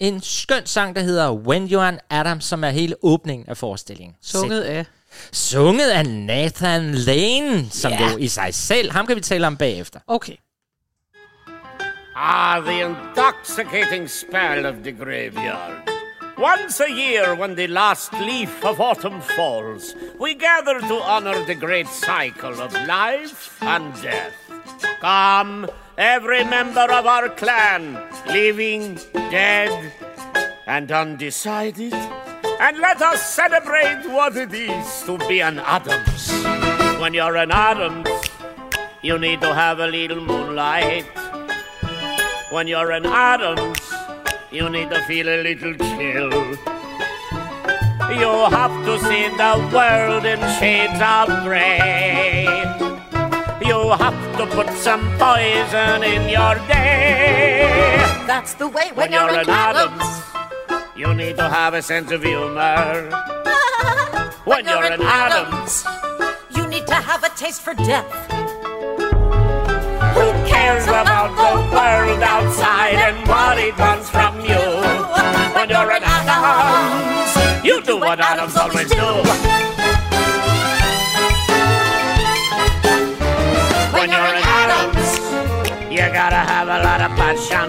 en 0.00 0.22
skøn 0.22 0.66
sang, 0.66 0.96
der 0.96 1.02
hedder 1.02 1.30
When 1.32 1.66
You're 1.66 1.78
an 1.78 1.98
Adams, 2.10 2.44
som 2.44 2.64
er 2.64 2.70
hele 2.70 2.94
åbningen 3.02 3.48
af 3.48 3.56
forestillingen. 3.56 4.14
Sunget 4.22 4.60
af... 4.60 4.86
Sunget 5.32 5.90
af 5.90 6.06
Nathan 6.06 6.94
Lane, 6.94 7.66
som 7.70 7.92
Ja. 7.92 8.10
jo 8.10 8.16
i 8.16 8.28
sig 8.28 8.54
selv, 8.54 8.92
ham 8.92 9.06
kan 9.06 9.16
vi 9.16 9.20
tale 9.20 9.46
om 9.46 9.56
bagefter. 9.56 10.00
Okay. 10.06 10.32
Ah, 12.14 12.60
the 12.60 12.80
intoxicating 12.80 14.06
spell 14.06 14.66
of 14.66 14.84
the 14.84 14.92
graveyard. 14.92 15.88
Once 16.36 16.80
a 16.80 16.90
year, 16.90 17.34
when 17.34 17.54
the 17.54 17.66
last 17.66 18.12
leaf 18.14 18.64
of 18.64 18.80
autumn 18.80 19.20
falls, 19.20 19.94
we 20.18 20.34
gather 20.34 20.78
to 20.80 20.94
honor 20.94 21.42
the 21.44 21.54
great 21.54 21.88
cycle 21.88 22.60
of 22.60 22.72
life 22.86 23.56
and 23.62 23.94
death. 24.02 24.34
Come, 25.00 25.66
every 25.96 26.44
member 26.44 26.86
of 26.92 27.06
our 27.06 27.28
clan, 27.30 27.98
living, 28.26 28.98
dead, 29.14 29.92
and 30.66 30.92
undecided, 30.92 31.94
and 31.94 32.78
let 32.78 33.00
us 33.00 33.22
celebrate 33.34 34.06
what 34.06 34.36
it 34.36 34.52
is 34.52 35.02
to 35.04 35.16
be 35.28 35.40
an 35.40 35.60
Adams. 35.60 36.30
When 37.00 37.14
you're 37.14 37.36
an 37.36 37.50
Adams, 37.50 38.08
you 39.00 39.18
need 39.18 39.40
to 39.40 39.54
have 39.54 39.80
a 39.80 39.86
little 39.86 40.20
moonlight. 40.20 41.06
When 42.52 42.68
you're 42.68 42.90
an 42.90 43.06
Adams, 43.06 43.80
you 44.50 44.68
need 44.68 44.90
to 44.90 45.00
feel 45.04 45.26
a 45.26 45.40
little 45.42 45.72
chill. 45.72 46.30
You 48.12 48.32
have 48.52 48.76
to 48.84 48.98
see 49.08 49.28
the 49.40 49.70
world 49.72 50.26
in 50.26 50.38
shades 50.60 51.00
of 51.00 51.28
gray. 51.44 52.44
You 53.64 53.92
have 53.96 54.36
to 54.36 54.44
put 54.54 54.68
some 54.68 55.00
poison 55.16 56.04
in 56.04 56.28
your 56.28 56.56
day. 56.68 57.96
That's 58.26 58.52
the 58.52 58.68
way 58.68 58.88
when, 58.92 59.10
When 59.10 59.12
you're 59.12 59.30
an 59.30 59.48
Adams, 59.48 60.04
you 60.94 61.14
need 61.14 61.38
to 61.38 61.48
have 61.48 61.72
a 61.72 61.80
sense 61.80 62.10
of 62.10 62.22
humor. 62.22 63.08
When 64.44 64.66
you're 64.66 64.92
an 64.92 65.00
Adams, 65.00 65.86
you 66.54 66.66
need 66.66 66.86
to 66.88 66.96
have 66.96 67.24
a 67.24 67.30
taste 67.30 67.62
for 67.62 67.72
death. 67.72 68.41
Who 70.14 70.26
cares 70.46 70.84
about 70.84 71.30
the 71.40 71.52
world 71.74 72.22
outside 72.22 72.94
and 72.94 73.16
what 73.28 73.58
it 73.58 73.76
wants 73.78 74.08
from 74.10 74.40
you? 74.40 74.62
When 75.56 75.68
you're 75.70 75.90
an 75.90 76.02
Adams, 76.04 77.64
you 77.64 77.82
do 77.82 77.96
what 77.98 78.20
Adams 78.20 78.56
always 78.56 78.88
do. 78.90 79.08
When 83.96 84.08
you're 84.10 84.34
an 84.34 84.42
Adams, 84.60 85.08
you 85.90 86.04
gotta 86.20 86.42
have 86.52 86.68
a 86.68 86.78
lot 86.86 87.00
of 87.00 87.10
passion. 87.16 87.68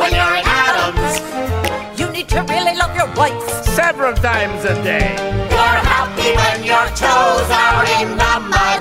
When 0.00 0.10
you're 0.18 0.34
an 0.40 0.46
Adams, 0.66 1.14
You 2.00 2.10
need 2.10 2.28
to 2.28 2.40
really 2.42 2.74
love 2.76 2.94
your 2.96 3.10
wife. 3.14 3.42
several 3.64 4.14
times 4.14 4.64
a 4.64 4.74
day. 4.82 5.14
You're 5.50 5.80
happy 5.92 6.08
happy 6.18 6.36
when 6.36 6.64
your 6.64 6.86
toes 6.96 7.50
are 7.50 7.84
in 8.00 8.08
the 8.16 8.34
mud. 8.52 8.77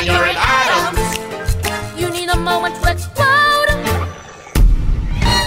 When 0.00 0.08
you're 0.16 0.26
in 0.26 0.36
Adams, 0.38 2.00
You 2.00 2.08
need 2.10 2.30
a 2.30 2.36
moment 2.36 2.74
to 2.76 2.90
explode. 2.90 3.68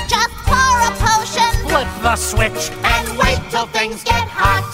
just 0.08 0.34
pour 0.46 0.76
a 0.90 0.92
potion 1.02 1.50
Flip 1.68 1.88
the 2.04 2.16
switch. 2.16 2.70
and 2.84 3.18
wait 3.18 3.40
till 3.50 3.66
things 3.68 4.04
get 4.04 4.28
hot. 4.30 4.70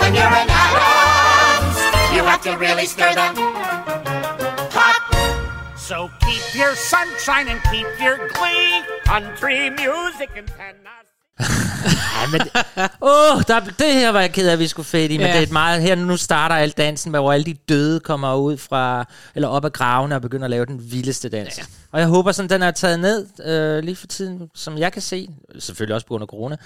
When 0.00 0.12
you're 0.12 0.36
in 0.42 0.48
Adams, 0.50 1.78
you 2.16 2.24
have 2.24 2.42
to 2.42 2.56
really 2.58 2.86
stir 2.86 3.14
the 3.14 3.30
pot. 4.74 5.76
So 5.76 6.10
keep 6.26 6.42
your 6.56 6.74
sunshine 6.74 7.46
and 7.46 7.62
keep 7.70 7.86
your 8.00 8.26
glee. 8.34 8.82
Country 9.04 9.70
music 9.70 10.30
and. 10.34 10.50
Ja, 11.40 12.30
men, 12.32 12.40
åh, 13.00 13.42
der, 13.48 13.60
det 13.60 13.94
her 13.94 14.10
var 14.10 14.20
jeg 14.20 14.32
ked 14.32 14.48
af, 14.48 14.52
at 14.52 14.58
vi 14.58 14.66
skulle 14.66 14.86
fat 14.86 15.10
i, 15.10 15.16
men 15.16 15.26
ja. 15.26 15.32
det 15.32 15.38
er 15.38 15.42
et 15.42 15.52
meget, 15.52 15.82
her 15.82 15.94
nu 15.94 16.16
starter 16.16 16.56
alt 16.56 16.76
dansen, 16.76 17.10
hvor 17.10 17.32
alle 17.32 17.44
de 17.44 17.54
døde 17.54 18.00
kommer 18.00 18.34
ud 18.34 18.56
fra, 18.56 19.08
eller 19.34 19.48
op 19.48 19.64
af 19.64 19.72
gravene 19.72 20.14
og 20.14 20.22
begynder 20.22 20.44
at 20.44 20.50
lave 20.50 20.66
den 20.66 20.90
vildeste 20.92 21.28
dans. 21.28 21.58
Ja. 21.58 21.62
Og 21.92 22.00
jeg 22.00 22.08
håber 22.08 22.32
sådan, 22.32 22.50
den 22.50 22.62
er 22.62 22.70
taget 22.70 23.00
ned 23.00 23.26
øh, 23.44 23.84
lige 23.84 23.96
for 23.96 24.06
tiden, 24.06 24.50
som 24.54 24.78
jeg 24.78 24.92
kan 24.92 25.02
se, 25.02 25.28
selvfølgelig 25.58 25.94
også 25.94 26.06
på 26.06 26.08
grund 26.08 26.22
af 26.22 26.28
corona, 26.28 26.56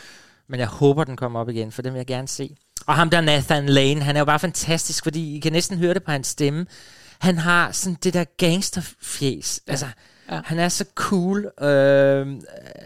men 0.49 0.61
jeg 0.61 0.69
håber, 0.69 1.05
den 1.05 1.17
kommer 1.17 1.41
op 1.41 1.49
igen, 1.49 1.73
for 1.73 1.83
den 1.83 1.93
vil 1.93 1.99
jeg 1.99 2.07
gerne 2.07 2.29
se. 2.29 2.57
Og 2.87 2.95
ham 2.95 3.11
der 3.11 3.21
Nathan 3.21 3.67
Lane, 3.67 4.03
han 4.03 4.17
er 4.17 4.21
jo 4.21 4.25
bare 4.25 4.39
fantastisk, 4.39 5.05
fordi 5.05 5.37
I 5.37 5.41
kan 5.41 5.53
næsten 5.53 5.79
høre 5.79 5.95
det 5.95 6.05
på 6.05 6.11
hans 6.11 6.27
stemme. 6.27 6.67
Han 7.19 7.39
har 7.39 7.73
sådan 7.73 7.97
det 8.03 8.15
der 8.15 8.25
gangsterfjes. 8.39 9.61
Ja. 9.67 9.73
Altså, 9.73 9.87
Ja. 10.31 10.41
han 10.45 10.59
er 10.59 10.69
så 10.69 10.85
cool. 10.95 11.51
Øh, 11.63 12.27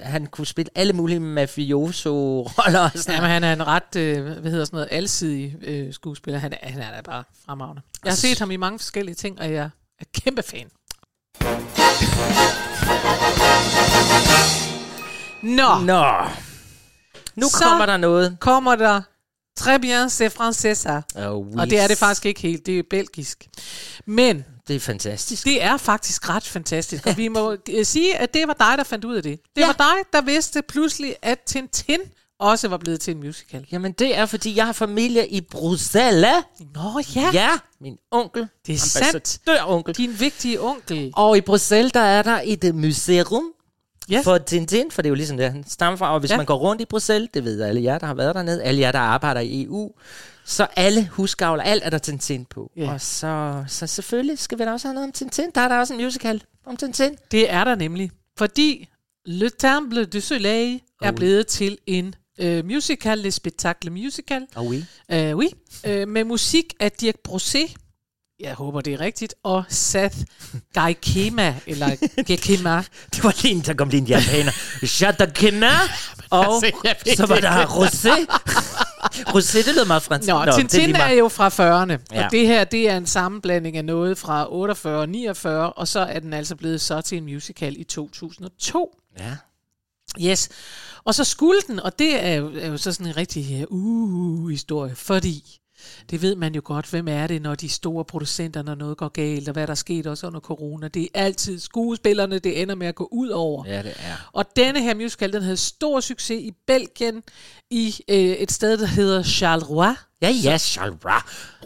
han 0.03 0.27
kunne 0.27 0.47
spille 0.47 0.71
alle 0.75 0.93
mulige 0.93 1.21
mafioso-roller. 1.21 2.91
sådan 2.95 3.15
Jamen, 3.15 3.31
han 3.31 3.45
er 3.45 3.53
en 3.53 3.67
ret, 3.67 3.97
øh, 3.97 4.25
hvad 4.41 4.51
hedder 4.51 4.65
sådan 4.65 4.77
noget, 4.77 4.89
alsidig 4.91 5.57
øh, 5.63 5.93
skuespiller. 5.95 6.39
Han 6.41 6.53
er, 6.53 6.57
han 6.63 6.81
er 6.83 6.91
da 6.97 7.01
bare 7.01 7.25
fremragende. 7.47 7.83
Jeg 8.05 8.11
har 8.11 8.13
Altså, 8.13 8.29
set 8.29 8.39
ham 8.39 8.51
i 8.51 8.57
mange 8.57 8.79
forskellige 8.79 9.15
ting, 9.15 9.41
og 9.41 9.53
jeg 9.53 9.71
er 10.01 10.05
kæmpe 10.25 10.43
fan. 10.43 10.67
Nå, 15.43 15.79
Nå. 15.85 16.05
Nu 17.35 17.49
Så- 17.49 17.59
kommer 17.63 17.87
der 17.87 17.97
noget. 17.97 18.37
kommer 18.41 18.77
der 18.77 19.01
Très 19.61 19.79
bien, 19.79 20.07
c'est 20.09 20.31
français, 20.31 20.87
ça. 20.87 21.27
Oh, 21.27 21.47
oui. 21.47 21.61
Og 21.61 21.71
det 21.71 21.79
er 21.81 21.87
det 21.89 21.99
faktisk 21.99 22.27
ikke 22.27 22.41
helt, 22.41 22.67
det 22.67 22.79
er 22.79 22.83
belgisk. 22.91 23.47
Men 24.07 24.45
Det 24.69 24.77
er 24.77 24.81
fantastisk. 24.81 25.45
det 25.45 25.63
er 25.63 25.77
faktisk 25.77 26.29
ret 26.29 26.43
fantastisk, 26.45 27.07
og 27.07 27.17
vi 27.17 27.29
må 27.29 27.57
øh, 27.71 27.85
sige, 27.85 28.17
at 28.19 28.35
det 28.35 28.49
var 28.49 28.53
dig, 28.55 28.79
der 28.79 28.85
fandt 28.85 29.05
ud 29.05 29.15
af 29.17 29.23
det. 29.23 29.41
Det 29.57 29.61
Ja. 29.63 29.67
var 29.67 29.73
dig, 29.73 29.95
der 30.13 30.21
vidste 30.21 30.63
pludselig, 30.63 31.17
at 31.23 31.39
Tintin 31.47 31.99
også 32.41 32.69
var 32.69 32.77
blevet 32.77 33.01
til 33.01 33.15
en 33.15 33.21
musical. 33.21 33.67
Jamen, 33.73 33.93
det 33.93 34.17
er, 34.19 34.27
fordi 34.27 34.57
jeg 34.57 34.67
har 34.67 34.73
familie 34.73 35.29
i 35.29 35.41
Bruxelles. 35.41 36.43
Nå 36.75 37.03
ja, 37.17 37.31
Ja, 37.33 37.51
min 37.81 37.97
onkel. 38.11 38.49
det 38.67 38.75
er 38.75 38.79
sandt. 38.79 39.07
Ambassadør 39.15 39.65
onkel. 39.71 39.95
Din 39.95 40.21
vigtige 40.21 40.61
onkel. 40.63 41.13
Og 41.17 41.37
i 41.37 41.41
Bruxelles, 41.41 41.93
der 41.93 42.01
er 42.01 42.23
der 42.23 42.41
et 42.45 42.75
museum 42.75 43.51
Yes. 44.13 44.25
for 44.25 44.39
Tintin, 44.39 44.91
for 44.91 45.03
det 45.03 45.09
er 45.09 45.11
jo 45.11 45.15
ligesom 45.15 45.37
det, 45.37 45.53
han 45.53 45.65
stammer 45.69 45.97
fra. 45.97 46.15
Og 46.15 46.21
hvis 46.21 46.31
Ja. 46.31 46.35
ja. 46.35 46.37
man 46.37 46.47
går 46.47 46.55
rundt 46.57 46.83
i 46.83 46.85
Bruxelles, 46.85 47.31
det 47.35 47.45
ved 47.45 47.61
alle 47.63 47.83
jer, 47.83 47.99
der 47.99 48.07
har 48.07 48.15
været 48.15 48.35
dernede, 48.35 48.63
alle 48.63 48.81
jer, 48.81 48.93
der 48.93 48.99
arbejder 48.99 49.41
i 49.41 49.63
EU, 49.65 49.91
så 50.45 50.67
alle 50.77 51.09
husgavler, 51.13 51.63
alt 51.65 51.83
er 51.85 51.91
der 51.91 51.99
Tintin 51.99 52.45
på. 52.45 52.71
Ja. 52.77 52.93
Og 52.93 53.01
så, 53.01 53.65
så 53.69 53.87
selvfølgelig 53.87 54.39
skal 54.39 54.59
vi 54.59 54.65
da 54.65 54.73
også 54.73 54.89
have 54.89 54.95
noget 54.95 55.07
om 55.09 55.13
Tintin. 55.13 55.51
Der 55.55 55.61
er 55.61 55.69
der 55.69 55.79
også 55.79 55.95
en 55.95 56.01
musical 56.05 56.43
om 56.67 56.77
Tintin. 56.77 57.17
Det 57.31 57.51
er 57.51 57.65
der 57.65 57.75
nemlig, 57.75 58.11
fordi 58.39 58.89
Le 59.27 59.51
Temple 59.59 60.05
du 60.05 60.21
Soleil 60.21 60.81
er 61.03 61.09
Oh. 61.11 61.15
blevet 61.17 61.47
til 61.47 61.79
en 61.87 62.15
øh, 62.39 62.65
musical, 62.65 63.19
Le 63.19 63.31
Spectacle 63.31 63.91
Musical, 63.91 64.47
Oh 64.57 64.67
oui. 64.67 64.85
øh, 65.11 65.37
oui, 65.37 65.49
øh, 65.87 66.09
med 66.09 66.25
musik 66.25 66.75
af 66.81 66.93
Dirk 66.93 67.15
Brosset, 67.25 67.75
jeg 68.41 68.55
håber 68.55 68.81
det 68.81 68.93
er 68.95 69.01
rigtigt, 69.01 69.35
og 69.43 69.65
Seth 69.69 70.17
Gaikema, 70.73 71.55
eller 71.67 71.97
Gekema. 72.27 72.83
Det 73.15 73.25
var 73.25 73.37
lige 73.43 73.55
en, 73.55 73.61
der 73.61 73.75
kom 73.75 73.89
lige 73.89 74.01
en 74.01 74.07
japaner. 74.07 74.53
Shatakima. 74.87 75.71
Og 76.31 76.63
så 77.17 77.27
var 77.29 77.41
der. 77.41 77.67
Rosé. 77.67 78.11
Det 79.13 79.75
lød 79.75 79.85
meget 79.87 80.03
fransk. 80.03 80.29
Nå, 80.29 80.39
er 80.39 80.53
Tintin 80.53 80.95
er, 80.95 80.99
meget. 80.99 81.19
jo 81.19 81.29
fra 81.29 81.49
40'erne, 81.49 81.99
Ja. 82.13 82.25
og 82.25 82.31
det 82.33 82.47
her, 82.47 82.65
det 82.65 82.91
er 82.91 82.97
en 82.97 83.07
sammenblanding 83.07 83.77
af 83.77 83.85
noget 83.85 84.19
fra 84.19 84.53
48 84.53 85.01
og 85.01 85.09
49, 85.09 85.73
og 85.73 85.89
så 85.89 86.01
er 86.01 86.19
den 86.21 86.33
altså 86.33 86.57
blevet 86.57 86.81
så 86.81 87.01
til 87.01 87.19
en 87.19 87.25
musical 87.25 87.81
i 87.81 87.85
2002. 87.85 88.99
Ja. 89.19 89.37
Yes. 90.23 90.49
Og 91.05 91.15
så 91.15 91.25
skulle 91.25 91.61
den, 91.67 91.81
og 91.81 91.99
det 91.99 92.25
er 92.25 92.35
jo, 92.35 92.51
er 92.59 92.67
jo 92.67 92.77
så 92.77 92.93
sådan 92.93 93.07
en 93.07 93.17
rigtig 93.17 93.67
uh, 93.71 94.51
historie, 94.51 94.95
fordi 94.97 95.61
det 96.11 96.23
ved 96.23 96.37
man 96.37 96.55
jo 96.55 96.61
godt, 96.65 96.87
hvem 96.91 97.09
er 97.09 97.27
det, 97.27 97.43
når 97.43 97.55
de 97.55 97.69
store 97.69 98.05
producenter, 98.05 98.63
når 98.63 98.75
noget 98.75 98.97
går 98.97 99.09
galt, 99.09 99.49
og 99.49 99.53
hvad 99.53 99.67
der 99.67 99.71
er 99.71 99.75
sket 99.75 100.07
også 100.07 100.27
under 100.27 100.41
corona. 100.41 100.89
Det 100.89 101.03
er 101.03 101.09
altid 101.25 101.61
skuespillerne, 101.61 102.39
det 102.39 102.63
ender 102.63 102.75
med 102.75 102.87
at 102.87 102.95
gå 102.95 103.09
ud 103.13 103.29
over. 103.29 103.65
Ja, 103.67 103.83
det 103.83 103.95
er. 103.99 104.31
Og 104.33 104.45
denne 104.57 104.83
her 104.83 104.95
musical, 104.95 105.33
den 105.33 105.43
havde 105.43 105.57
stor 105.57 106.01
succes 106.01 106.41
i 106.41 106.53
Belgien, 106.67 107.23
i 107.71 107.95
øh, 108.09 108.17
et 108.19 108.53
sted, 108.53 108.79
der 108.79 108.87
hedder 108.87 109.23
Charleroi. 109.23 109.95
Ja, 110.23 110.31
ja, 110.31 110.59
Charleroi. 110.59 111.21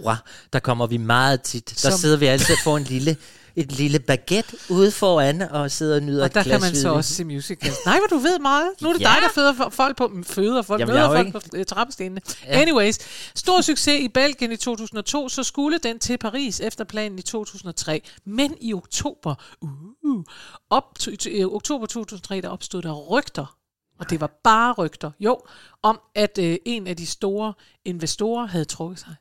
Roi. 0.04 0.14
Der 0.52 0.58
kommer 0.58 0.86
vi 0.86 0.96
meget 0.96 1.42
tit. 1.42 1.68
Der 1.82 1.90
Som- 1.90 1.98
sidder 1.98 2.16
vi 2.16 2.26
altid 2.26 2.54
og 2.54 2.60
får 2.64 2.76
en 2.76 2.84
lille, 2.84 3.16
et 3.60 3.72
lille 3.72 3.98
baguette 3.98 4.56
ude 4.70 4.90
foran 4.90 5.42
og 5.42 5.70
sidder 5.70 5.96
og 5.96 6.02
nyder 6.02 6.24
Og 6.24 6.34
der 6.34 6.42
kan 6.42 6.60
man 6.60 6.76
så 6.76 6.92
også 6.92 7.14
se 7.14 7.24
musicals. 7.24 7.76
Nej, 7.86 7.98
hvor 7.98 8.06
du 8.06 8.22
ved 8.22 8.38
meget. 8.38 8.70
Nu 8.82 8.88
er 8.88 8.92
det 8.92 9.00
Ja. 9.00 9.06
dig, 9.06 9.16
der 9.22 9.28
føder 9.34 9.70
folk 9.70 9.96
på, 9.96 10.10
føder 10.22 10.62
folk, 10.62 10.80
Jamen, 10.80 10.94
møder 10.94 11.08
folk 11.08 11.32
på 11.32 11.40
øh, 11.56 11.64
trappestenene. 11.66 12.20
Anyways, 12.46 12.98
stor 13.34 13.60
succes 13.60 14.00
i 14.00 14.08
Belgien 14.08 14.52
i 14.52 14.56
2002, 14.56 15.28
så 15.28 15.42
skulle 15.42 15.78
den 15.78 15.98
til 15.98 16.18
Paris 16.18 16.60
efter 16.60 16.84
planen 16.84 17.18
i 17.18 17.22
2003. 17.22 18.02
Men 18.24 18.54
i 18.60 18.74
oktober, 18.74 19.34
uh, 19.60 20.24
op, 20.70 20.84
t- 21.02 21.28
i 21.28 21.44
oktober 21.44 21.86
2003, 21.86 22.40
der 22.40 22.48
opstod 22.48 22.82
der 22.82 22.92
rygter, 22.92 23.56
og 24.00 24.10
det 24.10 24.20
var 24.20 24.30
bare 24.44 24.72
rygter, 24.72 25.10
jo, 25.20 25.38
om 25.82 26.00
at 26.14 26.38
øh, 26.40 26.56
en 26.64 26.86
af 26.86 26.96
de 26.96 27.06
store 27.06 27.52
investorer 27.84 28.46
havde 28.46 28.64
trukket 28.64 28.98
sig. 28.98 29.14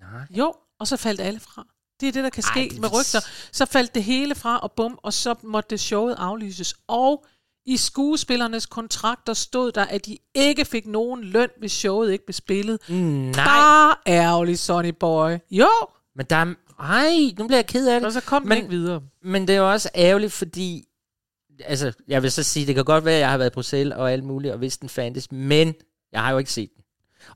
Nej. 0.00 0.20
Jo, 0.30 0.54
og 0.80 0.86
så 0.88 0.96
faldt 0.96 1.20
alle 1.20 1.40
fra. 1.40 1.66
Det 2.00 2.08
er 2.08 2.12
det, 2.12 2.24
der 2.24 2.30
kan 2.30 2.42
ske 2.42 2.60
Ej, 2.60 2.68
det 2.70 2.80
med 2.80 2.88
er- 2.88 2.92
rygter. 3.00 3.20
Så 3.52 3.66
faldt 3.66 3.94
det 3.94 4.04
hele 4.04 4.34
fra, 4.34 4.58
og 4.58 4.72
bum, 4.72 4.98
og 5.02 5.12
så 5.12 5.34
måtte 5.42 5.70
det 5.70 5.80
showet 5.80 6.14
aflyses. 6.18 6.74
Og 6.88 7.24
i 7.66 7.76
skuespillernes 7.76 8.66
kontrakter 8.66 9.34
stod 9.34 9.72
der, 9.72 9.84
at 9.84 10.06
de 10.06 10.16
ikke 10.34 10.64
fik 10.64 10.86
nogen 10.86 11.24
løn, 11.24 11.48
hvis 11.58 11.72
showet 11.72 12.12
ikke 12.12 12.26
blev 12.26 12.34
spillet. 12.34 12.78
Nej, 12.88 13.32
Bare 13.44 13.94
ærgerligt, 14.06 14.58
Sonny 14.58 14.88
Boy. 15.00 15.30
Jo, 15.50 15.68
men 16.16 16.26
der 16.30 16.36
er... 16.36 16.54
Ej, 16.80 17.16
nu 17.38 17.46
bliver 17.46 17.58
jeg 17.58 17.66
ked 17.66 17.88
af 17.88 18.00
det. 18.00 18.06
og 18.06 18.12
så 18.12 18.20
kom 18.20 18.42
den 18.42 18.48
Men- 18.48 18.58
ikke 18.58 18.70
videre. 18.70 19.00
Men 19.24 19.48
det 19.48 19.54
er 19.54 19.58
jo 19.60 19.70
også 19.72 19.88
ærgerligt, 19.94 20.32
fordi... 20.32 20.84
Altså, 21.64 21.92
jeg 22.08 22.22
vil 22.22 22.30
så 22.32 22.42
sige, 22.42 22.66
det 22.66 22.74
kan 22.74 22.84
godt 22.84 23.04
være, 23.04 23.14
at 23.14 23.20
jeg 23.20 23.30
har 23.30 23.38
været 23.38 23.50
i 23.50 23.54
Bruxelles 23.54 23.96
og 23.96 24.12
alt 24.12 24.24
muligt, 24.24 24.54
og 24.54 24.60
vidst 24.60 24.80
den 24.80 24.88
fandtes, 24.88 25.32
men 25.32 25.74
jeg 26.12 26.20
har 26.22 26.30
jo 26.32 26.38
ikke 26.38 26.52
set 26.52 26.70
den. 26.76 26.84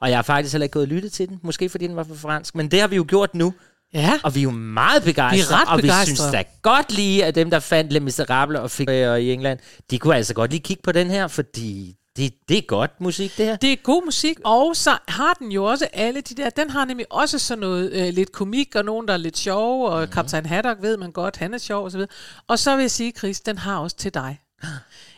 Og 0.00 0.08
jeg 0.08 0.18
har 0.18 0.22
faktisk 0.22 0.52
heller 0.52 0.64
ikke 0.64 0.72
gået 0.72 0.82
og 0.82 0.88
lyttet 0.88 1.12
til 1.12 1.28
den, 1.28 1.40
måske 1.42 1.68
fordi 1.68 1.86
den 1.86 1.96
var 1.96 2.04
for 2.04 2.14
fransk, 2.14 2.54
men 2.54 2.70
det 2.70 2.80
har 2.80 2.88
vi 2.88 2.96
jo 2.96 3.04
gjort 3.08 3.34
nu, 3.34 3.54
Ja, 3.94 4.20
og 4.22 4.34
vi 4.34 4.40
er 4.40 4.42
jo 4.42 4.50
meget 4.50 5.02
begejstrede. 5.02 5.48
Vi 5.48 5.54
er 5.54 5.60
ret 5.60 5.68
og 5.68 5.76
vi 5.76 5.82
begejstrede. 5.82 6.16
synes 6.16 6.32
da 6.32 6.44
godt 6.62 6.92
lige, 6.92 7.24
at 7.24 7.34
dem, 7.34 7.50
der 7.50 7.60
fandt 7.60 7.92
Le 7.92 8.00
Miserable 8.00 8.60
og 8.60 8.70
fik 8.70 8.88
øh, 8.88 9.18
i 9.18 9.32
England, 9.32 9.58
de 9.90 9.98
kunne 9.98 10.16
altså 10.16 10.34
godt 10.34 10.50
lige 10.50 10.60
kigge 10.60 10.82
på 10.82 10.92
den 10.92 11.10
her, 11.10 11.28
fordi 11.28 11.96
det, 12.16 12.34
det 12.48 12.58
er 12.58 12.62
godt 12.62 13.00
musik, 13.00 13.36
det 13.36 13.46
her. 13.46 13.56
det 13.56 13.72
er 13.72 13.76
god 13.76 14.04
musik, 14.04 14.38
og 14.44 14.76
så 14.76 14.98
har 15.08 15.34
den 15.34 15.52
jo 15.52 15.64
også 15.64 15.88
alle 15.92 16.20
de 16.20 16.34
der, 16.34 16.50
den 16.50 16.70
har 16.70 16.84
nemlig 16.84 17.06
også 17.12 17.38
sådan 17.38 17.60
noget 17.60 17.92
øh, 17.92 18.14
lidt 18.14 18.32
komik, 18.32 18.74
og 18.74 18.84
nogen, 18.84 19.08
der 19.08 19.14
er 19.14 19.18
lidt 19.18 19.38
sjove, 19.38 19.88
og 19.88 20.04
mm. 20.04 20.10
Kaptajn 20.10 20.46
Haddock 20.46 20.82
ved 20.82 20.96
man 20.96 21.12
godt, 21.12 21.36
han 21.36 21.54
er 21.54 21.58
sjov, 21.58 21.84
og 21.84 21.90
så 21.90 21.98
videre. 21.98 22.10
Og 22.48 22.58
så 22.58 22.76
vil 22.76 22.82
jeg 22.82 22.90
sige, 22.90 23.12
Chris, 23.12 23.40
den 23.40 23.58
har 23.58 23.78
også 23.78 23.96
til 23.96 24.14
dig 24.14 24.40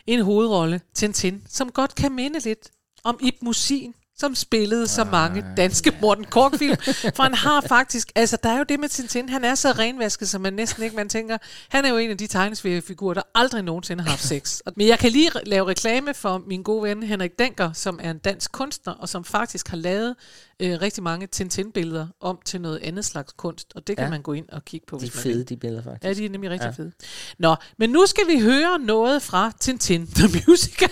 en 0.07 0.21
hovedrolle, 0.21 0.81
Tintin, 0.93 1.43
som 1.49 1.71
godt 1.71 1.95
kan 1.95 2.11
minde 2.11 2.39
lidt 2.39 2.69
om 3.03 3.19
Ib 3.21 3.35
Musin, 3.41 3.93
som 4.19 4.35
spillede 4.35 4.87
så 4.87 5.03
mange 5.03 5.45
danske 5.57 5.97
Morten 6.01 6.23
Kork-film. 6.23 6.77
For 7.15 7.23
han 7.23 7.33
har 7.33 7.61
faktisk, 7.61 8.11
altså 8.15 8.37
der 8.43 8.49
er 8.49 8.57
jo 8.57 8.63
det 8.63 8.79
med 8.79 8.89
Tintin, 8.89 9.29
han 9.29 9.43
er 9.43 9.55
så 9.55 9.71
renvasket, 9.71 10.29
som 10.29 10.41
man 10.41 10.53
næsten 10.53 10.83
ikke, 10.83 10.95
man 10.95 11.09
tænker, 11.09 11.37
han 11.69 11.85
er 11.85 11.89
jo 11.89 11.97
en 11.97 12.11
af 12.11 12.17
de 12.17 12.27
tegneseriefigurer, 12.27 13.13
der 13.13 13.21
aldrig 13.35 13.63
nogensinde 13.63 14.03
har 14.03 14.09
haft 14.09 14.23
sex. 14.23 14.61
Men 14.75 14.87
jeg 14.87 14.99
kan 14.99 15.11
lige 15.11 15.31
lave 15.45 15.67
reklame 15.67 16.13
for 16.13 16.43
min 16.47 16.63
gode 16.63 16.83
ven 16.83 17.03
Henrik 17.03 17.39
Denker, 17.39 17.73
som 17.73 17.99
er 18.03 18.11
en 18.11 18.17
dansk 18.17 18.51
kunstner, 18.51 18.93
og 18.93 19.09
som 19.09 19.23
faktisk 19.23 19.67
har 19.67 19.77
lavet 19.77 20.15
øh, 20.59 20.81
rigtig 20.81 21.03
mange 21.03 21.27
Tintin-billeder 21.27 22.07
om 22.21 22.39
til 22.45 22.61
noget 22.61 22.79
andet 22.83 23.05
slags 23.05 23.33
kunst, 23.37 23.71
og 23.75 23.87
det 23.87 23.97
kan 23.97 24.05
Ja. 24.05 24.09
man 24.09 24.21
gå 24.21 24.33
ind 24.33 24.49
og 24.49 24.65
kigge 24.65 24.85
på, 24.87 24.97
De 25.01 25.05
er 25.05 25.09
fede, 25.11 25.37
vil. 25.37 25.49
de 25.49 25.57
billeder, 25.57 25.83
faktisk. 25.83 26.03
Ja, 26.03 26.13
de 26.13 26.25
er 26.25 26.29
nemlig 26.29 26.49
rigtig 26.51 26.65
Ja. 26.77 26.83
fede. 26.83 26.91
Nå, 27.39 27.55
men 27.77 27.89
nu 27.89 28.05
skal 28.05 28.23
vi 28.27 28.39
høre 28.39 28.79
noget 28.79 29.21
fra 29.21 29.51
Tintin, 29.59 30.07
the 30.15 30.43
musical. 30.47 30.89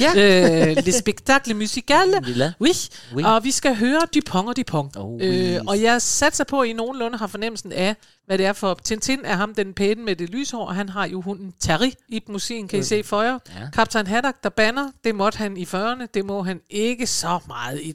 Ja. 0.00 0.70
øh, 0.70 0.76
Le 0.84 0.92
spectacle 0.92 1.54
musical. 1.54 2.08
Lilla. 2.22 2.52
Oui. 2.60 2.70
Oui. 3.14 3.22
Og 3.24 3.44
vi 3.44 3.50
skal 3.50 3.76
høre 3.76 4.00
Dupont 4.14 4.48
og 4.48 4.56
Dupont. 4.56 4.96
Oh, 4.96 5.20
øh, 5.22 5.30
oui. 5.30 5.58
og 5.68 5.82
jeg 5.82 6.02
satser 6.02 6.44
på, 6.44 6.60
at 6.60 6.68
I 6.68 6.72
nogenlunde 6.72 7.18
har 7.18 7.26
fornemmelsen 7.26 7.72
af, 7.72 7.96
hvad 8.26 8.38
det 8.38 8.46
er 8.46 8.52
for. 8.52 8.80
Tintin 8.84 9.18
er 9.24 9.36
ham, 9.36 9.54
den 9.54 9.74
pæne 9.74 10.02
med 10.04 10.16
det 10.16 10.30
lyshår, 10.30 10.66
og 10.66 10.74
han 10.74 10.88
har 10.88 11.06
jo 11.06 11.20
hunden 11.20 11.52
Terry 11.60 11.90
i 12.08 12.22
musikken, 12.28 12.68
kan 12.68 12.78
I 12.78 12.82
se 12.82 13.02
for 13.04 13.22
jer. 13.22 13.38
Ja. 13.48 13.70
Kaptajn 13.72 14.06
Haddock, 14.06 14.42
der 14.42 14.48
banner, 14.48 14.90
det 15.04 15.14
måtte 15.14 15.38
han 15.38 15.56
i 15.56 15.64
40'erne, 15.64 16.06
det 16.14 16.24
må 16.24 16.42
han 16.42 16.60
ikke 16.70 17.06
så 17.06 17.38
meget 17.46 17.80
i 17.82 17.92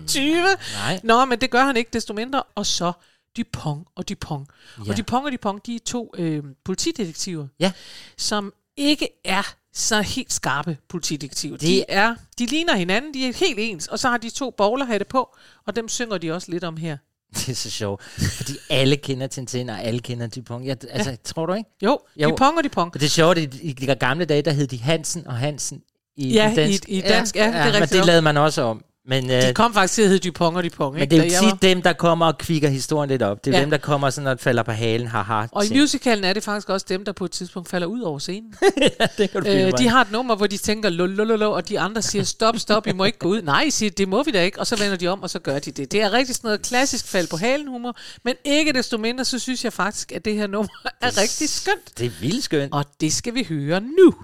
2020. 0.00 0.44
Nej. 0.74 1.00
Nå, 1.04 1.24
men 1.24 1.38
det 1.40 1.50
gør 1.50 1.64
han 1.64 1.76
ikke 1.76 1.90
desto 1.92 2.14
mindre. 2.14 2.42
Og 2.54 2.66
så 2.66 2.92
Dupont 3.36 3.88
og 3.96 4.08
Dupont. 4.08 4.48
Ja. 4.78 4.82
Ja. 4.84 4.90
Og 4.90 4.96
Dupont 4.96 5.26
og 5.26 5.32
Dupont, 5.32 5.66
de 5.66 5.74
er 5.74 5.78
to 5.86 6.14
øh, 6.18 6.42
politidetektiver, 6.64 7.46
Ja. 7.60 7.72
som 8.18 8.52
ikke 8.76 9.08
er 9.24 9.54
så 9.74 10.00
helt 10.00 10.32
skarpe 10.32 10.76
politidetektiver. 10.88 11.56
De, 11.56 11.66
Det- 11.66 11.84
er, 11.88 12.14
de 12.38 12.46
ligner 12.46 12.76
hinanden, 12.76 13.14
de 13.14 13.28
er 13.28 13.32
helt 13.32 13.58
ens, 13.58 13.86
og 13.86 13.98
så 13.98 14.08
har 14.08 14.16
de 14.16 14.30
to 14.30 14.50
bowlerhatte 14.50 15.06
på, 15.06 15.36
og 15.66 15.76
dem 15.76 15.88
synger 15.88 16.18
de 16.18 16.32
også 16.32 16.50
lidt 16.50 16.64
om 16.64 16.76
her. 16.76 16.96
Det 17.36 17.48
er 17.48 17.54
så 17.54 17.70
sjovt, 17.70 18.02
fordi 18.04 18.52
alle 18.70 18.96
kender 18.96 19.26
Tintin, 19.26 19.68
og 19.68 19.82
alle 19.82 20.00
kender 20.00 20.26
Dupont. 20.26 20.66
Jeg, 20.66 20.76
altså, 20.90 21.10
ja. 21.10 21.16
tror 21.24 21.46
du 21.46 21.52
ikke? 21.54 21.70
Jo, 21.82 21.98
Jo. 22.16 22.28
Dupont 22.30 22.58
og 22.58 22.64
Dupont. 22.64 22.94
Det 22.94 23.02
er 23.02 23.08
sjovt, 23.08 23.38
i, 23.38 23.48
i 23.62 23.72
de 23.72 23.94
gamle 23.94 24.24
dage, 24.24 24.42
der 24.42 24.50
hed 24.52 24.66
de 24.66 24.78
Hansen 24.78 25.26
og 25.26 25.36
Hansen 25.36 25.82
i, 26.16 26.28
Ja, 26.32 26.52
dansk. 26.56 26.88
i- 26.88 26.98
i 26.98 27.00
dansk, 27.00 27.36
ja, 27.36 27.46
det 27.46 27.54
er 27.54 27.64
Men 27.64 27.72
rigtigt 27.74 27.90
det 27.90 27.98
nok. 27.98 28.06
lavede 28.06 28.22
man 28.22 28.36
også 28.36 28.62
om. 28.62 28.84
Men, 29.08 29.30
øh, 29.30 29.42
De 29.42 29.54
kom 29.54 29.74
faktisk 29.74 29.94
til 29.94 30.02
at 30.02 30.08
hedde 30.08 30.28
Dupont 30.28 30.56
og 30.56 30.64
Dupont. 30.64 30.92
men 30.92 31.02
ikke, 31.02 31.16
det 31.16 31.34
er 31.34 31.44
jo 31.44 31.50
tit 31.50 31.62
dem, 31.62 31.82
der 31.82 31.92
kommer 31.92 32.26
og 32.26 32.38
kvikker 32.38 32.68
historien 32.68 33.10
lidt 33.10 33.22
op. 33.22 33.44
Det 33.44 33.50
er 33.50 33.54
ja. 33.54 33.58
Ja. 33.58 33.62
dem, 33.62 33.70
der 33.70 33.78
kommer 33.78 34.10
sådan 34.10 34.28
og 34.28 34.40
falder 34.40 34.62
på 34.62 34.72
halen. 34.72 35.06
Haha. 35.06 35.46
Og 35.52 35.66
i 35.66 35.78
musicalen 35.78 36.24
er 36.24 36.32
det 36.32 36.42
faktisk 36.42 36.68
også 36.68 36.86
dem, 36.88 37.04
der 37.04 37.12
på 37.12 37.24
et 37.24 37.30
tidspunkt 37.30 37.68
falder 37.68 37.86
ud 37.86 38.00
over 38.00 38.18
scenen. 38.18 38.54
det 39.18 39.30
kan 39.30 39.42
du 39.42 39.48
øh, 39.48 39.78
de 39.78 39.88
har 39.88 40.00
et 40.00 40.10
nummer, 40.12 40.36
hvor 40.36 40.46
de 40.46 40.56
tænker 40.56 40.90
lolololo, 40.90 41.52
og 41.52 41.68
de 41.68 41.80
andre 41.80 42.02
siger 42.02 42.24
stop, 42.24 42.58
stop, 42.58 42.86
I 42.86 42.92
må 42.92 43.04
ikke 43.04 43.18
gå 43.18 43.28
ud. 43.28 43.42
Nej, 43.42 43.62
I 43.62 43.70
siger, 43.70 43.90
det 43.90 44.08
må 44.08 44.22
vi 44.22 44.30
da 44.30 44.42
ikke. 44.42 44.60
Og 44.60 44.66
så 44.66 44.76
vender 44.76 44.96
de 44.96 45.08
om, 45.08 45.22
og 45.22 45.30
så 45.30 45.38
gør 45.38 45.58
de 45.58 45.70
det. 45.70 45.92
Det 45.92 46.02
er 46.02 46.12
rigtig 46.12 46.34
sådan 46.34 46.48
noget 46.48 46.62
klassisk 46.62 47.06
fald 47.06 47.28
på 47.28 47.36
halen 47.36 47.68
humor, 47.68 47.96
men 48.24 48.34
ikke 48.44 48.72
desto 48.72 48.98
mindre, 48.98 49.24
så 49.24 49.38
synes 49.38 49.64
jeg 49.64 49.72
faktisk, 49.72 50.12
at 50.12 50.24
det 50.24 50.34
her 50.34 50.46
nummer 50.46 50.72
er 51.02 51.20
rigtig 51.20 51.48
skønt. 51.48 51.98
Det 51.98 52.06
er 52.06 52.10
vildt 52.20 52.44
skønt. 52.44 52.72
Og 52.72 52.84
det 53.00 53.12
skal 53.12 53.34
vi 53.34 53.46
høre 53.48 53.80
nu. 53.80 54.14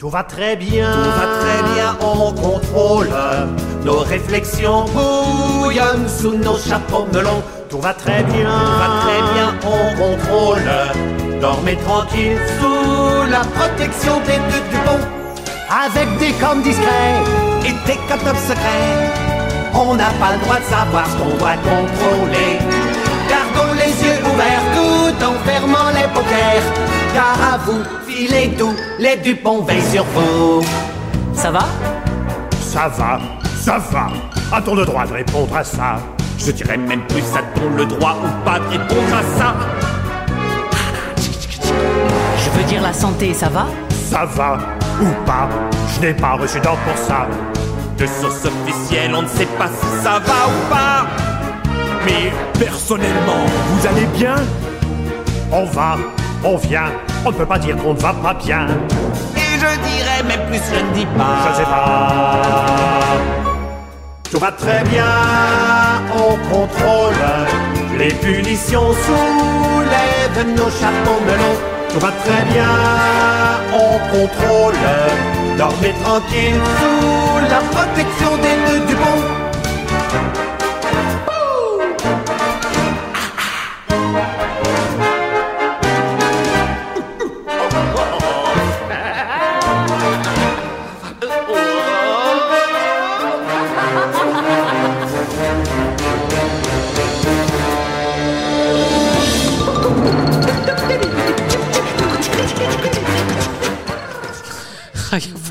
Tout 0.00 0.08
va 0.08 0.22
très 0.22 0.56
bien, 0.56 0.90
tout 0.94 1.10
va 1.10 1.26
très 1.40 1.74
bien, 1.74 1.94
on 2.00 2.32
contrôle. 2.32 3.10
Nos 3.84 3.98
réflexions 3.98 4.86
bouillonnent 4.86 6.08
sous 6.08 6.38
nos 6.38 6.56
chapeaux 6.56 7.06
melons. 7.12 7.42
Tout 7.68 7.82
va 7.82 7.92
très 7.92 8.22
bien, 8.22 8.48
tout 8.48 8.78
va 8.78 8.88
très 9.02 9.20
bien, 9.34 9.54
on 9.62 9.94
contrôle. 10.00 10.62
Dormez 11.38 11.76
tranquille 11.76 12.38
sous 12.58 13.30
la 13.30 13.40
protection 13.40 14.20
des 14.20 14.38
deux 14.50 14.64
du 14.70 14.78
pont. 14.86 15.06
Avec 15.68 16.08
des 16.16 16.32
coms 16.40 16.62
discrets 16.62 17.20
et 17.66 17.72
des 17.86 17.98
cops 18.08 18.40
secrets. 18.48 19.12
On 19.74 19.96
n'a 19.96 20.08
pas 20.18 20.32
le 20.32 20.40
droit 20.40 20.60
de 20.60 20.64
savoir 20.64 21.04
ce 21.08 21.16
qu'on 21.18 21.36
doit 21.36 21.56
contrôler. 21.56 22.79
Vous, 27.70 27.84
filez 28.06 28.48
doux, 28.48 28.74
les 28.98 29.16
Dupont 29.16 29.62
veillent 29.62 29.82
sur 29.82 30.04
vous. 30.04 30.62
Ça 31.34 31.50
va? 31.50 31.66
Ça 32.60 32.88
va, 32.88 33.18
ça 33.60 33.78
va. 33.90 34.08
A-t-on 34.52 34.74
le 34.74 34.84
droit 34.84 35.06
de 35.06 35.12
répondre 35.12 35.56
à 35.56 35.64
ça? 35.64 35.98
Je 36.38 36.50
dirais 36.52 36.76
même 36.76 37.02
plus, 37.06 37.22
a-t-on 37.34 37.76
le 37.76 37.86
droit 37.86 38.16
ou 38.22 38.44
pas 38.44 38.58
de 38.58 38.68
répondre 38.68 39.14
à 39.14 39.38
ça? 39.38 39.54
Je 42.36 42.50
veux 42.58 42.64
dire 42.64 42.82
la 42.82 42.92
santé, 42.92 43.34
ça 43.34 43.48
va? 43.48 43.66
Ça 44.10 44.24
va 44.24 44.58
ou 45.00 45.26
pas? 45.26 45.48
Je 45.94 46.00
n'ai 46.00 46.14
pas 46.14 46.32
reçu 46.32 46.60
d'ordre 46.60 46.80
pour 46.80 46.96
ça. 46.96 47.26
De 47.96 48.06
source 48.06 48.44
officielle, 48.46 49.14
on 49.14 49.22
ne 49.22 49.28
sait 49.28 49.46
pas 49.58 49.68
si 49.68 50.02
ça 50.02 50.18
va 50.18 50.48
ou 50.48 50.70
pas. 50.70 51.06
Mais 52.04 52.32
personnellement, 52.58 53.44
vous 53.68 53.86
allez 53.86 54.06
bien? 54.16 54.34
On 55.52 55.64
va, 55.64 55.96
on 56.44 56.56
vient, 56.56 56.90
on 57.24 57.30
ne 57.30 57.36
peut 57.36 57.46
pas 57.46 57.58
dire 57.58 57.76
qu'on 57.76 57.94
ne 57.94 57.98
va 57.98 58.12
pas 58.12 58.34
bien. 58.34 58.66
Et 59.36 59.58
je 59.58 59.78
dirais 59.88 60.22
même 60.26 60.46
plus, 60.48 60.60
je 60.72 60.80
ne 60.80 60.92
dis 60.92 61.06
pas. 61.06 61.50
Je 61.50 61.56
sais 61.58 61.64
pas. 61.64 63.16
Tout 64.30 64.38
va 64.38 64.52
très 64.52 64.82
bien, 64.84 65.04
on 66.14 66.36
contrôle. 66.52 67.14
Les 67.98 68.12
punitions 68.14 68.92
soulèvent 69.04 70.46
nos 70.56 70.70
chapeaux 70.70 71.20
melons. 71.26 71.58
Tout 71.92 71.98
va 71.98 72.12
très 72.24 72.42
bien, 72.52 72.68
on 73.74 73.98
contrôle. 74.10 74.74
Dormez 75.58 75.94
tranquille 76.04 76.60
sous 76.78 77.38
la 77.50 77.60
protection 77.74 78.36
des 78.36 78.49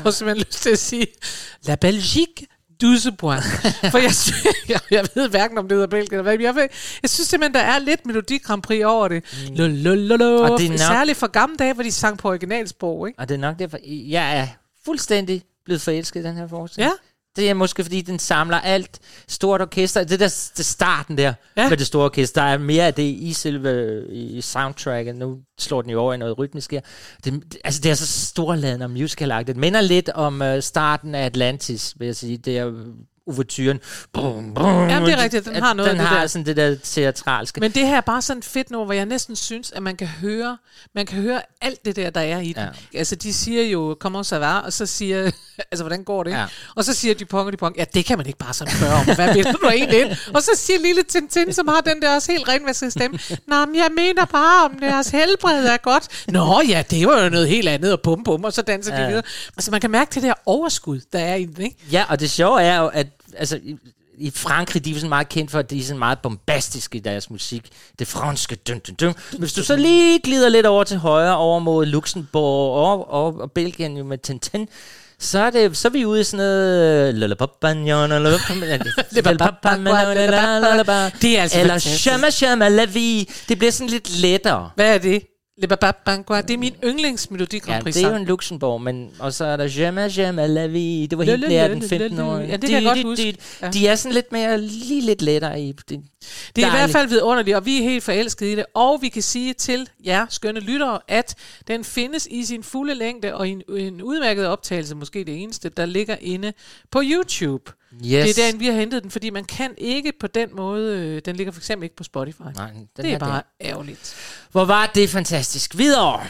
får 0.04 0.10
simpelthen 0.10 0.46
lyst 0.48 0.62
til 0.62 0.70
at 0.70 0.78
sige, 0.78 1.06
La 1.66 1.74
Belgique, 1.74 2.46
12 2.80 3.16
point. 3.18 3.42
For 3.90 3.98
jeg, 3.98 4.14
sy- 4.14 4.46
jeg, 4.68 4.80
jeg 4.90 5.06
ved 5.14 5.28
hverken, 5.28 5.58
om 5.58 5.68
det 5.68 5.74
hedder 5.76 5.86
Belgien 5.86 6.12
eller 6.14 6.22
hvad. 6.22 6.38
Jeg, 6.38 6.54
ved, 6.54 6.68
jeg 7.02 7.10
synes 7.10 7.28
simpelthen, 7.28 7.54
der 7.54 7.60
er 7.60 7.78
lidt 7.78 8.06
Melodi 8.06 8.38
Grand 8.38 8.62
Prix 8.62 8.84
over 8.84 9.08
det. 9.08 9.24
Mm. 9.48 9.54
Og 10.42 10.58
det 10.58 10.66
er 10.66 10.70
nok- 10.70 10.78
Særligt 10.78 11.18
for 11.18 11.26
gamle 11.26 11.56
dage, 11.56 11.74
hvor 11.74 11.82
de 11.82 11.92
sang 11.92 12.18
på 12.18 12.28
originalsprog, 12.28 13.08
ikke? 13.08 13.18
Og 13.18 13.28
det 13.28 13.34
er 13.34 13.38
nok 13.38 13.58
derfor, 13.58 13.78
jeg 13.86 14.38
er 14.38 14.46
fuldstændig 14.84 15.42
blevet 15.64 15.82
forelsket 15.82 16.20
i 16.20 16.22
den 16.24 16.36
her 16.36 16.48
forestilling. 16.48 16.90
Ja. 16.90 17.09
Det 17.36 17.50
er 17.50 17.54
måske, 17.54 17.84
fordi 17.84 18.00
den 18.00 18.18
samler 18.18 18.60
alt. 18.60 18.98
Stort 19.28 19.60
orkester. 19.62 20.04
Det 20.04 20.20
der 20.20 20.50
det 20.56 20.66
starten 20.66 21.18
der 21.18 21.34
Ja. 21.56 21.68
med 21.68 21.76
det 21.76 21.86
store 21.86 22.04
orkester, 22.04 22.42
der 22.42 22.48
er 22.48 22.58
mere 22.58 22.86
af 22.86 22.94
det 22.94 23.02
i 23.02 23.32
selve 23.32 24.02
i 24.12 24.40
soundtracket. 24.40 25.16
Nu 25.16 25.38
slår 25.60 25.82
den 25.82 25.90
jo 25.90 26.00
over 26.00 26.14
i 26.14 26.16
noget 26.16 26.38
rytmisk 26.38 26.70
her. 26.70 26.80
Det, 27.24 27.56
altså, 27.64 27.80
det 27.80 27.90
er 27.90 27.94
så 27.94 28.06
storladende 28.26 28.84
og 28.86 28.90
musicalagtigt. 28.90 29.54
Det 29.54 29.60
minder 29.60 29.80
lidt 29.80 30.08
om 30.08 30.40
uh, 30.42 30.60
starten 30.60 31.14
af 31.14 31.24
Atlantis, 31.24 31.94
vil 31.98 32.06
jeg 32.06 32.16
sige. 32.16 32.36
Det 32.36 32.58
er 32.58 32.72
overturen. 33.26 33.80
Brum, 34.12 34.54
brum. 34.54 34.88
Jamen, 34.88 35.08
det 35.08 35.18
er 35.18 35.22
rigtigt. 35.22 35.44
Den 35.44 35.56
har 35.62 35.72
noget 35.74 35.88
af 35.88 35.94
den 35.94 36.00
det 36.00 36.08
har 36.08 36.20
der. 36.20 36.26
sådan 36.26 36.46
det 36.46 36.56
der 36.56 36.76
teatralske. 36.82 37.60
Men 37.60 37.72
det 37.72 37.86
her 37.86 37.96
er 37.96 38.00
bare 38.00 38.22
sådan 38.22 38.42
fedt 38.42 38.70
nummer, 38.70 38.84
hvor 38.84 38.94
jeg 38.94 39.06
næsten 39.06 39.36
synes, 39.36 39.72
at 39.72 39.82
man 39.82 39.96
kan 39.96 40.06
høre, 40.06 40.58
man 40.94 41.06
kan 41.06 41.22
høre 41.22 41.40
alt 41.60 41.84
det 41.84 41.96
der, 41.96 42.10
der 42.10 42.20
er 42.20 42.38
i 42.40 42.52
den. 42.52 42.62
Ja. 42.94 42.98
Altså, 42.98 43.16
de 43.16 43.34
siger 43.34 43.62
jo, 43.62 43.96
comment 44.00 44.32
ça 44.32 44.36
va, 44.36 44.58
og 44.58 44.72
så 44.72 44.86
siger, 44.86 45.30
altså, 45.70 45.82
hvordan 45.84 46.04
går 46.04 46.22
det? 46.22 46.30
Ja. 46.30 46.38
Ja. 46.38 46.46
Og 46.76 46.84
så 46.84 46.94
siger 46.94 47.14
de 47.14 47.24
pong 47.24 47.46
og 47.46 47.52
de 47.52 47.56
pong, 47.56 47.76
ja, 47.76 47.84
det 47.94 48.04
kan 48.04 48.18
man 48.18 48.26
ikke 48.26 48.38
bare 48.38 48.54
sådan 48.54 48.74
spørge 48.74 48.94
om. 48.94 49.04
Hvad 49.14 49.34
vil 49.34 49.44
du 49.44 49.68
egentlig 49.68 50.00
ind? 50.00 50.10
Og 50.34 50.42
så 50.42 50.50
siger 50.54 50.78
lille 50.78 51.02
Tintin, 51.02 51.52
som 51.52 51.68
har 51.68 51.80
den 51.80 52.02
der 52.02 52.14
også 52.14 52.32
helt 52.32 52.48
renvaskede 52.48 52.90
stemme, 52.90 53.18
Nå, 53.46 53.66
men 53.66 53.76
jeg 53.76 53.88
mener 53.96 54.24
bare, 54.24 54.64
om 54.64 54.78
deres 54.78 55.08
helbred 55.08 55.66
er 55.66 55.76
godt. 55.76 56.24
Nå, 56.28 56.62
ja, 56.68 56.82
det 56.90 57.06
var 57.06 57.22
jo 57.22 57.28
noget 57.28 57.48
helt 57.48 57.68
andet, 57.68 57.92
og 57.92 58.00
bum, 58.00 58.24
bum, 58.24 58.44
og 58.44 58.52
så 58.52 58.62
danser 58.62 58.94
de 58.96 59.00
Ja. 59.02 59.08
videre. 59.08 59.22
Altså, 59.56 59.70
man 59.70 59.80
kan 59.80 59.90
mærke 59.90 60.14
det 60.14 60.22
der 60.22 60.34
overskud, 60.46 61.00
der 61.12 61.18
er 61.18 61.34
i 61.34 61.44
den, 61.44 61.64
ikke? 61.64 61.76
Ja, 61.92 62.04
og 62.08 62.20
det 62.20 62.30
sjove 62.30 62.62
er 62.62 62.76
jo, 62.80 62.86
at 62.86 63.06
altså, 63.36 63.56
i, 63.62 63.76
i 64.18 64.30
Frankrig, 64.30 64.84
de 64.84 64.90
er 64.90 64.94
sådan 64.94 65.08
meget 65.08 65.28
kendt 65.28 65.50
for, 65.50 65.58
at 65.58 65.70
de 65.70 65.78
er 65.78 65.82
sådan 65.82 65.98
meget 65.98 66.18
bombastiske 66.18 66.96
i 66.98 67.00
deres 67.00 67.30
musik. 67.30 67.68
Det 67.98 68.06
franske 68.06 68.56
dun, 68.56 68.78
dun, 68.78 68.94
dun. 68.94 69.14
Hvis 69.38 69.52
du 69.52 69.64
så 69.64 69.76
lige 69.76 70.20
glider 70.20 70.48
lidt 70.48 70.66
over 70.66 70.84
til 70.84 70.98
højre, 70.98 71.36
over 71.36 71.58
mod 71.58 71.86
Luxembourg 71.86 72.86
og, 72.86 73.10
og, 73.10 73.40
og 73.40 73.52
Belgien 73.52 73.96
jo 73.96 74.04
med 74.04 74.18
Tintin, 74.18 74.68
så 75.18 75.38
er, 75.38 75.50
det, 75.50 75.76
så 75.76 75.88
er 75.88 75.92
vi 75.92 76.04
ude 76.04 76.20
i 76.20 76.24
sådan 76.24 76.46
noget... 76.46 77.14
Det 81.22 81.38
er 81.38 81.42
altså 81.42 81.60
Eller. 81.60 81.78
Shama 81.78 82.30
Shama 82.30 82.68
La 82.68 82.84
Vie. 82.84 83.26
Det 83.48 83.58
bliver 83.58 83.72
sådan 83.72 83.88
lidt 83.88 84.20
lettere. 84.20 84.70
Hvad 84.74 84.94
er 84.94 84.98
det? 84.98 85.22
Le 85.60 85.68
Bababangua, 85.68 86.40
det 86.40 86.54
er 86.54 86.58
min 86.58 86.74
yndlingsmelodi 86.84 87.60
Ja, 87.68 87.80
det 87.84 87.96
er 87.96 88.08
jo 88.08 88.16
en 88.16 88.24
Luxembourg, 88.24 88.80
men 88.80 89.10
og 89.18 89.32
så 89.32 89.44
er 89.44 89.56
der 89.56 89.68
Jamais, 89.78 90.18
Jamais 90.18 90.50
la 90.50 90.66
vie. 90.66 91.06
Det 91.06 91.18
var 91.18 91.24
helt 91.24 91.40
le, 91.40 91.68
den 91.68 91.78
le, 91.78 91.88
15 91.88 92.16
le, 92.16 92.24
år. 92.24 92.38
Ja, 92.38 92.56
det 92.56 92.70
kan 92.70 92.84
jeg 92.84 92.94
godt 92.94 93.02
huske. 93.02 93.36
De 93.72 93.86
er 93.86 93.94
sådan 93.94 94.14
lidt 94.14 94.32
mere, 94.32 94.60
lige 94.60 95.00
lidt 95.00 95.22
lettere 95.22 95.60
i. 95.60 95.72
Det, 95.72 96.00
Det 96.56 96.64
er 96.64 96.68
i 96.68 96.70
hvert 96.70 96.90
fald 96.90 97.08
vidunderligt, 97.08 97.56
og 97.56 97.66
vi 97.66 97.78
er 97.78 97.82
helt 97.82 98.04
forelskede 98.04 98.52
i 98.52 98.56
det. 98.56 98.64
Og 98.74 99.02
vi 99.02 99.08
kan 99.08 99.22
sige 99.22 99.54
til 99.54 99.88
jer, 100.06 100.26
skønne 100.28 100.60
lyttere, 100.60 100.98
at 101.08 101.34
den 101.68 101.84
findes 101.84 102.28
i 102.30 102.44
sin 102.44 102.62
fulde 102.62 102.94
længde, 102.94 103.34
og 103.34 103.48
i 103.48 103.50
en, 103.50 103.62
en 103.76 104.02
udmærket 104.02 104.46
optagelse, 104.46 104.94
måske 104.94 105.24
det 105.24 105.42
eneste, 105.42 105.68
der 105.68 105.86
ligger 105.86 106.16
inde 106.20 106.52
på 106.90 107.02
YouTube. 107.04 107.72
Yes. 107.94 108.34
Det 108.36 108.44
er 108.46 108.50
den, 108.50 108.60
vi 108.60 108.66
har 108.66 108.72
hentet 108.72 109.02
den, 109.02 109.10
fordi 109.10 109.30
man 109.30 109.44
kan 109.44 109.74
ikke 109.78 110.12
på 110.20 110.26
den 110.26 110.48
måde, 110.56 110.98
øh, 110.98 111.22
den 111.24 111.36
ligger 111.36 111.52
for 111.52 111.60
eksempel 111.60 111.84
ikke 111.84 111.96
på 111.96 112.04
Spotify. 112.04 112.42
Nej, 112.56 112.70
den 112.70 112.88
det 112.96 113.12
er 113.12 113.18
bare 113.18 113.34
der. 113.34 113.42
ærgerligt. 113.60 114.14
Hvor 114.52 114.64
var 114.64 114.90
det 114.94 115.10
fantastisk. 115.10 115.78
Videre. 115.78 116.20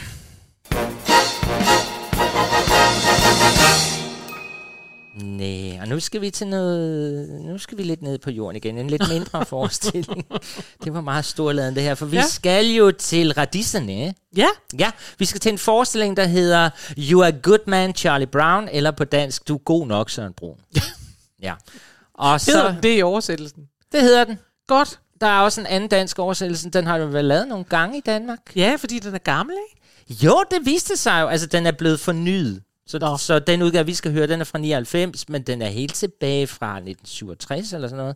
Nej, 5.23 5.77
og 5.81 5.87
nu 5.87 5.99
skal 5.99 6.21
vi 6.21 6.29
til 6.29 6.47
noget... 6.47 7.29
Nu 7.45 7.57
skal 7.57 7.77
vi 7.77 7.83
lidt 7.83 8.01
ned 8.01 8.17
på 8.19 8.29
jorden 8.31 8.55
igen. 8.55 8.77
En 8.77 8.89
lidt 8.89 9.09
mindre 9.09 9.45
forestilling. 9.55 10.25
Det 10.83 10.93
var 10.93 11.01
meget 11.01 11.25
storladen 11.25 11.75
det 11.75 11.83
her, 11.83 11.95
for 11.95 12.05
vi 12.05 12.17
ja. 12.17 12.23
skal 12.27 12.65
jo 12.65 12.91
til 12.91 13.33
radisserne. 13.33 14.13
Ja. 14.35 14.47
Ja, 14.79 14.91
vi 15.17 15.25
skal 15.25 15.41
til 15.41 15.51
en 15.51 15.57
forestilling, 15.57 16.17
der 16.17 16.25
hedder 16.25 16.69
You 16.97 17.23
are 17.23 17.31
good 17.31 17.67
man, 17.67 17.95
Charlie 17.95 18.27
Brown, 18.27 18.67
eller 18.71 18.91
på 18.91 19.03
dansk, 19.03 19.47
Du 19.47 19.53
er 19.55 19.59
god 19.59 19.87
nok, 19.87 20.09
Søren 20.09 20.33
Brun. 20.33 20.57
ja. 21.41 21.53
Og 22.13 22.31
Hedder 22.45 22.73
så, 22.73 22.75
det 22.83 22.97
i 22.97 23.01
oversættelsen? 23.01 23.63
det 23.91 24.01
hedder 24.01 24.23
den. 24.23 24.39
Godt. 24.67 24.99
Der 25.21 25.27
er 25.27 25.39
også 25.39 25.61
en 25.61 25.67
anden 25.67 25.89
dansk 25.89 26.19
oversættelse. 26.19 26.69
Den 26.69 26.87
har 26.87 26.97
jo 26.97 27.05
været 27.05 27.25
lavet 27.25 27.47
nogle 27.47 27.65
gange 27.65 27.97
i 27.97 28.01
Danmark. 28.01 28.39
Ja, 28.55 28.75
fordi 28.79 28.99
den 28.99 29.13
er 29.15 29.19
gammel, 29.19 29.55
ikke? 29.69 30.25
Jo, 30.25 30.43
det 30.51 30.65
viste 30.65 30.97
sig 30.97 31.21
jo. 31.21 31.27
Altså, 31.27 31.47
den 31.47 31.65
er 31.65 31.71
blevet 31.71 31.99
fornyet. 31.99 32.61
Så, 32.87 32.99
Nå. 32.99 33.17
så 33.17 33.39
den 33.39 33.61
udgave, 33.61 33.85
vi 33.85 33.93
skal 33.93 34.11
høre, 34.11 34.27
den 34.27 34.41
er 34.41 34.45
fra 34.45 34.59
99, 34.59 35.29
men 35.29 35.41
den 35.41 35.61
er 35.61 35.67
helt 35.67 35.93
tilbage 35.93 36.47
fra 36.47 36.67
1967 36.77 37.73
eller 37.73 37.87
sådan 37.87 37.97
noget. 37.97 38.15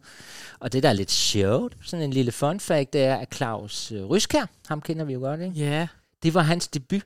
Og 0.59 0.73
det, 0.73 0.83
der 0.83 0.89
er 0.89 0.93
lidt 0.93 1.11
sjovt, 1.11 1.73
sådan 1.83 2.03
en 2.03 2.13
lille 2.13 2.31
fun 2.31 2.59
fact, 2.59 2.93
det 2.93 3.03
er, 3.03 3.15
at 3.15 3.35
Claus 3.35 3.91
øh, 3.91 4.05
Ryskær, 4.05 4.45
ham 4.67 4.81
kender 4.81 5.05
vi 5.05 5.13
jo 5.13 5.19
godt, 5.19 5.41
ikke? 5.41 5.53
Ja. 5.55 5.87
Det 6.23 6.33
var 6.33 6.41
hans 6.41 6.67
debut. 6.67 7.01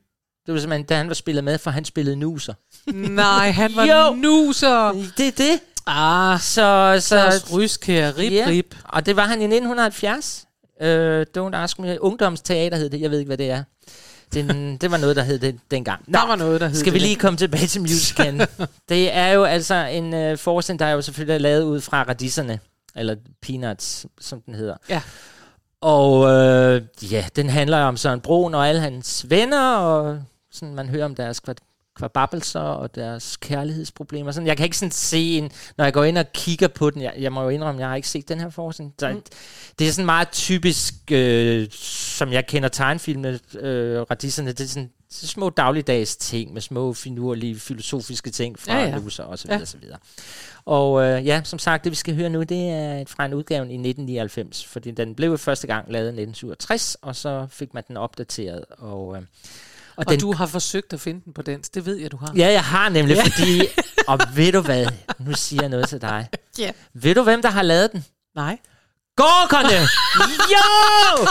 Det 0.45 0.53
var 0.53 0.59
simpelthen, 0.59 0.85
da 0.85 0.95
han 0.97 1.07
var 1.07 1.13
spillet 1.13 1.43
med, 1.43 1.57
for 1.57 1.71
han 1.71 1.85
spillede 1.85 2.15
nuser. 2.15 2.53
Nej, 2.91 3.51
han 3.51 3.75
var 3.75 3.85
Jo. 3.85 4.15
nuser. 4.15 4.91
Det 5.17 5.27
er 5.27 5.31
det. 5.31 5.59
Ah, 5.91 6.39
Så, 6.39 6.95
så 6.99 7.45
ryskær, 7.53 8.17
rip, 8.17 8.31
Ja, 8.33 8.45
rip. 8.47 8.75
og 8.83 9.05
det 9.05 9.15
var 9.15 9.23
han 9.25 9.41
i 9.41 9.43
1970. 9.43 10.45
Øh, 10.81 11.25
Don't 11.37 11.55
Ask 11.55 11.79
Me. 11.79 12.01
Ungdomsteater 12.03 12.77
hed 12.77 12.89
det. 12.89 13.01
Jeg 13.01 13.11
ved 13.11 13.19
ikke, 13.19 13.29
hvad 13.29 13.37
det 13.37 13.49
er. 13.51 13.63
Den, 14.33 14.47
det 14.81 14.91
var 14.91 14.97
noget, 14.97 15.15
der 15.15 15.23
hed 15.23 15.39
det 15.39 15.59
dengang. 15.71 16.03
Nå, 16.07 16.19
Der 16.19 16.27
var 16.27 16.35
noget, 16.35 16.61
der 16.61 16.67
hed 16.67 16.75
skal 16.79 16.93
vi 16.93 16.99
lige 16.99 17.15
komme 17.15 17.37
tilbage 17.37 17.67
til 17.67 17.81
musicalen. 17.81 18.41
det 18.89 19.13
er 19.15 19.27
jo 19.27 19.43
altså 19.43 19.75
en 19.75 20.13
øh, 20.13 20.37
forestilling, 20.37 20.79
der 20.79 20.85
er 20.85 20.91
jo 20.91 21.01
selvfølgelig 21.01 21.41
lavet 21.41 21.63
ud 21.63 21.81
fra 21.81 22.03
radisserne. 22.03 22.59
Eller 22.95 23.15
Peanuts, 23.41 24.05
som 24.21 24.41
den 24.41 24.55
hedder. 24.55 24.75
Ja. 24.89 25.01
Og 25.81 26.29
øh, 26.29 26.81
ja, 27.11 27.25
den 27.35 27.49
handler 27.49 27.77
om 27.77 27.97
Søren 27.97 28.21
Broen 28.21 28.55
og 28.55 28.67
alle 28.69 28.81
hans 28.81 29.25
venner, 29.29 29.75
og 29.75 30.19
sådan, 30.51 30.75
man 30.75 30.89
hører 30.89 31.05
om 31.05 31.15
deres 31.15 31.41
kvababelser 31.99 32.59
og 32.59 32.95
deres 32.95 33.37
kærlighedsproblemer. 33.37 34.31
Sådan, 34.31 34.47
jeg 34.47 34.57
kan 34.57 34.63
ikke 34.63 34.77
sådan 34.77 34.91
se 34.91 35.37
en, 35.37 35.51
når 35.77 35.85
jeg 35.85 35.93
går 35.93 36.03
ind 36.03 36.17
og 36.17 36.25
kigger 36.33 36.67
på 36.67 36.89
den, 36.89 37.01
jeg, 37.01 37.13
jeg 37.19 37.31
må 37.33 37.43
jo 37.43 37.49
indrømme, 37.49 37.81
jeg 37.81 37.89
har 37.89 37.95
ikke 37.95 38.07
set 38.07 38.29
den 38.29 38.39
her 38.39 38.49
forestilling. 38.49 38.93
Så, 38.99 39.09
mm. 39.09 39.21
Det 39.79 39.87
er 39.87 39.91
sådan 39.91 40.05
meget 40.05 40.29
typisk, 40.31 40.93
øh, 41.11 41.67
som 41.71 42.31
jeg 42.33 42.47
kender 42.47 42.69
tegnefilmene, 42.69 43.39
øh, 43.59 44.01
radisserne, 44.01 44.51
det 44.51 44.61
er 44.63 44.67
sådan 44.67 44.91
så 45.11 45.27
små 45.27 45.49
dagligdags 45.49 46.15
ting 46.15 46.53
med 46.53 46.61
små 46.61 46.93
finurlige 46.93 47.59
filosofiske 47.59 48.29
ting 48.29 48.59
fra 48.59 48.73
Ja, 48.79 48.85
ja. 48.85 48.97
Luser 48.97 49.23
og 49.23 49.39
så 49.39 49.47
videre, 49.47 49.59
Ja. 49.59 49.65
så 49.65 49.77
videre. 49.77 49.97
Og 50.65 51.01
øh, 51.03 51.25
ja, 51.25 51.41
som 51.43 51.59
sagt, 51.59 51.83
det 51.83 51.91
vi 51.91 51.95
skal 51.95 52.15
høre 52.15 52.29
nu, 52.29 52.43
det 52.43 52.69
er 52.69 53.03
fra 53.07 53.25
en 53.25 53.33
udgave 53.33 53.61
i 53.61 53.75
1999, 53.75 54.65
fordi 54.65 54.91
den 54.91 55.15
blev 55.15 55.37
første 55.37 55.67
gang 55.67 55.91
lavet 55.91 56.05
i 56.05 56.21
1967, 56.21 56.97
og 57.01 57.15
så 57.15 57.47
fik 57.51 57.73
man 57.73 57.83
den 57.87 57.97
opdateret. 57.97 58.65
Og, 58.69 59.15
øh, 59.17 59.21
Og, 59.99 60.09
den, 60.09 60.19
du 60.19 60.33
har 60.33 60.45
forsøgt 60.45 60.93
at 60.93 61.01
finde 61.01 61.21
den 61.25 61.33
på 61.33 61.41
dansk. 61.41 61.75
Det 61.75 61.85
ved 61.85 61.95
jeg, 61.95 62.11
du 62.11 62.17
har. 62.17 62.33
Ja, 62.35 62.51
jeg 62.51 62.63
har 62.63 62.89
nemlig, 62.89 63.15
Ja. 63.15 63.21
ja. 63.21 63.29
fordi... 63.29 63.61
Og 64.07 64.19
ved 64.35 64.51
du 64.51 64.61
hvad? 64.61 64.85
Nu 65.19 65.33
siger 65.33 65.61
jeg 65.63 65.69
noget 65.69 65.89
til 65.89 66.01
dig. 66.01 66.27
Ja. 66.59 66.71
Ved 66.93 67.15
du, 67.15 67.23
hvem 67.23 67.41
der 67.41 67.49
har 67.49 67.61
lavet 67.61 67.91
den? 67.91 68.05
Nej. 68.35 68.57
Gorkerne! 69.15 69.87
jo! 70.51 71.27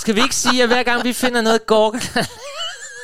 Skal 0.00 0.14
vi 0.16 0.20
ikke 0.22 0.34
sige, 0.34 0.62
at 0.62 0.68
hver 0.68 0.82
gang 0.82 1.04
vi 1.04 1.12
finder 1.12 1.40
noget 1.40 1.66
gorkerne... 1.66 2.26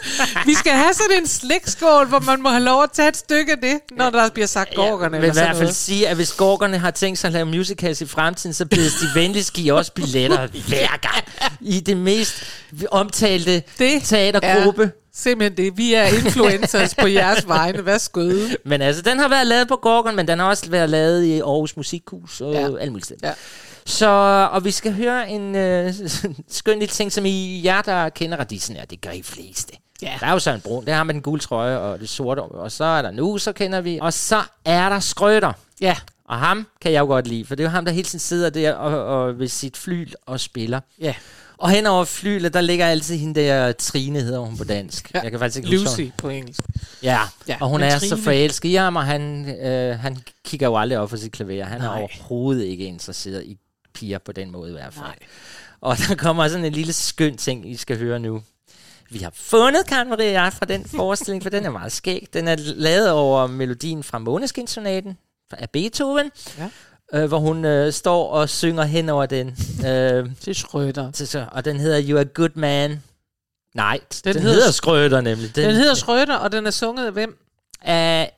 Vi 0.46 0.54
skal 0.54 0.72
have 0.72 0.94
sådan 0.94 1.18
en 1.20 1.26
slikskål, 1.26 2.06
hvor 2.06 2.18
man 2.20 2.42
må 2.42 2.48
have 2.48 2.62
lov 2.62 2.82
at 2.82 2.90
tage 2.92 3.08
et 3.08 3.16
stykke 3.16 3.52
af 3.52 3.58
det, 3.62 3.78
når 3.96 4.10
der 4.10 4.28
bliver 4.30 4.46
sagt 4.46 4.74
gorkerne. 4.74 5.10
vil 5.20 5.26
i 5.26 5.28
eller 5.28 5.34
sådan 5.34 5.46
hvert 5.46 5.56
fald 5.56 5.64
noget. 5.66 5.76
sige, 5.76 6.08
at 6.08 6.16
hvis 6.16 6.32
gorkerne 6.32 6.78
har 6.78 6.90
tænkt 6.90 7.18
sig 7.18 7.28
at 7.28 7.32
lave 7.32 7.46
musicals 7.46 8.00
i 8.00 8.06
fremtiden, 8.06 8.54
så 8.54 8.64
bedes 8.66 8.92
de 8.94 9.20
venligst 9.20 9.52
give 9.52 9.72
os 9.72 9.90
billetter 9.90 10.46
hver 10.68 10.96
gang. 11.00 11.24
I 11.60 11.80
det 11.80 11.96
mest 11.96 12.34
omtalte 12.90 13.62
Det 13.78 14.02
teatergruppe. 14.04 14.82
er 14.82 14.88
simpelthen 15.14 15.56
det. 15.66 15.78
Vi 15.78 15.94
er 15.94 16.04
influencers 16.04 16.94
på 16.94 17.06
jeres 17.06 17.48
vegne. 17.48 17.80
Hvad 17.82 17.98
skøde. 17.98 18.56
Men 18.66 18.82
altså, 18.82 19.02
den 19.02 19.18
har 19.18 19.28
været 19.28 19.46
lavet 19.46 19.68
på 19.68 19.76
Gorgon, 19.76 20.16
men 20.16 20.28
den 20.28 20.38
har 20.38 20.46
også 20.46 20.70
været 20.70 20.90
lavet 20.90 21.24
i 21.24 21.40
Aarhus 21.40 21.76
Musikhus 21.76 22.40
og 22.40 22.52
Ja. 22.52 22.60
ja. 22.60 22.76
alle 22.78 22.90
mulige 22.90 23.04
steder. 23.04 23.28
Ja. 23.28 23.32
Så, 23.86 24.06
og 24.52 24.64
vi 24.64 24.70
skal 24.70 24.92
høre 24.94 25.30
en 25.30 25.54
øh, 25.56 25.94
skøn 26.50 26.78
lille 26.78 26.92
ting, 26.92 27.12
som 27.12 27.24
I 27.26 27.62
jer, 27.64 27.82
der 27.82 28.08
kender 28.08 28.38
radisen, 28.38 28.76
er, 28.76 28.84
det 28.84 29.00
gør 29.00 29.10
I 29.10 29.22
fleste. 29.22 29.72
Ja. 30.02 30.16
Der 30.20 30.26
er 30.26 30.32
jo 30.32 30.38
Søren 30.38 30.60
Brun, 30.60 30.84
det 30.86 30.94
har 30.94 31.04
med 31.04 31.14
den 31.14 31.22
gule 31.22 31.40
trøje 31.40 31.78
og 31.78 31.98
det 32.00 32.08
sorte, 32.08 32.40
og 32.42 32.72
så 32.72 32.84
er 32.84 33.02
der 33.02 33.10
nu, 33.10 33.38
så 33.38 33.52
kender 33.52 33.80
vi. 33.80 33.98
Og 34.02 34.12
så 34.12 34.42
er 34.64 34.88
der 34.88 35.00
Skrøter. 35.00 35.52
Ja. 35.80 35.96
Og 36.24 36.38
ham 36.38 36.66
kan 36.80 36.92
jeg 36.92 37.00
jo 37.00 37.06
godt 37.06 37.26
lide, 37.26 37.44
for 37.44 37.54
det 37.54 37.62
er 37.64 37.68
jo 37.68 37.70
ham, 37.70 37.84
der 37.84 37.92
hele 37.92 38.04
tiden 38.04 38.20
sidder 38.20 38.50
der 38.50 38.72
og, 38.74 39.04
og 39.24 39.38
ved 39.38 39.48
sit 39.48 39.76
flyl 39.76 40.12
og 40.26 40.40
spiller. 40.40 40.80
Ja. 41.00 41.14
Og 41.58 41.70
hen 41.70 41.86
over 41.86 42.04
flylet, 42.04 42.54
der 42.54 42.60
ligger 42.60 42.86
altid 42.86 43.16
hende 43.16 43.40
der 43.40 43.72
Trine, 43.72 44.20
hedder 44.20 44.38
hun 44.38 44.56
på 44.56 44.64
dansk. 44.64 45.10
Ja. 45.14 45.20
Jeg 45.20 45.30
kan 45.30 45.40
faktisk 45.40 45.56
ikke 45.64 45.76
Lucy 45.76 46.02
på 46.18 46.28
engelsk. 46.28 46.60
Ja, 47.02 47.10
Ja, 47.12 47.18
ja 47.48 47.56
og 47.60 47.68
hun 47.68 47.80
men 47.80 47.90
er 47.90 47.98
Trine- 47.98 48.08
så 48.08 48.16
forelsket 48.16 48.68
i 48.68 48.74
ham, 48.74 48.96
og 48.96 49.04
han, 49.04 49.48
øh, 49.66 49.98
han 49.98 50.18
kigger 50.44 50.66
jo 50.66 50.76
aldrig 50.76 50.98
op 50.98 51.10
for 51.10 51.16
sit 51.16 51.32
klaver. 51.32 51.64
Han 51.64 51.80
Nej. 51.80 51.94
er 51.94 51.98
overhovedet 51.98 52.64
ikke 52.64 52.84
interesseret 52.84 53.44
i 53.44 53.56
piger 53.94 54.18
på 54.18 54.32
den 54.32 54.50
måde 54.52 54.70
i 54.70 54.72
hvert 54.72 54.94
fald. 54.94 55.04
Nej. 55.04 55.16
Og 55.80 55.96
der 56.08 56.14
kommer 56.14 56.48
sådan 56.48 56.64
en 56.64 56.72
lille 56.72 56.92
skøn 56.92 57.36
ting, 57.36 57.70
I 57.70 57.76
skal 57.76 57.98
høre 57.98 58.18
nu. 58.18 58.42
Vi 59.12 59.18
har 59.18 59.32
fundet 59.34 59.86
Karen 59.86 60.08
Marie 60.08 60.28
og 60.28 60.32
jeg 60.32 60.52
fra 60.52 60.66
den 60.66 60.84
forestilling, 60.84 61.42
for 61.42 61.50
den 61.50 61.64
er 61.66 61.70
meget 61.70 61.92
skæg. 61.92 62.28
Den 62.32 62.48
er 62.48 62.56
lavet 62.58 63.10
over 63.10 63.46
melodien 63.46 64.02
fra 64.02 64.18
Måneskinsonaten 64.18 65.18
af 65.52 65.70
Beethoven, 65.70 66.30
Ja. 66.58 66.68
øh, 67.22 67.28
hvor 67.28 67.38
hun 67.38 67.64
øh, 67.64 67.92
står 67.92 68.28
og 68.30 68.48
synger 68.48 68.82
hen 68.84 69.08
over 69.08 69.26
den. 69.26 69.48
Øh, 69.86 70.30
Til 70.40 70.54
Schrøder. 70.54 71.10
til, 71.10 71.44
og 71.52 71.64
den 71.64 71.80
hedder 71.80 72.02
You 72.08 72.18
Are 72.18 72.24
Good 72.24 72.50
Man. 72.54 73.02
Nej, 73.74 74.00
den, 74.24 74.34
den 74.34 74.42
hedder- 74.42 74.56
hedder 74.56 74.70
Skrøder 74.70 75.20
nemlig. 75.20 75.56
Den 75.56 75.70
hedder 75.74 75.94
Schrøder, 75.94 76.34
og 76.36 76.52
den 76.52 76.66
er 76.66 76.70
sunget 76.70 77.06
af 77.06 77.12
hvem? 77.12 77.38
af 77.82 78.32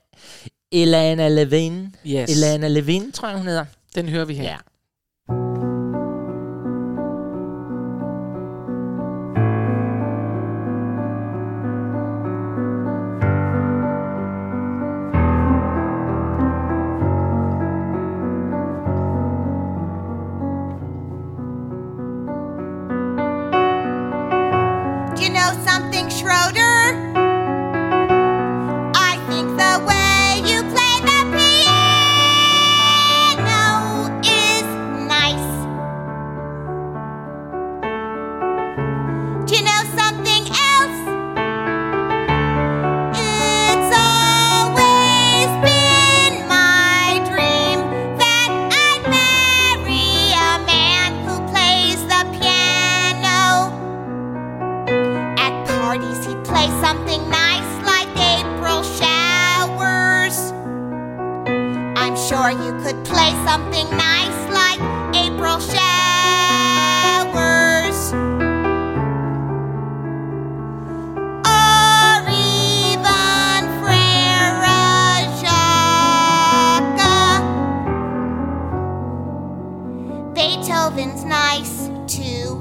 Elana 0.73 1.29
Levin. 1.29 1.95
Yes. 2.07 2.31
Elana 2.37 2.69
Levin, 2.69 3.13
tror 3.13 3.29
jeg, 3.29 3.37
hun 3.39 3.47
hedder. 3.47 3.65
Den 3.95 4.09
hører 4.09 4.25
vi 4.25 4.35
her. 4.35 4.45
Ja. 4.45 4.57
Beethoven's 80.45 81.25
nice 81.25 81.89
too. 82.07 82.61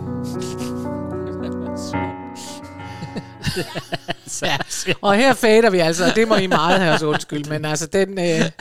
ja. 4.42 4.58
Og 5.02 5.16
her 5.16 5.34
fader 5.34 5.70
vi 5.70 5.80
altså, 5.80 6.06
og 6.06 6.16
det 6.16 6.28
må 6.28 6.36
I 6.36 6.48
meget 6.48 6.80
have 6.80 6.94
os 6.94 7.04
undskyld, 7.04 7.46
men 7.46 7.66
altså 7.66 7.88
den, 7.88 8.20
øh, 8.20 8.52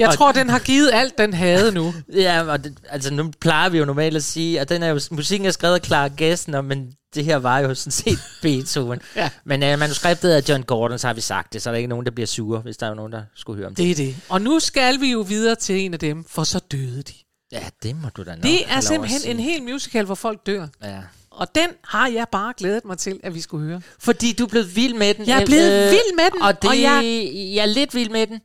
jeg 0.00 0.14
tror, 0.14 0.32
den 0.32 0.48
har 0.48 0.58
givet 0.58 0.90
alt, 0.92 1.18
den 1.18 1.34
havde 1.34 1.72
nu. 1.72 1.94
Ja, 2.14 2.42
og 2.42 2.64
det, 2.64 2.78
altså 2.90 3.14
nu 3.14 3.30
plejer 3.40 3.68
vi 3.68 3.78
jo 3.78 3.84
normalt 3.84 4.16
at 4.16 4.24
sige, 4.24 4.60
at 4.60 4.68
den 4.68 4.82
er 4.82 4.88
jo, 4.88 5.00
musikken 5.10 5.46
er 5.46 5.50
skrevet 5.50 5.74
af 5.74 5.84
Clara 5.84 6.08
Gessner, 6.16 6.60
men 6.60 6.92
det 7.14 7.24
her 7.24 7.36
var 7.36 7.58
jo 7.58 7.74
sådan 7.74 7.92
set 7.92 8.18
Beethoven. 8.42 9.00
ja. 9.16 9.30
Men 9.44 9.62
uh, 9.62 9.78
manuskriptet 9.78 10.30
af 10.30 10.48
John 10.48 10.62
Gordon, 10.62 10.98
så 10.98 11.06
har 11.06 11.14
vi 11.14 11.20
sagt 11.20 11.52
det, 11.52 11.62
så 11.62 11.70
er 11.70 11.72
der 11.72 11.76
ikke 11.76 11.88
nogen, 11.88 12.06
der 12.06 12.12
bliver 12.12 12.26
sure, 12.26 12.60
hvis 12.60 12.76
der 12.76 12.86
er 12.86 12.94
nogen, 12.94 13.12
der 13.12 13.22
skulle 13.36 13.56
høre 13.56 13.66
om 13.66 13.74
det. 13.74 13.84
Det 13.84 13.90
er 13.90 13.94
det. 13.94 14.16
Og 14.28 14.42
nu 14.42 14.60
skal 14.60 15.00
vi 15.00 15.12
jo 15.12 15.20
videre 15.20 15.54
til 15.54 15.80
en 15.80 15.92
af 15.92 15.98
dem, 15.98 16.24
for 16.28 16.44
så 16.44 16.58
døde 16.72 17.02
de. 17.02 17.12
Ja, 17.52 17.68
det 17.82 17.96
må 18.02 18.08
du 18.16 18.22
da 18.24 18.34
nok 18.34 18.42
Det 18.42 18.70
er 18.72 18.80
simpelthen 18.80 19.30
en 19.36 19.40
hel 19.42 19.62
musical, 19.62 20.04
hvor 20.04 20.14
folk 20.14 20.46
dør. 20.46 20.66
Ja. 20.82 20.98
Og 21.30 21.54
den 21.54 21.68
har 21.84 22.08
jeg 22.08 22.26
bare 22.32 22.52
glædet 22.56 22.84
mig 22.84 22.98
til, 22.98 23.20
at 23.22 23.34
vi 23.34 23.40
skulle 23.40 23.66
høre. 23.66 23.80
Fordi 23.98 24.32
du 24.32 24.44
er 24.44 24.48
blevet 24.48 24.76
vild 24.76 24.94
med 24.94 25.14
den. 25.14 25.26
Jeg 25.26 25.42
er 25.42 25.46
blevet 25.46 25.84
Øh, 25.84 25.90
vild 25.90 26.16
med 26.16 26.30
den, 26.32 26.42
Og, 26.42 26.62
det, 26.62 26.70
og 26.70 26.80
jeg- 26.80 27.30
jeg... 27.34 27.62
er 27.62 27.66
lidt 27.66 27.94
vild 27.94 28.10
med 28.10 28.26
den. 28.26 28.40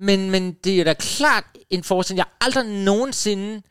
Men, 0.00 0.30
men 0.30 0.52
det 0.64 0.72
er 0.74 0.78
jo 0.78 0.84
da 0.84 0.94
klart 0.94 1.44
en 1.70 1.84
forestilling, 1.84 2.18
jeg 2.18 2.26
aldrig 2.40 2.64
nogensinde 2.84 3.62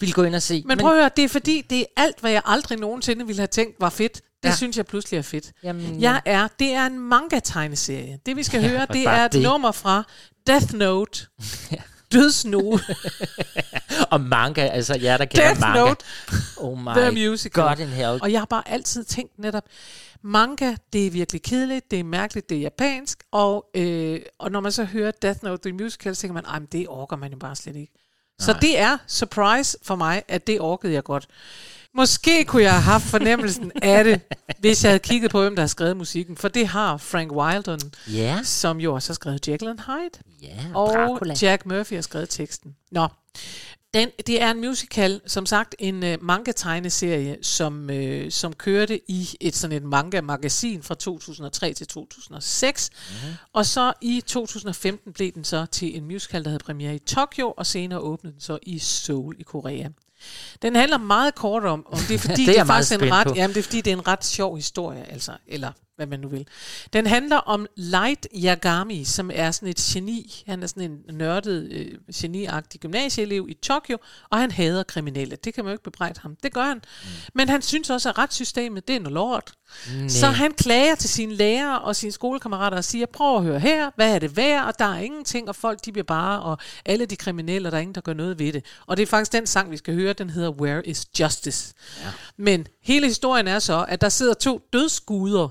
ville 0.00 0.12
gå 0.12 0.22
ind 0.22 0.34
og 0.34 0.42
se. 0.42 0.62
Men 0.66 0.78
prøv 0.78 0.90
at 0.92 0.98
høre, 0.98 1.10
det 1.16 1.24
er 1.24 1.28
fordi, 1.28 1.60
det 1.70 1.80
er 1.80 1.84
alt, 1.96 2.20
hvad 2.20 2.30
jeg 2.30 2.42
aldrig 2.44 2.78
nogensinde 2.78 3.26
ville 3.26 3.40
have 3.40 3.46
tænkt 3.46 3.76
var 3.80 3.90
fedt. 3.90 4.14
Det 4.14 4.22
Ja. 4.44 4.48
ja. 4.48 4.56
synes 4.56 4.76
jeg 4.76 4.86
pludselig 4.86 5.18
er 5.18 5.22
fedt. 5.22 5.52
Jamen, 5.62 6.00
jeg 6.02 6.22
er, 6.24 6.48
det 6.58 6.72
er 6.74 6.86
en 6.86 6.98
manga-tegneserie. 6.98 8.18
Det 8.26 8.36
vi 8.36 8.42
skal 8.42 8.62
Ja, 8.62 8.68
høre, 8.68 8.86
det 8.92 9.02
er 9.06 9.24
et 9.24 9.32
det. 9.32 9.42
nummer 9.42 9.72
fra 9.72 10.02
Death 10.46 10.74
Note. 10.74 11.26
Dødsnoge. 12.12 12.80
og 14.12 14.20
manga, 14.20 14.60
altså 14.60 14.98
jer, 15.02 15.16
der 15.16 15.24
kender 15.24 15.46
Death 15.46 15.60
manga. 15.60 15.80
Note. 15.80 16.04
Oh 16.56 16.78
my 16.78 16.90
The 16.90 17.10
Musical. 17.10 17.64
God 17.64 17.78
in 17.78 17.88
hell. 17.88 18.18
Og 18.22 18.32
jeg 18.32 18.40
har 18.40 18.46
bare 18.46 18.68
altid 18.68 19.04
tænkt 19.04 19.38
netop, 19.38 19.64
manga, 20.22 20.74
det 20.92 21.06
er 21.06 21.10
virkelig 21.10 21.42
kedeligt, 21.42 21.90
det 21.90 22.00
er 22.00 22.04
mærkeligt, 22.04 22.48
det 22.48 22.56
er 22.56 22.60
japansk, 22.60 23.24
og, 23.32 23.66
øh, 23.74 24.20
og 24.38 24.50
når 24.50 24.60
man 24.60 24.72
så 24.72 24.84
hører 24.84 25.10
Death 25.10 25.44
Note, 25.44 25.68
The 25.68 25.72
Musical, 25.72 26.16
så 26.16 26.20
tænker 26.20 26.34
man, 26.34 26.44
ej, 26.44 26.58
men 26.58 26.68
det 26.72 26.88
orker 26.88 27.16
man 27.16 27.32
jo 27.32 27.38
bare 27.38 27.56
slet 27.56 27.76
ikke. 27.76 27.92
Så 28.38 28.52
Nej. 28.52 28.60
det 28.60 28.78
er 28.78 28.98
surprise 29.06 29.78
for 29.82 29.96
mig, 29.96 30.22
at 30.28 30.46
det 30.46 30.60
orkede 30.60 30.92
jeg 30.92 31.04
godt. 31.04 31.28
Måske 31.94 32.44
kunne 32.44 32.62
jeg 32.62 32.72
have 32.72 32.82
haft 32.82 33.04
fornemmelsen 33.04 33.72
af 33.82 34.04
det, 34.04 34.20
hvis 34.58 34.84
jeg 34.84 34.90
havde 34.90 34.98
kigget 34.98 35.30
på, 35.30 35.40
hvem 35.40 35.56
der 35.56 35.62
har 35.62 35.66
skrevet 35.66 35.96
musikken. 35.96 36.36
For 36.36 36.48
det 36.48 36.66
har 36.68 36.96
Frank 36.96 37.32
Wildon, 37.32 37.80
Ja. 38.12 38.40
som 38.44 38.80
jo 38.80 38.94
også 38.94 39.08
har 39.10 39.14
skrevet 39.14 39.48
Jekyll 39.48 39.70
and 39.70 39.78
Hyde. 39.78 40.22
Ja, 40.42 40.56
og 40.74 40.92
Dracula. 40.94 41.34
Jack 41.42 41.66
Murphy 41.66 41.94
har 41.94 42.02
skrevet 42.02 42.28
teksten. 42.28 42.76
Nå, 42.90 43.08
den, 43.94 44.08
det 44.26 44.42
er 44.42 44.50
en 44.50 44.60
musical, 44.60 45.20
som 45.26 45.46
sagt 45.46 45.74
en 45.78 46.02
uh, 46.02 46.22
manga-tegneserie, 46.24 47.36
som, 47.42 47.88
uh, 47.92 48.30
som 48.30 48.52
kørte 48.52 49.00
i 49.10 49.28
et 49.40 49.56
sådan 49.56 49.76
et 49.76 49.82
manga-magasin 49.82 50.82
fra 50.82 50.94
2003 50.94 51.72
til 51.74 51.86
2006. 51.86 52.90
Mm-hmm. 52.90 53.34
Og 53.52 53.66
så 53.66 53.92
i 54.02 54.22
2015 54.26 55.12
blev 55.12 55.32
den 55.32 55.44
så 55.44 55.66
til 55.66 55.96
en 55.96 56.04
musical, 56.04 56.44
der 56.44 56.48
havde 56.50 56.64
premiere 56.64 56.94
i 56.94 56.98
Tokyo, 56.98 57.54
og 57.56 57.66
senere 57.66 57.98
åbnede 57.98 58.32
den 58.32 58.40
så 58.40 58.58
i 58.62 58.78
Seoul 58.78 59.36
i 59.38 59.42
Korea. 59.42 59.88
Den 60.62 60.76
handler 60.76 60.98
meget 60.98 61.34
kort 61.34 61.64
om, 61.64 61.86
om 61.92 61.98
det 62.08 62.14
er 62.14 62.18
fordi, 62.18 62.34
Det 62.46 62.48
er 62.48 62.52
det 62.52 62.60
er 62.60 62.64
faktisk 62.64 62.92
en 63.02 63.12
ret, 63.12 63.26
på. 63.26 63.34
jamen, 63.36 63.54
det 63.54 63.60
er 63.60 63.64
fordi, 63.64 63.80
det 63.80 63.92
er 63.92 63.96
en 63.96 64.06
ret 64.06 64.24
sjov 64.24 64.56
historie, 64.56 65.12
altså, 65.12 65.32
eller 65.46 65.72
hvad 66.00 66.06
man 66.06 66.20
nu 66.20 66.28
vil. 66.28 66.46
Den 66.92 67.06
handler 67.06 67.36
om 67.36 67.66
Light 67.76 68.26
Yagami, 68.44 69.04
som 69.04 69.30
er 69.34 69.50
sådan 69.50 69.68
et 69.68 69.76
geni. 69.76 70.42
Han 70.46 70.62
er 70.62 70.66
sådan 70.66 70.82
en 70.82 71.14
nørdet, 71.14 71.68
øh, 71.72 71.98
geniagtig 72.14 72.80
gymnasieelev 72.80 73.46
i 73.48 73.54
Tokyo, 73.54 73.98
og 74.30 74.38
han 74.38 74.50
hader 74.50 74.82
kriminelle. 74.82 75.36
Det 75.36 75.54
kan 75.54 75.64
man 75.64 75.70
jo 75.70 75.74
ikke 75.74 75.84
bebrejde 75.84 76.20
ham. 76.20 76.36
Det 76.42 76.52
gør 76.52 76.64
han. 76.64 76.76
Mm. 76.76 77.08
Men 77.34 77.48
han 77.48 77.62
synes 77.62 77.90
også, 77.90 78.08
at 78.08 78.18
retssystemet, 78.18 78.88
det 78.88 78.96
er 78.96 79.00
noget 79.00 79.14
lort. 79.14 79.52
Næ. 79.92 80.08
Så 80.08 80.26
han 80.26 80.52
klager 80.52 80.94
til 80.94 81.10
sine 81.10 81.34
lærere 81.34 81.80
og 81.80 81.96
sine 81.96 82.12
skolekammerater 82.12 82.76
og 82.76 82.84
siger, 82.84 83.06
prøv 83.06 83.36
at 83.36 83.42
høre 83.42 83.60
her, 83.60 83.90
hvad 83.96 84.14
er 84.14 84.18
det 84.18 84.36
værd, 84.36 84.64
og 84.64 84.78
der 84.78 84.84
er 84.84 84.98
ingenting, 84.98 85.48
og 85.48 85.56
folk 85.56 85.84
de 85.84 85.92
bliver 85.92 86.04
bare, 86.04 86.42
og 86.42 86.58
alle 86.84 87.06
de 87.06 87.16
kriminelle, 87.16 87.68
og 87.68 87.72
der 87.72 87.78
er 87.78 87.82
ingen, 87.82 87.94
der 87.94 88.00
gør 88.00 88.14
noget 88.14 88.38
ved 88.38 88.52
det. 88.52 88.64
Og 88.86 88.96
det 88.96 89.02
er 89.02 89.06
faktisk 89.06 89.32
den 89.32 89.46
sang, 89.46 89.70
vi 89.70 89.76
skal 89.76 89.94
høre, 89.94 90.12
den 90.12 90.30
hedder 90.30 90.50
Where 90.50 90.86
is 90.86 91.06
Justice? 91.20 91.74
Ja. 92.04 92.10
Men 92.36 92.66
hele 92.82 93.06
historien 93.06 93.48
er 93.48 93.58
så, 93.58 93.84
at 93.88 94.00
der 94.00 94.08
sidder 94.08 94.34
to 94.34 94.60
dødsguder, 94.72 95.48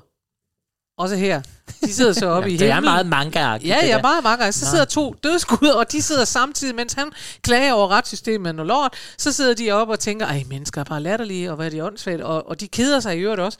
også 0.99 1.15
her. 1.15 1.41
De 1.85 1.93
sidder 1.93 2.13
så 2.13 2.27
oppe 2.29 2.49
Ja, 2.49 2.55
i 2.55 2.57
det 2.57 2.69
er 2.69 2.73
himlen. 2.75 2.91
meget 2.91 3.05
manga-agtigt, 3.05 3.67
Ja, 3.67 3.85
ja, 3.85 4.01
meget 4.01 4.23
manga. 4.23 4.51
Så 4.51 4.65
Nå. 4.65 4.69
sidder 4.69 4.85
to 4.85 5.15
dødsguder, 5.23 5.73
og 5.75 5.91
de 5.91 6.01
sidder 6.01 6.25
samtidig, 6.25 6.75
mens 6.75 6.93
han 6.93 7.11
klager 7.41 7.73
over 7.73 7.87
retssystemet 7.91 8.59
og 8.59 8.65
lort. 8.65 8.93
Så 9.17 9.31
sidder 9.31 9.53
de 9.53 9.71
oppe 9.71 9.93
og 9.93 9.99
tænker, 9.99 10.25
ej, 10.25 10.43
mennesker 10.49 10.81
er 10.81 10.85
bare 10.85 11.01
latterlige, 11.01 11.49
og 11.49 11.55
hvad 11.55 11.65
er 11.65 11.69
de 11.69 11.83
åndssvagt, 11.83 12.21
og, 12.21 12.47
og 12.49 12.59
de 12.59 12.67
keder 12.67 12.99
sig 12.99 13.17
i 13.17 13.19
øvrigt 13.19 13.41
også. 13.41 13.57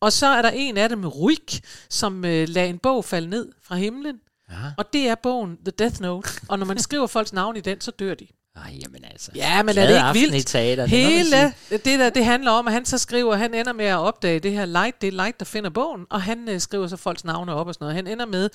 Og 0.00 0.12
så 0.12 0.26
er 0.26 0.42
der 0.42 0.50
en 0.50 0.76
af 0.76 0.88
dem, 0.88 1.04
Ruik, 1.04 1.60
som 1.90 2.24
øh, 2.24 2.48
lader 2.48 2.66
en 2.68 2.78
bog 2.78 3.04
falde 3.04 3.28
ned 3.30 3.48
fra 3.68 3.76
himlen. 3.76 4.16
Ja. 4.50 4.54
Og 4.78 4.84
det 4.92 5.08
er 5.08 5.14
bogen 5.14 5.56
The 5.64 5.72
Death 5.78 6.00
Note. 6.00 6.28
Og 6.48 6.58
når 6.58 6.66
man 6.66 6.78
skriver 6.78 7.06
folks 7.06 7.32
navn 7.32 7.56
i 7.56 7.60
den, 7.60 7.80
så 7.80 7.90
dør 7.90 8.14
de. 8.14 8.26
Ej, 8.56 8.78
jamen 8.82 9.04
altså. 9.04 9.30
Ja, 9.34 9.62
men 9.62 9.78
er 9.78 9.86
det 9.86 9.96
ikke 9.96 10.30
vildt? 10.32 10.34
i 10.34 10.52
teater, 10.52 10.82
det 10.82 10.90
Hele 10.90 11.24
sige. 11.24 11.78
det 11.78 11.98
der, 11.98 12.10
det 12.10 12.24
handler 12.24 12.50
om, 12.50 12.66
at 12.66 12.72
han 12.72 12.84
så 12.84 12.98
skriver, 12.98 13.36
han 13.36 13.54
ender 13.54 13.72
med 13.72 13.84
at 13.84 13.96
opdage 13.98 14.40
det 14.40 14.52
her 14.52 14.64
light, 14.64 15.00
det 15.00 15.06
er 15.08 15.12
light, 15.12 15.38
der 15.38 15.44
finder 15.44 15.70
bogen, 15.70 16.06
og 16.10 16.22
han 16.22 16.48
øh, 16.48 16.60
skriver 16.60 16.86
så 16.86 16.96
folks 16.96 17.24
navne 17.24 17.54
op 17.54 17.66
og 17.66 17.74
sådan 17.74 17.84
noget. 17.84 17.96
Han 17.96 18.06
ender 18.06 18.26
med 18.26 18.50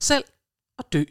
selv 0.00 0.24
at 0.78 0.84
dø. 0.92 1.04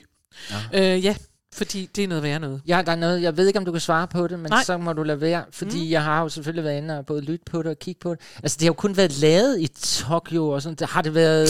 Ja. 0.74 0.96
Øh, 0.96 1.04
ja, 1.06 1.16
fordi 1.54 1.90
det 1.96 2.04
er 2.04 2.08
noget 2.08 2.24
værre 2.24 2.40
noget. 2.40 2.62
Ja, 2.68 2.82
der 2.86 2.92
er 2.92 2.96
noget, 2.96 3.22
jeg 3.22 3.38
ved 3.38 3.48
ikke, 3.48 3.60
om 3.60 3.66
du 3.66 3.72
kan 3.72 3.82
svare 3.82 4.08
på 4.08 4.28
det, 4.28 4.40
men 4.40 4.50
Nej. 4.50 4.64
så 4.64 4.78
må 4.78 4.94
du 4.94 5.04
lade 5.04 5.22
være, 5.22 5.44
fordi 5.52 5.84
mm. 5.86 5.92
jeg 5.92 6.04
har 6.04 6.22
jo 6.22 6.30
selvfølgelig 6.30 6.64
været 6.64 6.78
inde 6.78 6.98
og 6.98 7.06
både 7.06 7.22
lytte 7.22 7.46
på 7.52 7.58
det 7.58 7.68
og 7.72 7.80
kigge 7.80 8.00
på 8.00 8.12
det. 8.16 8.20
Altså, 8.44 8.56
det 8.60 8.62
har 8.66 8.70
jo 8.70 8.74
kun 8.74 8.98
været 8.98 9.20
lavet 9.20 9.60
i 9.60 9.68
Tokyo 9.82 10.50
og 10.50 10.62
sådan. 10.62 10.76
Det 10.76 10.88
har 10.88 11.02
det 11.02 11.16
været... 11.16 11.48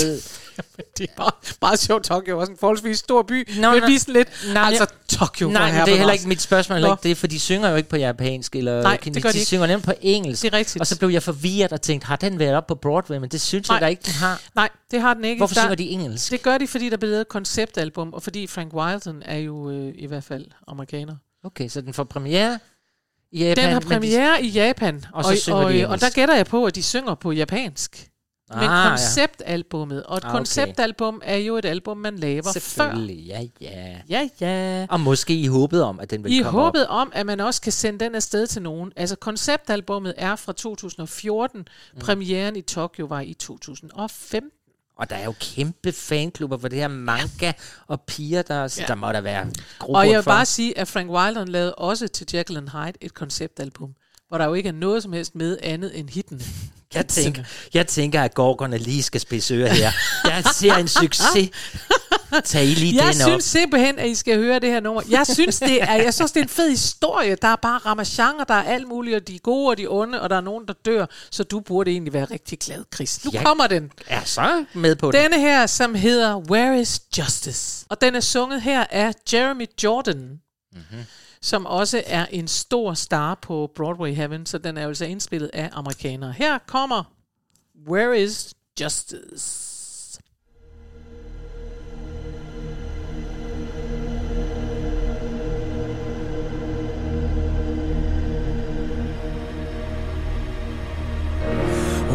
det 0.97 1.09
er 1.09 1.13
bare, 1.17 1.31
bare 1.61 1.77
sjovt, 1.77 2.03
Tokyo 2.03 2.35
er 2.35 2.39
også 2.41 2.51
en 2.51 2.57
forholdsvis 2.57 2.97
stor 2.99 3.21
by, 3.23 3.49
Nå, 3.61 3.71
men 3.71 3.83
vi 3.87 3.97
sådan 3.97 4.13
lidt, 4.13 4.29
Nej, 4.53 4.63
altså 4.63 4.85
Tokyo, 5.07 5.49
Nej, 5.49 5.71
men 5.71 5.85
det 5.85 5.93
er 5.93 5.97
heller 5.97 6.13
ikke 6.13 6.27
mit 6.27 6.41
spørgsmål, 6.41 6.75
heller 6.75 6.91
ikke 6.91 7.03
det, 7.03 7.17
for 7.17 7.27
de 7.27 7.39
synger 7.39 7.69
jo 7.69 7.75
ikke 7.75 7.89
på 7.89 7.97
japansk 7.97 8.55
eller 8.55 8.81
Nej, 8.81 8.97
kinesisk. 8.97 9.23
det 9.25 9.29
de 9.29 9.33
de 9.33 9.39
ikke. 9.39 9.47
synger 9.47 9.67
nemt 9.67 9.83
på 9.83 9.93
engelsk. 10.01 10.41
Det 10.43 10.53
er 10.53 10.57
rigtigt. 10.57 10.81
Og 10.81 10.87
så 10.87 10.99
blev 10.99 11.09
jeg 11.09 11.23
forvirret 11.23 11.73
og 11.73 11.81
tænkte, 11.81 12.07
har 12.07 12.15
den 12.15 12.39
været 12.39 12.55
op 12.55 12.67
på 12.67 12.75
Broadway? 12.75 13.17
Men 13.17 13.29
det 13.29 13.41
synes 13.41 13.67
Nej. 13.69 13.75
jeg 13.75 13.81
da 13.81 13.87
ikke, 13.87 14.01
den 14.05 14.13
har. 14.13 14.41
Nej, 14.55 14.69
det 14.91 15.01
har 15.01 15.13
den 15.13 15.25
ikke. 15.25 15.39
Hvorfor 15.39 15.53
Der- 15.53 15.61
synger 15.61 15.75
de 15.75 15.89
engelsk? 15.89 16.31
Det 16.31 16.41
gør 16.41 16.57
de, 16.57 16.67
fordi 16.67 16.89
der 16.89 16.97
blev 16.97 17.09
lavet 17.09 17.21
et 17.21 17.27
konceptalbum, 17.27 18.13
og 18.13 18.23
fordi 18.23 18.47
Frank 18.47 18.73
Wildon 18.73 19.21
er 19.25 19.37
jo 19.37 19.71
øh, 19.71 19.92
i 19.97 20.05
hvert 20.05 20.23
fald 20.23 20.45
amerikaner. 20.67 21.15
Okay, 21.43 21.67
så 21.69 21.81
den 21.81 21.93
får 21.93 22.03
premiere 22.03 22.59
i 23.31 23.39
Japan. 23.43 23.57
Den 23.63 23.73
har 23.73 23.79
men 23.79 23.81
de- 23.81 23.87
premiere 23.87 24.43
i 24.43 24.47
Japan, 24.49 25.05
Og 25.13 25.23
så 25.23 25.51
de 25.51 25.53
og, 25.53 25.59
og 25.63 25.75
engelsk. 25.75 26.05
der 26.05 26.09
gætter 26.09 26.35
jeg 26.35 26.45
på, 26.45 26.65
at 26.65 26.75
de 26.75 26.83
synger 26.83 27.15
på 27.15 27.31
japansk. 27.31 28.09
Men 28.49 28.59
Ah, 28.63 28.83
ja. 28.83 28.89
konceptalbummet, 28.89 30.03
og 30.03 30.17
et 30.17 30.23
Ah, 30.23 30.29
okay. 30.29 30.37
konceptalbum 30.37 31.21
er 31.23 31.35
jo 31.37 31.57
et 31.57 31.65
album, 31.65 31.97
man 31.97 32.15
laver 32.15 32.43
før. 32.43 32.51
Selvfølgelig, 32.51 33.25
ja, 33.25 33.41
ja. 33.61 33.97
Ja, 34.09 34.29
ja. 34.41 34.85
Og 34.89 34.99
måske 34.99 35.35
i 35.35 35.47
håbet 35.47 35.83
om, 35.83 35.99
at 35.99 36.09
den 36.11 36.23
vil 36.23 36.31
I 36.33 36.41
komme 36.41 36.61
håbet 36.61 36.87
op. 36.87 36.95
om, 37.01 37.11
at 37.15 37.25
man 37.25 37.39
også 37.39 37.61
kan 37.61 37.71
sende 37.71 38.05
den 38.05 38.15
afsted 38.15 38.47
til 38.47 38.61
nogen. 38.61 38.91
Altså 38.95 39.15
konceptalbummet 39.15 40.13
er 40.17 40.35
fra 40.35 40.53
2014. 40.53 41.59
Mm. 41.59 41.99
Premieren 41.99 42.55
i 42.55 42.61
Tokyo 42.61 43.05
var 43.05 43.19
i 43.21 43.33
2015. 43.33 44.49
Og 44.97 45.09
der 45.09 45.15
er 45.15 45.23
jo 45.23 45.33
kæmpe 45.39 45.91
fanklubber 45.91 46.57
for 46.57 46.67
det 46.67 46.79
her 46.79 46.87
manga 46.87 47.51
og 47.87 48.01
piger, 48.01 48.41
der, 48.41 48.67
så 48.67 48.81
Ja. 48.81 48.87
der 48.87 48.95
må 48.95 49.11
der 49.11 49.21
være 49.21 49.45
Og 49.79 50.07
jeg 50.07 50.15
vil 50.17 50.23
for. 50.23 50.31
bare 50.31 50.45
sige, 50.45 50.77
at 50.77 50.87
Frank 50.87 51.09
Wildon 51.11 51.47
lavede 51.47 51.75
også 51.75 52.07
til 52.07 52.27
Jekyll 52.33 52.57
and 52.57 52.69
Hyde 52.69 52.93
et 53.01 53.13
konceptalbum, 53.13 53.89
hvor 54.27 54.37
der 54.37 54.45
jo 54.45 54.53
ikke 54.53 54.69
er 54.69 54.73
noget 54.73 55.03
som 55.03 55.13
helst 55.13 55.35
med 55.35 55.57
andet 55.63 55.99
end 55.99 56.09
hittene. 56.09 56.41
Jeg 56.93 57.07
tænker, 57.07 57.43
jeg 57.73 57.87
tænker, 57.87 58.21
at 58.23 58.33
Gorgerne 58.33 58.77
lige 58.77 59.03
skal 59.03 59.21
spidse 59.21 59.53
ører 59.53 59.73
her. 59.73 59.91
Jeg 60.25 60.43
ser 60.55 60.75
en 60.75 60.87
succes. 60.87 61.49
Tag 62.45 62.63
I 62.65 62.73
lige 62.73 62.95
jeg 62.95 63.05
den 63.05 63.13
synes 63.21 63.35
op. 63.35 63.41
simpelthen, 63.41 63.99
at 63.99 64.09
I 64.09 64.15
skal 64.15 64.37
høre 64.37 64.59
det 64.59 64.69
her 64.69 64.79
nummer. 64.79 65.01
Jeg 65.09 65.27
synes, 65.27 65.59
det 65.59 65.81
er, 65.83 65.93
jeg 65.93 66.13
synes, 66.13 66.31
det 66.31 66.39
er 66.39 66.43
en 66.43 66.49
fed 66.49 66.69
historie. 66.69 67.35
Der 67.41 67.47
er 67.47 67.55
bare 67.55 67.77
ramachan, 67.77 68.39
og 68.39 68.47
der 68.47 68.53
er 68.53 68.63
alt 68.63 68.87
muligt, 68.87 69.15
og 69.15 69.27
de 69.27 69.35
er 69.35 69.39
gode 69.39 69.69
og 69.69 69.77
de 69.77 69.87
onde, 69.89 70.21
og 70.21 70.29
der 70.29 70.35
er 70.35 70.41
nogen, 70.41 70.67
der 70.67 70.73
dør. 70.85 71.05
Så 71.31 71.43
du 71.43 71.59
burde 71.59 71.91
egentlig 71.91 72.13
være 72.13 72.25
rigtig 72.25 72.59
glad, 72.59 72.83
Chris. 72.95 73.25
Nu 73.25 73.31
Jeg 73.33 73.45
kommer 73.45 73.67
den. 73.67 73.91
er 74.07 74.23
så 74.23 74.65
med 74.73 74.95
på 74.95 75.11
det. 75.11 75.21
Denne 75.23 75.39
her, 75.39 75.65
som 75.65 75.95
hedder 75.95 76.35
Where 76.37 76.81
is 76.81 77.01
Justice? 77.17 77.85
Og 77.89 78.01
den 78.01 78.15
er 78.15 78.19
sunget 78.19 78.61
her 78.61 78.85
af 78.89 79.13
Jeremy 79.33 79.65
Jordan, 79.83 80.39
Mm-hmm. 80.75 81.03
som 81.41 81.65
også 81.65 82.03
er 82.05 82.25
en 82.25 82.47
stor 82.47 82.93
star 82.93 83.35
på 83.41 83.71
Broadway 83.75 84.13
Heaven, 84.15 84.45
så 84.45 84.57
den 84.57 84.77
er 84.77 84.87
altså 84.87 85.05
indspillet 85.05 85.49
af 85.53 85.69
amerikanere. 85.73 86.31
Her 86.37 86.57
kommer 86.67 87.03
Where 87.89 88.21
is 88.23 88.53
Justice? 88.81 89.72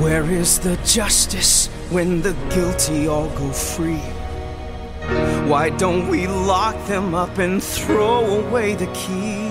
Where 0.02 0.30
is 0.30 0.60
the 0.60 0.76
justice 0.84 1.66
when 1.90 2.22
the 2.22 2.32
guilty 2.50 3.08
all 3.08 3.28
go 3.30 3.50
free? 3.50 4.06
Why 5.50 5.70
don't 5.70 6.06
we 6.06 6.28
lock 6.28 6.76
them 6.86 7.16
up 7.16 7.38
and 7.38 7.60
throw 7.60 8.24
away 8.24 8.76
the 8.76 8.86
key? 8.94 9.50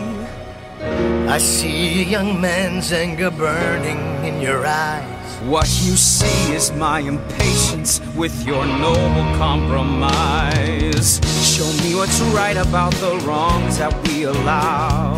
I 1.27 1.37
see 1.37 2.01
a 2.01 2.05
young 2.05 2.39
man's 2.39 2.93
anger 2.93 3.29
burning 3.29 3.99
in 4.23 4.39
your 4.41 4.65
eyes. 4.65 5.35
What 5.43 5.67
you 5.83 5.97
see 5.97 6.53
is 6.53 6.71
my 6.71 7.01
impatience 7.01 7.99
with 8.15 8.45
your 8.47 8.65
noble 8.65 9.27
compromise. 9.37 11.19
Show 11.43 11.69
me 11.83 11.93
what's 11.93 12.21
right 12.33 12.55
about 12.55 12.93
the 12.95 13.17
wrongs 13.27 13.79
that 13.79 13.93
we 14.07 14.23
allow. 14.23 15.17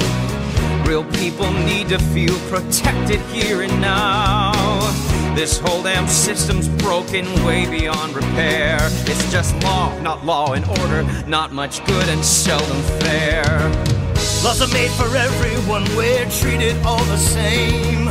Real 0.88 1.04
people 1.22 1.52
need 1.52 1.90
to 1.90 2.00
feel 2.00 2.36
protected 2.50 3.20
here 3.32 3.62
and 3.62 3.80
now. 3.80 5.09
This 5.36 5.60
whole 5.60 5.84
damn 5.84 6.08
system's 6.08 6.68
broken 6.68 7.26
way 7.46 7.70
beyond 7.70 8.14
repair. 8.14 8.78
It's 8.82 9.32
just 9.32 9.56
law, 9.64 9.98
not 10.02 10.26
law 10.26 10.54
and 10.54 10.66
order, 10.80 11.04
not 11.28 11.54
much 11.54 11.86
good 11.86 12.10
and 12.10 12.24
seldom 12.24 12.82
fair. 13.02 13.44
Laws 14.44 14.62
are 14.62 14.74
made 14.74 14.92
for 14.92 15.16
everyone, 15.16 15.84
we're 15.96 16.30
treated 16.30 16.76
all 16.86 17.04
the 17.06 17.18
same. 17.18 18.10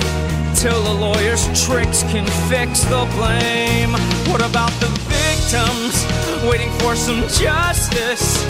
Till 0.54 0.82
the 0.82 0.92
lawyer's 0.92 1.44
tricks 1.66 2.02
can 2.04 2.26
fix 2.48 2.80
the 2.84 3.06
blame. 3.16 3.92
What 4.30 4.40
about 4.40 4.72
the 4.80 4.88
victims 5.08 6.04
waiting 6.48 6.70
for 6.80 6.96
some 6.96 7.20
justice? 7.28 8.42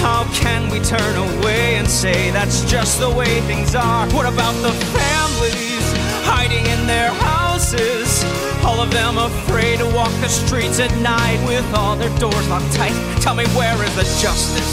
How 0.00 0.24
can 0.32 0.70
we 0.70 0.80
turn 0.80 1.16
away 1.16 1.76
and 1.76 1.88
say 1.88 2.30
that's 2.30 2.64
just 2.70 3.00
the 3.00 3.10
way 3.10 3.40
things 3.42 3.74
are? 3.74 4.08
What 4.10 4.26
about 4.26 4.54
the 4.62 4.72
families 4.72 6.07
hiding 6.28 6.64
in 6.66 6.86
their 6.86 7.10
houses? 7.10 8.24
All 8.64 8.80
of 8.80 8.90
them 8.90 9.16
afraid 9.16 9.78
to 9.78 9.88
walk 9.96 10.12
the 10.20 10.28
streets 10.28 10.78
at 10.78 10.92
night 11.00 11.40
with 11.48 11.64
all 11.74 11.96
their 11.96 12.12
doors 12.18 12.48
locked 12.48 12.72
tight. 12.74 12.96
Tell 13.22 13.34
me 13.34 13.46
where 13.56 13.78
is 13.82 13.94
the 13.96 14.06
justice? 14.20 14.72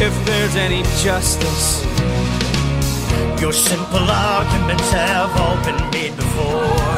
If 0.00 0.14
there's 0.26 0.56
any 0.56 0.82
justice. 1.00 1.82
Your 3.40 3.52
simple 3.52 4.06
arguments 4.08 4.90
have 4.92 5.30
all 5.40 5.56
been 5.64 5.80
made 5.90 6.14
before. 6.16 6.94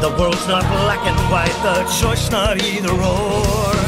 The 0.00 0.14
world's 0.18 0.46
not 0.46 0.62
black 0.62 1.02
and 1.06 1.18
white, 1.30 1.58
the 1.62 1.82
choice 2.00 2.30
not 2.30 2.62
either 2.62 2.92
or. 2.92 3.87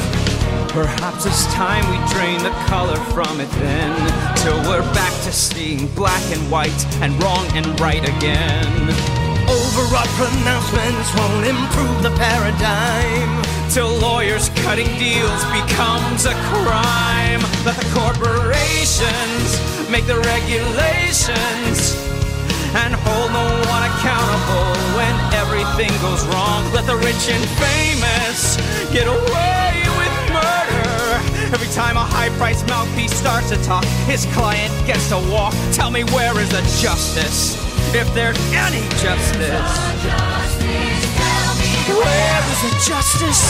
Perhaps 0.71 1.27
it's 1.27 1.47
time 1.53 1.83
we 1.91 1.99
drain 2.15 2.39
the 2.47 2.55
color 2.71 2.95
from 3.11 3.41
it 3.41 3.51
then 3.59 3.91
Till 4.37 4.57
we're 4.71 4.87
back 4.95 5.11
to 5.25 5.33
seeing 5.33 5.89
black 5.99 6.23
and 6.31 6.49
white 6.49 6.87
and 7.03 7.11
wrong 7.21 7.45
and 7.59 7.67
right 7.81 8.07
again 8.07 8.71
Overwrought 9.51 10.07
pronouncements 10.15 11.11
won't 11.19 11.43
improve 11.43 12.07
the 12.07 12.15
paradigm. 12.15 13.43
Till 13.69 13.91
lawyers 13.99 14.49
cutting 14.63 14.87
deals 14.95 15.43
becomes 15.51 16.27
a 16.27 16.39
crime 16.55 17.43
Let 17.67 17.75
the 17.75 17.91
corporations 17.91 19.59
make 19.91 20.07
the 20.07 20.23
regulations 20.23 21.99
And 22.79 22.95
hold 22.95 23.31
no 23.35 23.47
one 23.75 23.83
accountable 23.91 24.71
when 24.95 25.15
everything 25.35 25.91
goes 25.99 26.23
wrong 26.31 26.63
Let 26.71 26.87
the 26.87 26.95
rich 26.95 27.27
and 27.27 27.43
famous 27.59 28.55
get 28.95 29.11
away 29.11 29.80
Every 31.53 31.69
time 31.69 31.97
a 31.97 32.05
high-priced 32.05 32.67
mouthpiece 32.69 33.13
starts 33.13 33.51
to 33.51 33.57
talk 33.63 33.85
His 34.07 34.27
client 34.35 34.73
gets 34.87 35.09
to 35.09 35.19
walk. 35.31 35.55
Tell 35.73 35.91
me 35.91 36.05
where 36.05 36.39
is 36.41 36.51
the 36.51 36.63
justice? 36.81 37.57
If 37.95 38.13
there's 38.15 38.39
any 38.53 38.83
justice. 39.03 39.73
Where 41.91 42.43
is 42.53 42.61
the 42.63 42.75
justice? 42.87 43.43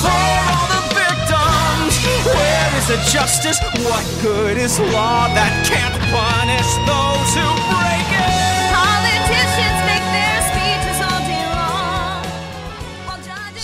For 0.00 0.08
all 0.08 0.64
the 0.72 0.82
victims. 0.96 1.94
Where 2.24 2.70
is 2.78 2.86
the 2.88 3.00
justice? 3.12 3.58
What 3.84 4.04
good 4.22 4.56
is 4.56 4.80
law 4.80 5.28
that 5.34 5.52
can't 5.68 5.96
punish 6.08 6.70
those 6.88 7.30
who 7.36 7.48
break 7.68 8.08
it 8.26 8.37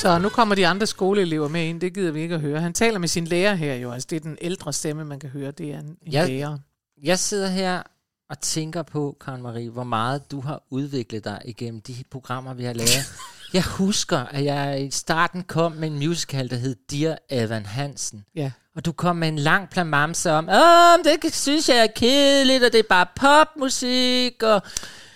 Så 0.04 0.18
nu 0.18 0.28
kommer 0.28 0.54
de 0.54 0.66
andre 0.66 0.86
skoleelever 0.86 1.48
med 1.48 1.64
ind, 1.68 1.80
det 1.80 1.94
gider 1.94 2.12
vi 2.12 2.20
ikke 2.20 2.34
at 2.34 2.40
høre. 2.40 2.60
Han 2.60 2.72
taler 2.72 2.98
med 2.98 3.08
sin 3.08 3.24
lærer 3.24 3.54
her 3.54 3.74
jo, 3.74 3.92
altså 3.92 4.06
det 4.10 4.16
er 4.16 4.20
den 4.20 4.38
ældre 4.40 4.72
stemme, 4.72 5.04
man 5.04 5.18
kan 5.20 5.30
høre, 5.30 5.50
det 5.50 5.70
er 5.74 5.78
en, 5.78 5.96
en 6.06 6.12
Jeg- 6.12 6.28
lærer. 6.28 6.58
Jeg 7.02 7.18
sidder 7.18 7.48
her 7.48 7.82
og 8.30 8.40
tænker 8.40 8.82
på, 8.82 9.16
Karen 9.24 9.42
Marie, 9.42 9.70
hvor 9.70 9.84
meget 9.84 10.30
du 10.30 10.40
har 10.40 10.62
udviklet 10.70 11.24
dig 11.24 11.40
igennem 11.44 11.80
de 11.80 11.94
programmer, 12.10 12.54
vi 12.54 12.64
har 12.64 12.72
lavet. 12.72 13.12
jeg 13.54 13.62
husker, 13.62 14.18
at 14.18 14.44
jeg 14.44 14.84
i 14.86 14.90
starten 14.90 15.42
kom 15.42 15.72
med 15.72 15.88
en 15.88 15.98
musical, 15.98 16.50
der 16.50 16.56
hed 16.56 16.76
Dear 16.90 17.18
Evan 17.30 17.66
Hansen. 17.66 18.24
Ja. 18.34 18.50
Og 18.76 18.84
du 18.84 18.92
kom 18.92 19.16
med 19.16 19.28
en 19.28 19.38
lang 19.38 19.70
plamamse 19.70 20.32
om, 20.32 20.48
Åh, 20.48 21.04
det 21.22 21.34
synes 21.34 21.68
jeg 21.68 21.76
er 21.78 21.86
kedeligt, 21.96 22.64
og 22.64 22.72
det 22.72 22.78
er 22.78 22.88
bare 22.88 23.06
popmusik, 23.16 24.42
og 24.42 24.62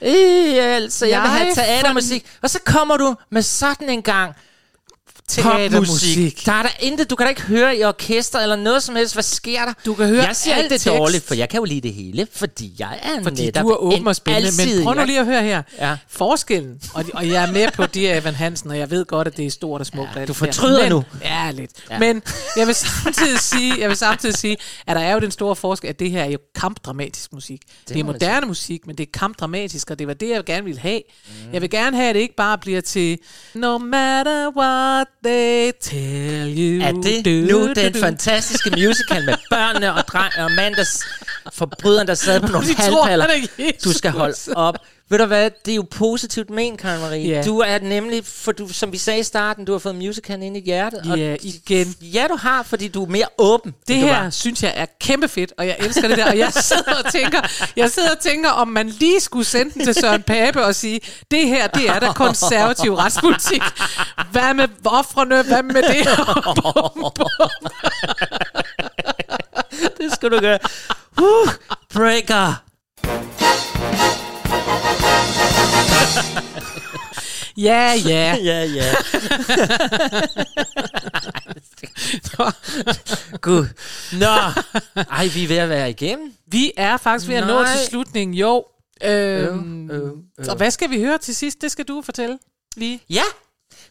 øh, 0.02 0.76
altså, 0.76 1.06
jeg, 1.06 1.20
vil 1.22 1.30
have 1.30 1.46
Jeg 1.46 1.54
teatermusik. 1.54 2.26
Og 2.42 2.50
så 2.50 2.58
kommer 2.66 2.96
du 2.96 3.14
med 3.30 3.42
sådan 3.42 3.88
en 3.90 4.02
gang 4.02 4.34
Teatermusik. 5.28 6.46
Der 6.46 6.52
er 6.52 6.62
der 6.62 6.70
intet, 6.80 7.10
du 7.10 7.16
kan 7.16 7.24
da 7.24 7.28
ikke 7.28 7.42
høre 7.42 7.76
i 7.76 7.84
orkester 7.84 8.38
eller 8.38 8.56
noget 8.56 8.82
som 8.82 8.96
helst. 8.96 9.14
Hvad 9.14 9.22
sker 9.22 9.64
der? 9.64 9.72
Du 9.86 9.94
kan 9.94 10.06
høre 10.06 10.22
Jeg 10.22 10.36
siger 10.36 10.54
alt 10.54 10.64
ikke 10.64 10.74
det 10.74 10.80
tekst. 10.80 10.98
dårligt, 10.98 11.24
for 11.24 11.34
jeg 11.34 11.48
kan 11.48 11.58
jo 11.58 11.64
lide 11.64 11.80
det 11.80 11.94
hele, 11.94 12.26
fordi 12.32 12.74
jeg 12.78 12.98
er 13.02 13.22
Fordi 13.22 13.44
netop 13.44 13.62
du 13.62 13.68
er 13.68 13.76
åben 13.76 13.98
en 13.98 14.06
og 14.06 14.16
spændende, 14.16 14.66
men 14.76 14.84
prøv 14.84 14.94
nu 14.94 15.04
lige 15.04 15.20
at 15.20 15.26
høre 15.26 15.42
her. 15.42 15.62
Ja. 15.78 15.96
Forskellen, 16.08 16.80
og, 16.94 17.04
og 17.14 17.28
jeg 17.28 17.48
er 17.48 17.52
med 17.52 17.68
på 17.74 17.86
det 17.86 18.16
Evan 18.16 18.34
Hansen, 18.34 18.70
og 18.70 18.78
jeg 18.78 18.90
ved 18.90 19.04
godt, 19.04 19.28
at 19.28 19.36
det 19.36 19.46
er 19.46 19.50
stort 19.50 19.80
og 19.80 19.86
smukt. 19.86 20.16
alt 20.16 20.28
du 20.28 20.34
fortryder 20.34 20.82
men, 20.82 20.92
nu. 20.92 21.04
Ja, 21.22 21.50
lidt. 21.50 21.70
Ja. 21.90 21.94
Ja. 21.94 21.98
Men 22.00 22.22
jeg 22.56 22.66
vil, 22.66 22.74
samtidig 22.74 23.38
sige, 23.38 23.74
jeg 23.80 23.88
vil 23.88 23.96
samtidig 23.96 24.34
sige, 24.36 24.56
at 24.86 24.96
der 24.96 25.02
er 25.02 25.12
jo 25.12 25.20
den 25.20 25.30
store 25.30 25.56
forskel, 25.56 25.88
at 25.88 25.98
det 25.98 26.10
her 26.10 26.24
er 26.24 26.30
jo 26.30 26.38
kampdramatisk 26.54 27.32
musik. 27.32 27.60
Det, 27.60 27.94
det 27.94 28.00
er 28.00 28.04
moderne 28.04 28.46
musik, 28.46 28.86
men 28.86 28.96
det 28.98 29.06
er 29.06 29.10
kampdramatisk, 29.18 29.90
og 29.90 29.98
det 29.98 30.06
var 30.06 30.14
det, 30.14 30.28
jeg 30.28 30.44
gerne 30.44 30.64
ville 30.64 30.80
have. 30.80 31.02
Mm. 31.26 31.52
Jeg 31.52 31.60
vil 31.62 31.70
gerne 31.70 31.96
have, 31.96 32.08
at 32.08 32.14
det 32.14 32.20
ikke 32.20 32.36
bare 32.36 32.58
bliver 32.58 32.80
til 32.80 33.18
No 33.54 33.78
matter 33.78 34.50
what 34.56 35.06
they 35.24 35.72
tell 35.80 36.58
you. 36.58 36.82
Er 36.82 36.92
det 36.92 37.24
du, 37.24 37.30
nu 37.30 37.66
du, 37.68 37.72
den 37.72 37.92
du. 37.92 37.98
fantastiske 38.00 38.70
musical 38.70 39.24
med 39.24 39.34
børnene 39.50 39.94
og, 39.94 40.02
dreng, 40.08 40.32
og 40.38 40.50
mand, 40.52 40.74
der 40.74 41.04
forbryderen, 41.52 42.06
der 42.06 42.14
sad 42.14 42.40
på 42.40 42.46
nogle 42.46 42.68
De 42.68 42.74
halvpaller? 42.74 43.26
er. 43.58 43.70
Du 43.84 43.92
skal 43.92 44.10
holde 44.10 44.36
op. 44.56 44.74
Ved 45.10 45.18
du 45.18 45.24
hvad, 45.24 45.50
det 45.64 45.70
er 45.70 45.76
jo 45.76 45.86
positivt 45.90 46.50
men, 46.50 46.76
Karen 46.76 47.00
Marie. 47.00 47.28
Ja. 47.28 47.42
Du 47.42 47.58
er 47.58 47.78
nemlig, 47.78 48.26
for 48.26 48.52
du, 48.52 48.68
som 48.68 48.92
vi 48.92 48.98
sagde 48.98 49.20
i 49.20 49.22
starten, 49.22 49.64
du 49.64 49.72
har 49.72 49.78
fået 49.78 49.94
musicalen 49.94 50.42
ind 50.42 50.56
i 50.56 50.60
hjertet. 50.60 51.18
Ja, 51.18 51.36
igen. 51.42 51.94
Ja, 52.00 52.26
du 52.30 52.36
har, 52.36 52.62
fordi 52.62 52.88
du 52.88 53.04
er 53.04 53.08
mere 53.08 53.26
åben. 53.38 53.74
Det 53.88 53.96
her 53.96 54.22
var. 54.22 54.30
synes 54.30 54.62
jeg 54.62 54.72
er 54.76 54.86
kæmpe 55.00 55.28
fedt, 55.28 55.52
og 55.58 55.66
jeg 55.66 55.76
elsker 55.78 56.08
det 56.08 56.16
der. 56.16 56.26
Og 56.30 56.38
jeg 56.38 56.52
sidder 56.52 56.94
og 57.04 57.12
tænker, 57.12 57.40
jeg 57.76 57.90
sidder 57.90 58.10
og 58.10 58.18
tænker, 58.18 58.50
om 58.50 58.68
man 58.68 58.88
lige 58.88 59.20
skulle 59.20 59.44
sende 59.44 59.74
den 59.74 59.84
til 59.84 59.94
Søren 59.94 60.22
Pape 60.22 60.64
og 60.64 60.74
sige, 60.74 61.00
det 61.30 61.48
her, 61.48 61.66
det 61.66 61.88
er 61.88 61.98
da 61.98 62.12
konservativ 62.12 62.94
retspolitik. 62.94 63.62
Hvad 64.32 64.54
med 64.54 64.68
offrene? 64.84 65.42
Hvad 65.42 65.62
med 65.62 65.82
det? 65.82 66.08
det 70.00 70.12
skal 70.12 70.30
du 70.30 70.40
gøre. 70.40 70.58
Uh, 71.20 71.48
breaker. 71.94 72.67
Ja, 77.58 77.92
ja. 78.06 78.36
ja, 78.50 78.64
ja. 78.64 78.90
Gud. 83.40 83.66
Nå. 84.12 84.26
Ej, 85.10 85.26
vi 85.34 85.44
er 85.44 85.48
ved 85.48 85.56
at 85.56 85.68
være 85.68 85.90
igennem. 85.90 86.32
Vi 86.46 86.72
er 86.76 86.96
faktisk 86.96 87.28
ved 87.28 87.36
at 87.36 87.46
nå 87.46 87.62
Nej. 87.62 87.76
til 87.76 87.86
slutningen, 87.86 88.34
jo. 88.34 88.64
Øhm, 89.04 89.90
øv, 89.90 90.02
øv. 90.02 90.16
Så 90.44 90.54
hvad 90.54 90.70
skal 90.70 90.90
vi 90.90 91.00
høre 91.00 91.18
til 91.18 91.36
sidst? 91.36 91.62
Det 91.62 91.72
skal 91.72 91.84
du 91.84 92.02
fortælle 92.02 92.38
lige. 92.76 93.00
Ja. 93.10 93.22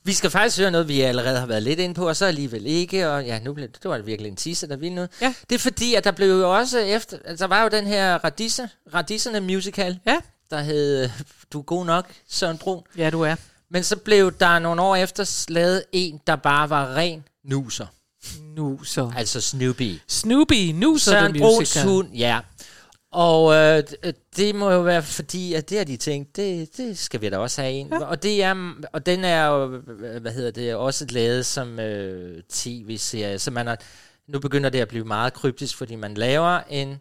Vi 0.03 0.13
skal 0.13 0.30
faktisk 0.30 0.59
høre 0.59 0.72
noget, 0.72 0.88
vi 0.88 1.01
allerede 1.01 1.39
har 1.39 1.45
været 1.45 1.63
lidt 1.63 1.80
inde 1.80 1.95
på, 1.95 2.07
og 2.07 2.15
så 2.15 2.26
alligevel 2.26 2.65
ikke. 2.65 3.09
Og 3.09 3.26
ja, 3.26 3.39
nu 3.39 3.53
blev 3.53 3.68
det, 3.68 3.89
var 3.89 3.97
virkelig 3.97 4.30
en 4.30 4.36
teaser, 4.36 4.68
der 4.68 4.76
ville 4.76 4.95
noget. 4.95 5.09
Ja. 5.22 5.34
Det 5.49 5.55
er 5.55 5.59
fordi, 5.59 5.93
at 5.93 6.03
der 6.03 6.11
blev 6.11 6.30
jo 6.30 6.57
også 6.57 6.80
efter... 6.80 7.18
Altså, 7.26 7.43
der 7.43 7.49
var 7.49 7.63
jo 7.63 7.70
den 7.70 7.88
her 7.88 8.15
Radisse, 8.24 8.70
Radisserne 8.93 9.39
musical, 9.39 9.99
Ja. 10.07 10.18
der 10.49 10.59
hed 10.61 11.03
øh, 11.03 11.09
Du 11.53 11.59
er 11.59 11.63
god 11.63 11.86
nok, 11.86 12.05
Søren 12.30 12.57
Brun. 12.57 12.84
Ja, 12.97 13.09
du 13.09 13.22
er. 13.22 13.36
Men 13.72 13.84
så 13.84 13.95
blev 13.95 14.32
der 14.39 14.59
nogle 14.59 14.82
år 14.82 14.95
efter 14.95 15.45
lavet 15.49 15.84
en, 15.91 16.22
der 16.28 16.36
bare 16.36 16.70
var 16.70 16.95
ren 16.95 17.24
nuser. 17.43 17.86
Nu 18.41 18.84
så. 18.84 19.11
Altså 19.18 19.41
Snoopy. 19.41 19.99
Snoopy, 20.07 20.72
nu 20.74 20.97
så 20.97 21.11
Søren 21.11 21.34
the 21.34 21.41
Bruns 21.41 21.59
musical. 21.59 21.88
hund, 21.88 22.13
ja. 22.13 22.39
Og 23.11 23.53
øh, 23.55 23.84
d- 24.05 24.11
det 24.38 24.55
må 24.55 24.72
jo 24.72 24.82
være 24.82 25.03
fordi, 25.03 25.53
at 25.53 25.70
det 25.70 25.78
har 25.78 25.86
de 25.86 25.97
tænkt, 25.97 26.36
det, 26.36 26.78
det 26.78 26.97
skal 26.97 27.22
vi 27.22 27.30
da 27.30 27.38
også 27.38 27.61
have 27.61 27.74
en. 27.74 27.88
Ja. 27.88 27.99
Og, 27.99 28.24
det 28.24 28.43
er, 28.43 28.74
og 28.93 29.05
den 29.05 29.24
er 29.26 29.45
jo, 29.45 29.76
øh, 29.76 30.22
hvad 30.22 30.32
hedder 30.32 30.51
det, 30.51 30.76
også 30.76 31.05
lavet 31.09 31.45
som 31.45 31.80
øh, 31.80 32.43
tv-serie. 32.49 33.39
Så 33.39 33.51
man 33.51 33.68
har, 33.68 33.78
nu 34.28 34.39
begynder 34.39 34.70
det 34.70 34.80
at 34.80 34.88
blive 34.88 35.05
meget 35.05 35.34
kryptisk, 35.34 35.78
fordi 35.78 35.95
man 35.95 36.13
laver 36.13 36.59
en 36.70 36.97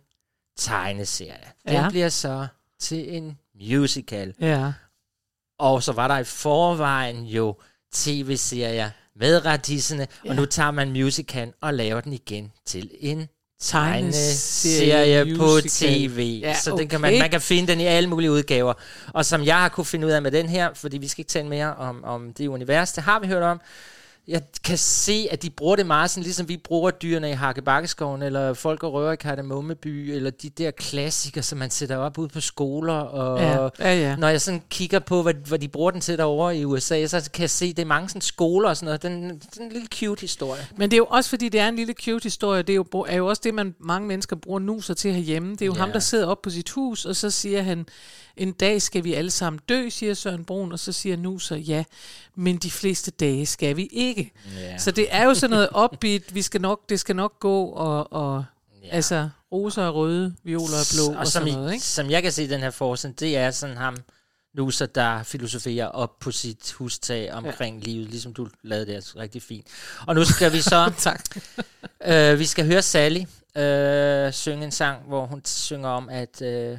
tegneserie. 0.59 1.45
Den 1.67 1.75
Ja. 1.75 1.89
bliver 1.91 2.09
så 2.09 2.47
til 2.81 3.17
en 3.17 3.39
musical. 3.61 4.35
Ja. 4.41 4.73
Og 5.59 5.83
så 5.83 5.93
var 5.93 6.09
der 6.09 6.19
i 6.19 6.25
forvejen 6.25 7.25
jo 7.25 7.55
tv-serier 7.95 8.91
med 9.17 9.47
radissene, 9.47 10.07
ja. 10.25 10.31
og 10.31 10.37
nu 10.37 10.45
tager 10.45 10.71
man 10.71 10.93
musicalen 10.93 11.53
og 11.61 11.75
laver 11.75 12.01
den 12.01 12.13
igen 12.13 12.53
til 12.67 12.91
en 13.01 13.29
tegneserie 13.61 15.37
på 15.37 15.61
tv. 15.69 16.41
Ja, 16.43 16.55
så 16.55 16.77
den 16.77 16.89
kan 16.89 17.01
man, 17.01 17.11
okay. 17.11 17.21
man 17.21 17.31
kan 17.31 17.41
finde 17.41 17.73
den 17.73 17.81
i 17.81 17.85
alle 17.85 18.09
mulige 18.09 18.31
udgaver. 18.31 18.75
Og 19.15 19.25
som 19.25 19.45
jeg 19.45 19.57
har 19.57 19.69
kunne 19.69 19.85
finde 19.85 20.07
ud 20.07 20.13
af 20.13 20.23
med 20.23 20.31
den 20.31 20.49
her, 20.49 20.75
fordi 20.75 20.99
vi 20.99 21.09
skal 21.09 21.21
ikke 21.21 21.31
tale 21.31 21.49
mere 21.49 21.75
om, 21.75 22.05
om 22.05 22.33
det 22.33 22.47
univers, 22.49 22.93
det 22.93 23.05
har 23.05 23.21
vi 23.21 23.27
hørt 23.27 23.43
om. 23.43 23.61
Jeg 24.29 24.43
kan 24.65 24.79
se, 24.79 25.29
at 25.31 25.43
de 25.43 25.51
bruger 25.51 25.77
det 25.77 25.87
meget 25.87 26.11
sådan, 26.11 26.23
ligesom 26.23 26.49
vi 26.49 26.57
bruger 26.57 26.91
dyrene 26.91 27.31
i 27.31 27.33
Hakkebakkeskoven, 27.33 28.23
eller 28.23 28.55
Folk 28.55 28.83
og 28.83 28.93
Røver 28.93 29.13
i 29.13 29.17
Kardemommeby, 29.17 30.11
eller 30.15 30.31
de 30.31 30.49
der 30.51 30.71
klassikere, 30.71 31.43
som 31.43 31.59
man 31.59 31.71
sætter 31.71 31.97
op 31.97 32.19
ude 32.19 32.29
på 32.29 32.41
skoler. 32.41 32.93
Og 32.95 33.41
Ja, 33.41 33.63
ja, 33.89 34.01
ja. 34.01 34.17
Når 34.17 34.29
jeg 34.29 34.41
sådan 34.41 34.63
kigger 34.71 34.99
på, 34.99 35.23
hvad, 35.23 35.35
hvad 35.35 35.59
de 35.59 35.69
bruger 35.69 35.91
den 35.91 36.01
til 36.01 36.19
derovre 36.19 36.57
i 36.59 36.65
USA, 36.65 37.07
så 37.07 37.31
kan 37.33 37.41
jeg 37.43 37.51
se, 37.51 37.65
at 37.67 37.77
det 37.77 37.83
er 37.83 37.87
mange 37.87 38.09
sådan 38.09 38.21
skoler 38.23 38.69
og 38.69 38.77
sådan 38.77 38.85
noget. 38.87 39.03
Den, 39.03 39.13
den 39.23 39.41
er 39.61 39.65
en 39.67 39.73
lille 39.73 39.89
cute 39.95 40.21
historie. 40.21 40.67
Men 40.77 40.91
det 40.91 40.97
er 40.97 40.99
jo 40.99 41.07
også, 41.11 41.31
fordi 41.31 41.49
det 41.49 41.61
er 41.61 41.69
en 41.69 41.77
lille 41.77 41.95
cute 42.05 42.23
historie. 42.23 42.63
Det 42.63 42.73
er 42.73 42.77
jo, 42.77 43.05
er 43.09 43.17
jo 43.17 43.27
også 43.27 43.43
det, 43.45 43.55
man 43.55 43.75
mange 43.81 44.09
mennesker 44.09 44.37
bruger 44.37 44.59
nuser 44.61 44.95
til 44.95 45.13
herhjemme. 45.13 45.53
Det 45.53 45.63
er 45.63 45.67
jo 45.67 45.73
Ja. 45.75 45.79
ham, 45.81 45.93
der 45.93 45.99
sidder 46.01 46.27
op 46.27 46.43
på 46.43 46.51
sit 46.51 46.71
hus, 46.71 47.05
og 47.05 47.17
så 47.17 47.31
siger 47.31 47.63
han, 47.63 47.87
en 48.37 48.53
dag 48.53 48.83
skal 48.83 49.05
vi 49.05 49.15
alle 49.15 49.31
sammen 49.31 49.61
dø, 49.69 49.89
siger 49.89 50.15
Søren 50.15 50.45
Brun, 50.45 50.73
og 50.73 50.79
så 50.79 50.93
siger 50.93 51.17
nuser, 51.17 51.57
ja, 51.57 51.85
men 52.35 52.57
de 52.57 52.71
fleste 52.71 53.11
dage 53.11 53.47
skal 53.47 53.77
vi 53.77 53.89
ikke. 53.93 54.33
Ja. 54.57 54.79
Så 54.79 54.91
det 54.91 55.07
er 55.11 55.25
jo 55.25 55.35
sådan 55.35 55.51
noget 55.51 55.69
upbeat, 55.85 56.35
vi 56.35 56.43
skal 56.43 56.61
nok, 56.61 56.89
det 56.89 57.01
skal 57.01 57.17
nok 57.17 57.41
gå, 57.41 57.65
og, 57.65 58.13
og 58.13 58.45
ja. 58.85 58.89
altså 58.91 59.29
roser 59.53 59.83
er 59.83 59.91
røde, 59.91 60.35
violer 60.45 60.77
er 60.77 60.95
blå, 60.95 61.15
og, 61.15 61.21
og 61.21 61.27
som, 61.27 61.43
sådan 61.43 61.59
noget, 61.59 61.73
ikke? 61.73 61.85
som 61.85 62.11
jeg 62.11 62.23
kan 62.23 62.33
se 62.33 62.45
i 62.45 62.47
den 62.47 62.61
her 62.61 62.71
forsiden, 62.71 63.15
det 63.21 63.37
er 63.37 63.51
sådan 63.51 63.77
ham, 63.77 63.97
Luser, 64.55 64.87
der 64.87 65.23
filosoferer 65.23 65.87
op 65.87 66.19
på 66.19 66.31
sit 66.31 66.73
hustag 66.73 67.33
omkring 67.33 67.79
ja. 67.79 67.85
livet, 67.85 68.09
ligesom 68.09 68.35
du 68.35 68.49
lavede 68.63 68.87
det 68.87 68.95
altså 68.95 69.19
rigtig 69.19 69.43
fint. 69.43 69.67
Og 70.07 70.15
nu 70.15 70.25
skal 70.25 70.53
vi 70.53 70.61
så... 70.61 70.93
tak. 70.99 71.25
øh, 72.05 72.39
vi 72.39 72.45
skal 72.45 72.67
høre 72.67 72.83
Sally 72.83 73.25
øh, 73.57 74.33
synge 74.33 74.65
en 74.65 74.71
sang, 74.71 75.03
hvor 75.03 75.27
hun 75.27 75.43
synger 75.45 75.89
om 75.89 76.09
at 76.09 76.43
øh, 76.43 76.79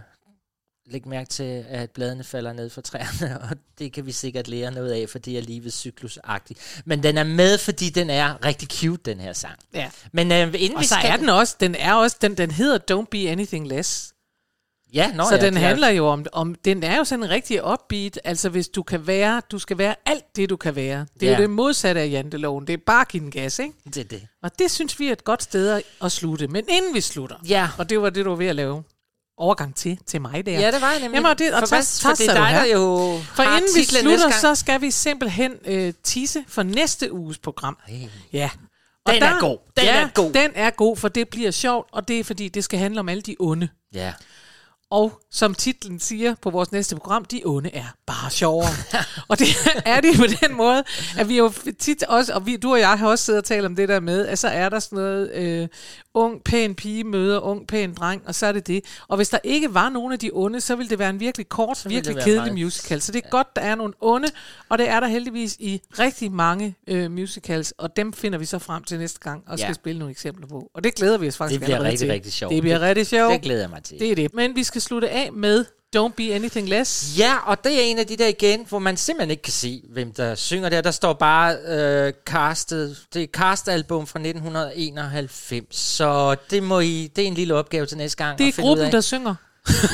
lægge 0.92 1.10
mærke 1.10 1.30
til, 1.30 1.66
at 1.70 1.92
bladene 1.92 2.24
falder 2.24 2.54
ned 2.54 2.70
fra 2.70 2.82
træerne, 2.82 3.40
og 3.50 3.50
det 3.80 3.94
kan 3.94 4.06
vi 4.06 4.12
sikkert 4.12 4.48
lære 4.48 4.72
noget 4.72 4.92
af, 4.92 5.10
for 5.10 5.20
det 5.20 5.38
er 5.38 5.42
livet 5.42 5.74
cyklusagtigt. 5.74 6.82
Men 6.86 7.04
den 7.04 7.18
er 7.18 7.24
med, 7.24 7.58
fordi 7.58 7.90
den 7.90 8.10
er 8.10 8.46
rigtig 8.46 8.70
cute, 8.72 9.02
den 9.12 9.20
her 9.20 9.34
sang. 9.34 9.60
Ja. 9.74 9.90
Men 10.12 10.32
øh, 10.32 10.38
inden 10.48 10.74
Og 10.76 10.82
vi 10.82 10.86
så 10.86 10.96
skal... 11.00 11.12
er 11.12 11.18
den 11.18 11.30
også, 11.30 11.56
den 11.60 11.76
er 11.76 11.94
også, 11.94 12.18
den, 12.22 12.38
den 12.38 12.52
hedder 12.52 12.96
Don't 13.02 13.06
Be 13.12 13.18
Anything 13.30 13.68
Less. 13.68 14.14
Ja, 14.94 15.12
nå, 15.16 15.24
så 15.30 15.36
ja, 15.36 15.46
den 15.46 15.54
er- 15.58 15.60
handler 15.62 15.90
jo 15.90 16.08
om, 16.08 16.26
om, 16.32 16.56
den 16.56 16.84
er 16.84 16.98
jo 16.98 17.04
sådan 17.04 17.24
en 17.24 17.30
rigtig 17.30 17.66
upbeat, 17.72 18.20
altså 18.24 18.50
hvis 18.50 18.68
du 18.70 18.84
kan 18.84 19.08
være, 19.08 19.42
du 19.52 19.60
skal 19.60 19.78
være 19.78 19.96
alt 20.06 20.36
det, 20.36 20.50
du 20.50 20.56
kan 20.58 20.76
være. 20.76 21.06
Det 21.20 21.28
er 21.28 21.32
Ja. 21.32 21.38
jo 21.38 21.42
det 21.42 21.50
modsatte 21.50 22.02
af 22.02 22.10
janteloven, 22.10 22.68
det 22.68 22.74
er 22.74 22.78
bare 22.86 23.02
at 23.02 23.08
give 23.08 23.24
den 23.24 23.32
gas, 23.32 23.60
ikke? 23.60 23.74
Det 23.86 23.98
er 23.98 24.04
det. 24.04 24.28
Og 24.44 24.60
det 24.60 24.72
synes 24.72 25.00
vi 25.00 25.08
er 25.08 25.12
et 25.12 25.24
godt 25.24 25.44
sted 25.44 25.70
at, 25.70 25.84
at 26.04 26.12
slutte. 26.12 26.48
Men 26.48 26.66
inden 26.70 26.94
vi 26.94 27.02
slutter, 27.02 27.36
ja. 27.50 27.70
og 27.78 27.90
det 27.90 28.02
var 28.02 28.10
det, 28.10 28.26
du 28.26 28.30
var 28.30 28.38
ved 28.38 28.48
at 28.48 28.56
lave 28.56 28.84
overgang 29.38 29.76
til, 29.76 30.00
til 30.08 30.22
mig 30.22 30.46
der. 30.46 30.52
Ja, 30.60 30.72
det 30.72 30.82
var 30.82 30.92
jeg 30.92 31.00
nemlig. 31.02 31.16
Jamen, 31.16 31.32
og 31.32 31.40
det, 31.40 31.54
og 31.54 31.60
For 31.60 31.68
hvad- 31.68 32.00
tak 32.00 32.18
for 32.18 32.24
det 32.24 32.30
er 32.30 32.34
dig, 32.34 32.52
der 32.54 32.66
jo 32.66 33.20
For 33.36 33.44
inden 33.44 33.70
vi 33.76 33.84
slutter, 33.84 34.32
så 34.32 34.56
skal 34.56 34.82
vi 34.82 34.92
simpelthen 34.92 35.54
øh, 35.66 35.94
tisse 36.04 36.44
for 36.48 36.64
næste 36.64 37.14
uges 37.14 37.38
program. 37.38 37.78
Ja. 38.34 38.50
Den 39.08 39.24
er 39.24 39.40
god. 39.40 39.58
Den 39.78 39.86
ja, 39.86 40.02
er 40.02 40.08
god. 40.14 40.34
den 40.34 40.52
er 40.56 40.70
god, 40.70 40.98
for 40.98 41.08
det 41.08 41.30
bliver 41.30 41.52
sjovt, 41.52 41.90
og 41.92 42.08
det 42.08 42.20
er 42.20 42.24
fordi, 42.24 42.48
det 42.50 42.64
skal 42.64 42.80
handle 42.80 43.00
om 43.00 43.10
alle 43.10 43.22
de 43.22 43.36
onde. 43.40 43.70
Ja. 43.94 44.14
Og 44.92 45.22
som 45.32 45.56
titlen 45.56 46.00
siger 46.00 46.36
på 46.42 46.50
vores 46.50 46.72
næste 46.72 46.96
program, 46.96 47.26
de 47.26 47.42
onde 47.46 47.70
er 47.74 47.86
bare 48.06 48.30
sjovere. 48.32 48.70
og 49.30 49.40
det 49.40 49.48
er 49.86 50.02
de 50.02 50.08
på 50.18 50.24
den 50.42 50.56
måde, 50.58 50.84
at 51.18 51.30
vi 51.30 51.38
jo 51.38 51.54
tit 51.80 52.04
også, 52.04 52.34
og 52.34 52.46
vi, 52.46 52.56
du 52.58 52.72
og 52.72 52.80
jeg 52.80 53.00
har 53.00 53.08
også 53.08 53.26
siddet 53.26 53.42
og 53.42 53.46
talt 53.46 53.66
om 53.66 53.76
det 53.76 53.90
der 53.90 54.00
med, 54.00 54.28
at 54.28 54.40
så 54.40 54.48
er 54.48 54.70
der 54.70 54.80
sådan 54.80 54.96
noget, 54.96 55.32
øh, 55.34 55.68
ung 56.18 56.44
pæn 56.44 56.76
pige 56.76 57.04
møder 57.04 57.40
ung 57.40 57.68
pæn 57.68 57.94
dreng, 57.94 58.22
og 58.26 58.36
så 58.36 58.46
er 58.46 58.52
det 58.52 58.68
det. 58.68 58.84
Og 59.08 59.18
hvis 59.18 59.30
der 59.30 59.38
ikke 59.44 59.74
var 59.74 59.90
nogen 59.90 60.14
af 60.14 60.20
de 60.20 60.30
onde, 60.34 60.62
så 60.62 60.76
ville 60.76 60.90
det 60.90 61.00
være 61.00 61.10
en 61.10 61.20
virkelig 61.20 61.50
kort, 61.50 61.86
virkelig 61.90 62.16
kedelig 62.18 62.36
meget- 62.36 62.54
musical. 62.54 63.02
Så 63.02 63.12
det 63.12 63.24
er 63.26 63.30
godt, 63.30 63.56
der 63.56 63.62
er 63.62 63.76
nogle 63.76 63.94
onde, 64.02 64.28
og 64.70 64.78
det 64.78 64.90
er 64.90 65.00
der 65.00 65.08
heldigvis 65.08 65.56
i 65.60 65.82
rigtig 66.00 66.32
mange 66.32 66.76
øh, 66.88 67.12
musicals, 67.12 67.72
og 67.78 67.98
dem 67.98 68.14
finder 68.14 68.40
vi 68.40 68.46
så 68.46 68.60
frem 68.60 68.84
til 68.84 69.00
næste 69.00 69.20
gang, 69.20 69.44
og 69.48 69.58
skal 69.60 69.68
Ja. 69.70 69.74
spille 69.74 70.00
nogle 70.00 70.12
eksempler 70.12 70.48
på. 70.48 70.72
Og 70.74 70.84
det 70.84 70.96
glæder 70.96 71.18
vi 71.18 71.28
os 71.28 71.38
faktisk 71.38 71.60
Det 71.60 71.66
bliver 71.66 71.84
rigtig, 71.84 72.00
til. 72.00 72.08
rigtig 72.12 72.34
sjovt. 72.34 72.54
Det 72.54 72.62
bliver 72.62 72.80
rigtig 72.80 73.08
sjovt. 73.08 73.34
det 73.34 73.42
glæder 73.42 73.62
jeg 73.62 73.70
mig 73.70 73.84
til. 73.84 74.00
Det 74.00 74.12
er 74.12 74.16
det. 74.16 74.34
Men 74.34 74.56
vi 74.56 74.64
skal 74.64 74.82
slutte 74.82 75.10
af 75.10 75.30
med 75.34 75.66
Don't 75.98 76.14
Be 76.14 76.36
Anything 76.36 76.70
Less. 76.70 77.18
Ja, 77.18 77.36
og 77.46 77.64
det 77.64 77.74
er 77.74 77.82
en 77.82 78.00
af 78.00 78.08
de 78.08 78.18
der 78.18 78.28
igen, 78.28 78.66
hvor 78.70 78.80
man 78.80 78.98
simpelthen 78.98 79.32
ikke 79.32 79.44
kan 79.44 79.54
se, 79.54 79.82
hvem 79.90 80.14
der 80.14 80.36
synger 80.36 80.70
der. 80.70 80.82
Der 80.82 80.92
står 80.92 81.14
bare 81.14 81.56
øh, 81.68 82.14
castet. 82.26 82.98
Det 83.14 83.24
er 83.24 83.28
castalbum 83.28 84.08
fra 84.08 84.20
1991, 84.20 85.76
så 85.76 86.36
det, 86.52 86.64
må 86.64 86.80
I, 86.80 87.12
det 87.16 87.24
er 87.24 87.28
en 87.28 87.34
lille 87.34 87.56
opgave 87.56 87.86
til 87.86 87.98
næste 87.98 88.24
gang. 88.24 88.38
Det 88.38 88.48
er 88.48 88.62
gruppen, 88.62 88.92
der 88.92 89.02
synger. 89.02 89.36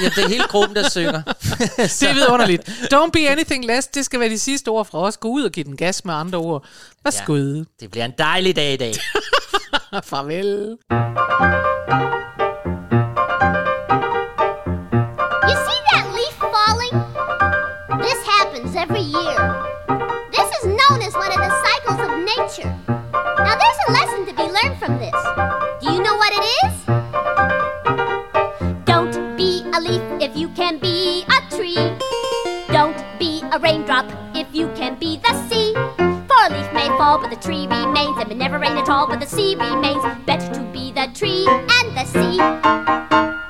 Ja, 0.03 0.09
det 0.15 0.23
er 0.23 0.27
hele 0.27 0.43
gruppen, 0.43 0.75
der 0.75 0.89
synger. 0.89 1.21
det 1.77 2.03
er 2.03 2.13
vidunderligt. 2.13 2.69
Don't 2.69 3.09
be 3.13 3.29
anything 3.29 3.65
less. 3.65 3.87
Det 3.87 4.05
skal 4.05 4.19
være 4.19 4.29
de 4.29 4.39
sidste 4.39 4.69
ord 4.69 4.85
fra 4.85 4.99
os. 4.99 5.17
Gå 5.17 5.27
ud 5.27 5.43
og 5.43 5.51
give 5.51 5.63
den 5.63 5.77
gas 5.77 6.05
med 6.05 6.13
andre 6.13 6.37
ord. 6.37 6.65
Værsgo. 7.03 7.35
Ja. 7.35 7.63
Det 7.79 7.91
bliver 7.91 8.05
en 8.05 8.13
dejlig 8.17 8.55
dag 8.55 8.73
i 8.73 8.77
dag. 8.77 8.93
Farvel. 10.09 10.77
Now 22.59 23.55
there's 23.57 23.79
a 23.87 23.91
lesson 23.91 24.27
to 24.27 24.33
be 24.35 24.43
learned 24.43 24.77
from 24.77 24.99
this. 24.99 25.15
Do 25.81 25.91
you 25.91 26.03
know 26.03 26.15
what 26.15 26.31
it 26.37 26.43
is? 26.61 26.85
Don't 28.85 29.35
be 29.35 29.63
a 29.73 29.81
leaf 29.81 30.03
if 30.21 30.37
you 30.37 30.49
can 30.49 30.77
be 30.77 31.25
a 31.29 31.41
tree. 31.49 31.97
Don't 32.67 33.03
be 33.17 33.41
a 33.51 33.57
raindrop 33.57 34.05
if 34.35 34.53
you 34.53 34.67
can 34.75 34.99
be 34.99 35.17
the 35.17 35.33
sea. 35.49 35.73
For 35.73 36.45
a 36.45 36.49
leaf 36.51 36.71
may 36.73 36.89
fall, 36.89 37.17
but 37.17 37.31
the 37.31 37.37
tree 37.37 37.65
remains. 37.65 38.19
It 38.19 38.27
may 38.27 38.35
never 38.35 38.59
rain 38.59 38.77
at 38.77 38.87
all, 38.87 39.07
but 39.07 39.19
the 39.19 39.25
sea 39.25 39.55
remains. 39.55 40.03
Better 40.27 40.53
to 40.53 40.61
be 40.71 40.91
the 40.91 41.07
tree 41.15 41.47
and 41.47 41.97
the 41.97 42.05
sea. 42.05 42.37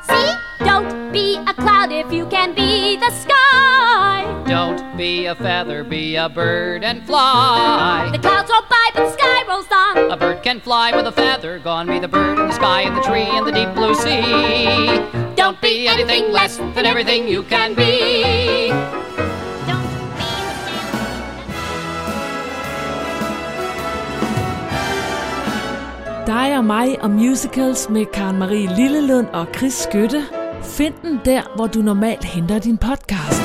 See? 0.08 0.32
Don't 0.66 1.12
be 1.12 1.36
a 1.46 1.54
cloud 1.54 1.92
if 1.92 2.14
you 2.14 2.26
can 2.28 2.56
be 2.56 2.96
the 2.96 3.12
sky. 3.12 3.93
Don't 4.48 4.98
be 4.98 5.26
a 5.26 5.36
feather, 5.36 5.84
be 5.84 6.16
a 6.16 6.28
bird 6.28 6.84
and 6.84 7.04
fly. 7.06 8.10
The 8.12 8.20
clouds 8.20 8.52
roll 8.52 8.62
by, 8.70 8.90
but 8.94 9.06
the 9.06 9.12
sky 9.14 9.44
rolls 9.48 9.68
on. 9.72 10.12
A 10.12 10.18
bird 10.18 10.44
can 10.44 10.60
fly 10.60 10.96
with 10.96 11.08
a 11.08 11.12
feather, 11.12 11.60
gone 11.60 11.88
be 11.88 12.00
the 12.00 12.08
bird 12.08 12.38
in 12.38 12.48
the 12.48 12.54
sky 12.54 12.82
and 12.82 12.96
the 12.96 13.02
tree 13.02 13.22
and 13.24 13.48
the 13.48 13.52
deep 13.52 13.74
blue 13.74 13.96
sea. 13.96 14.26
Don't 15.36 15.60
be 15.62 15.88
anything 15.88 16.32
less 16.32 16.58
than 16.58 16.86
everything 16.86 17.28
you 17.28 17.44
can 17.44 17.74
be. 17.74 18.72
Dig 26.28 26.58
og 26.58 26.66
mig 26.66 27.02
og 27.02 27.10
musicals 27.10 27.90
med 27.90 28.06
Karen 28.06 28.38
Marie 28.38 28.76
Lillelund 28.76 29.28
og 29.28 29.48
Chris 29.56 29.74
Skytte. 29.74 30.24
Find 30.64 30.94
den 31.02 31.20
der, 31.26 31.42
hvor 31.56 31.68
du 31.68 31.80
normalt 31.80 32.24
henter 32.24 32.60
din 32.60 32.78
podcast. 32.78 33.44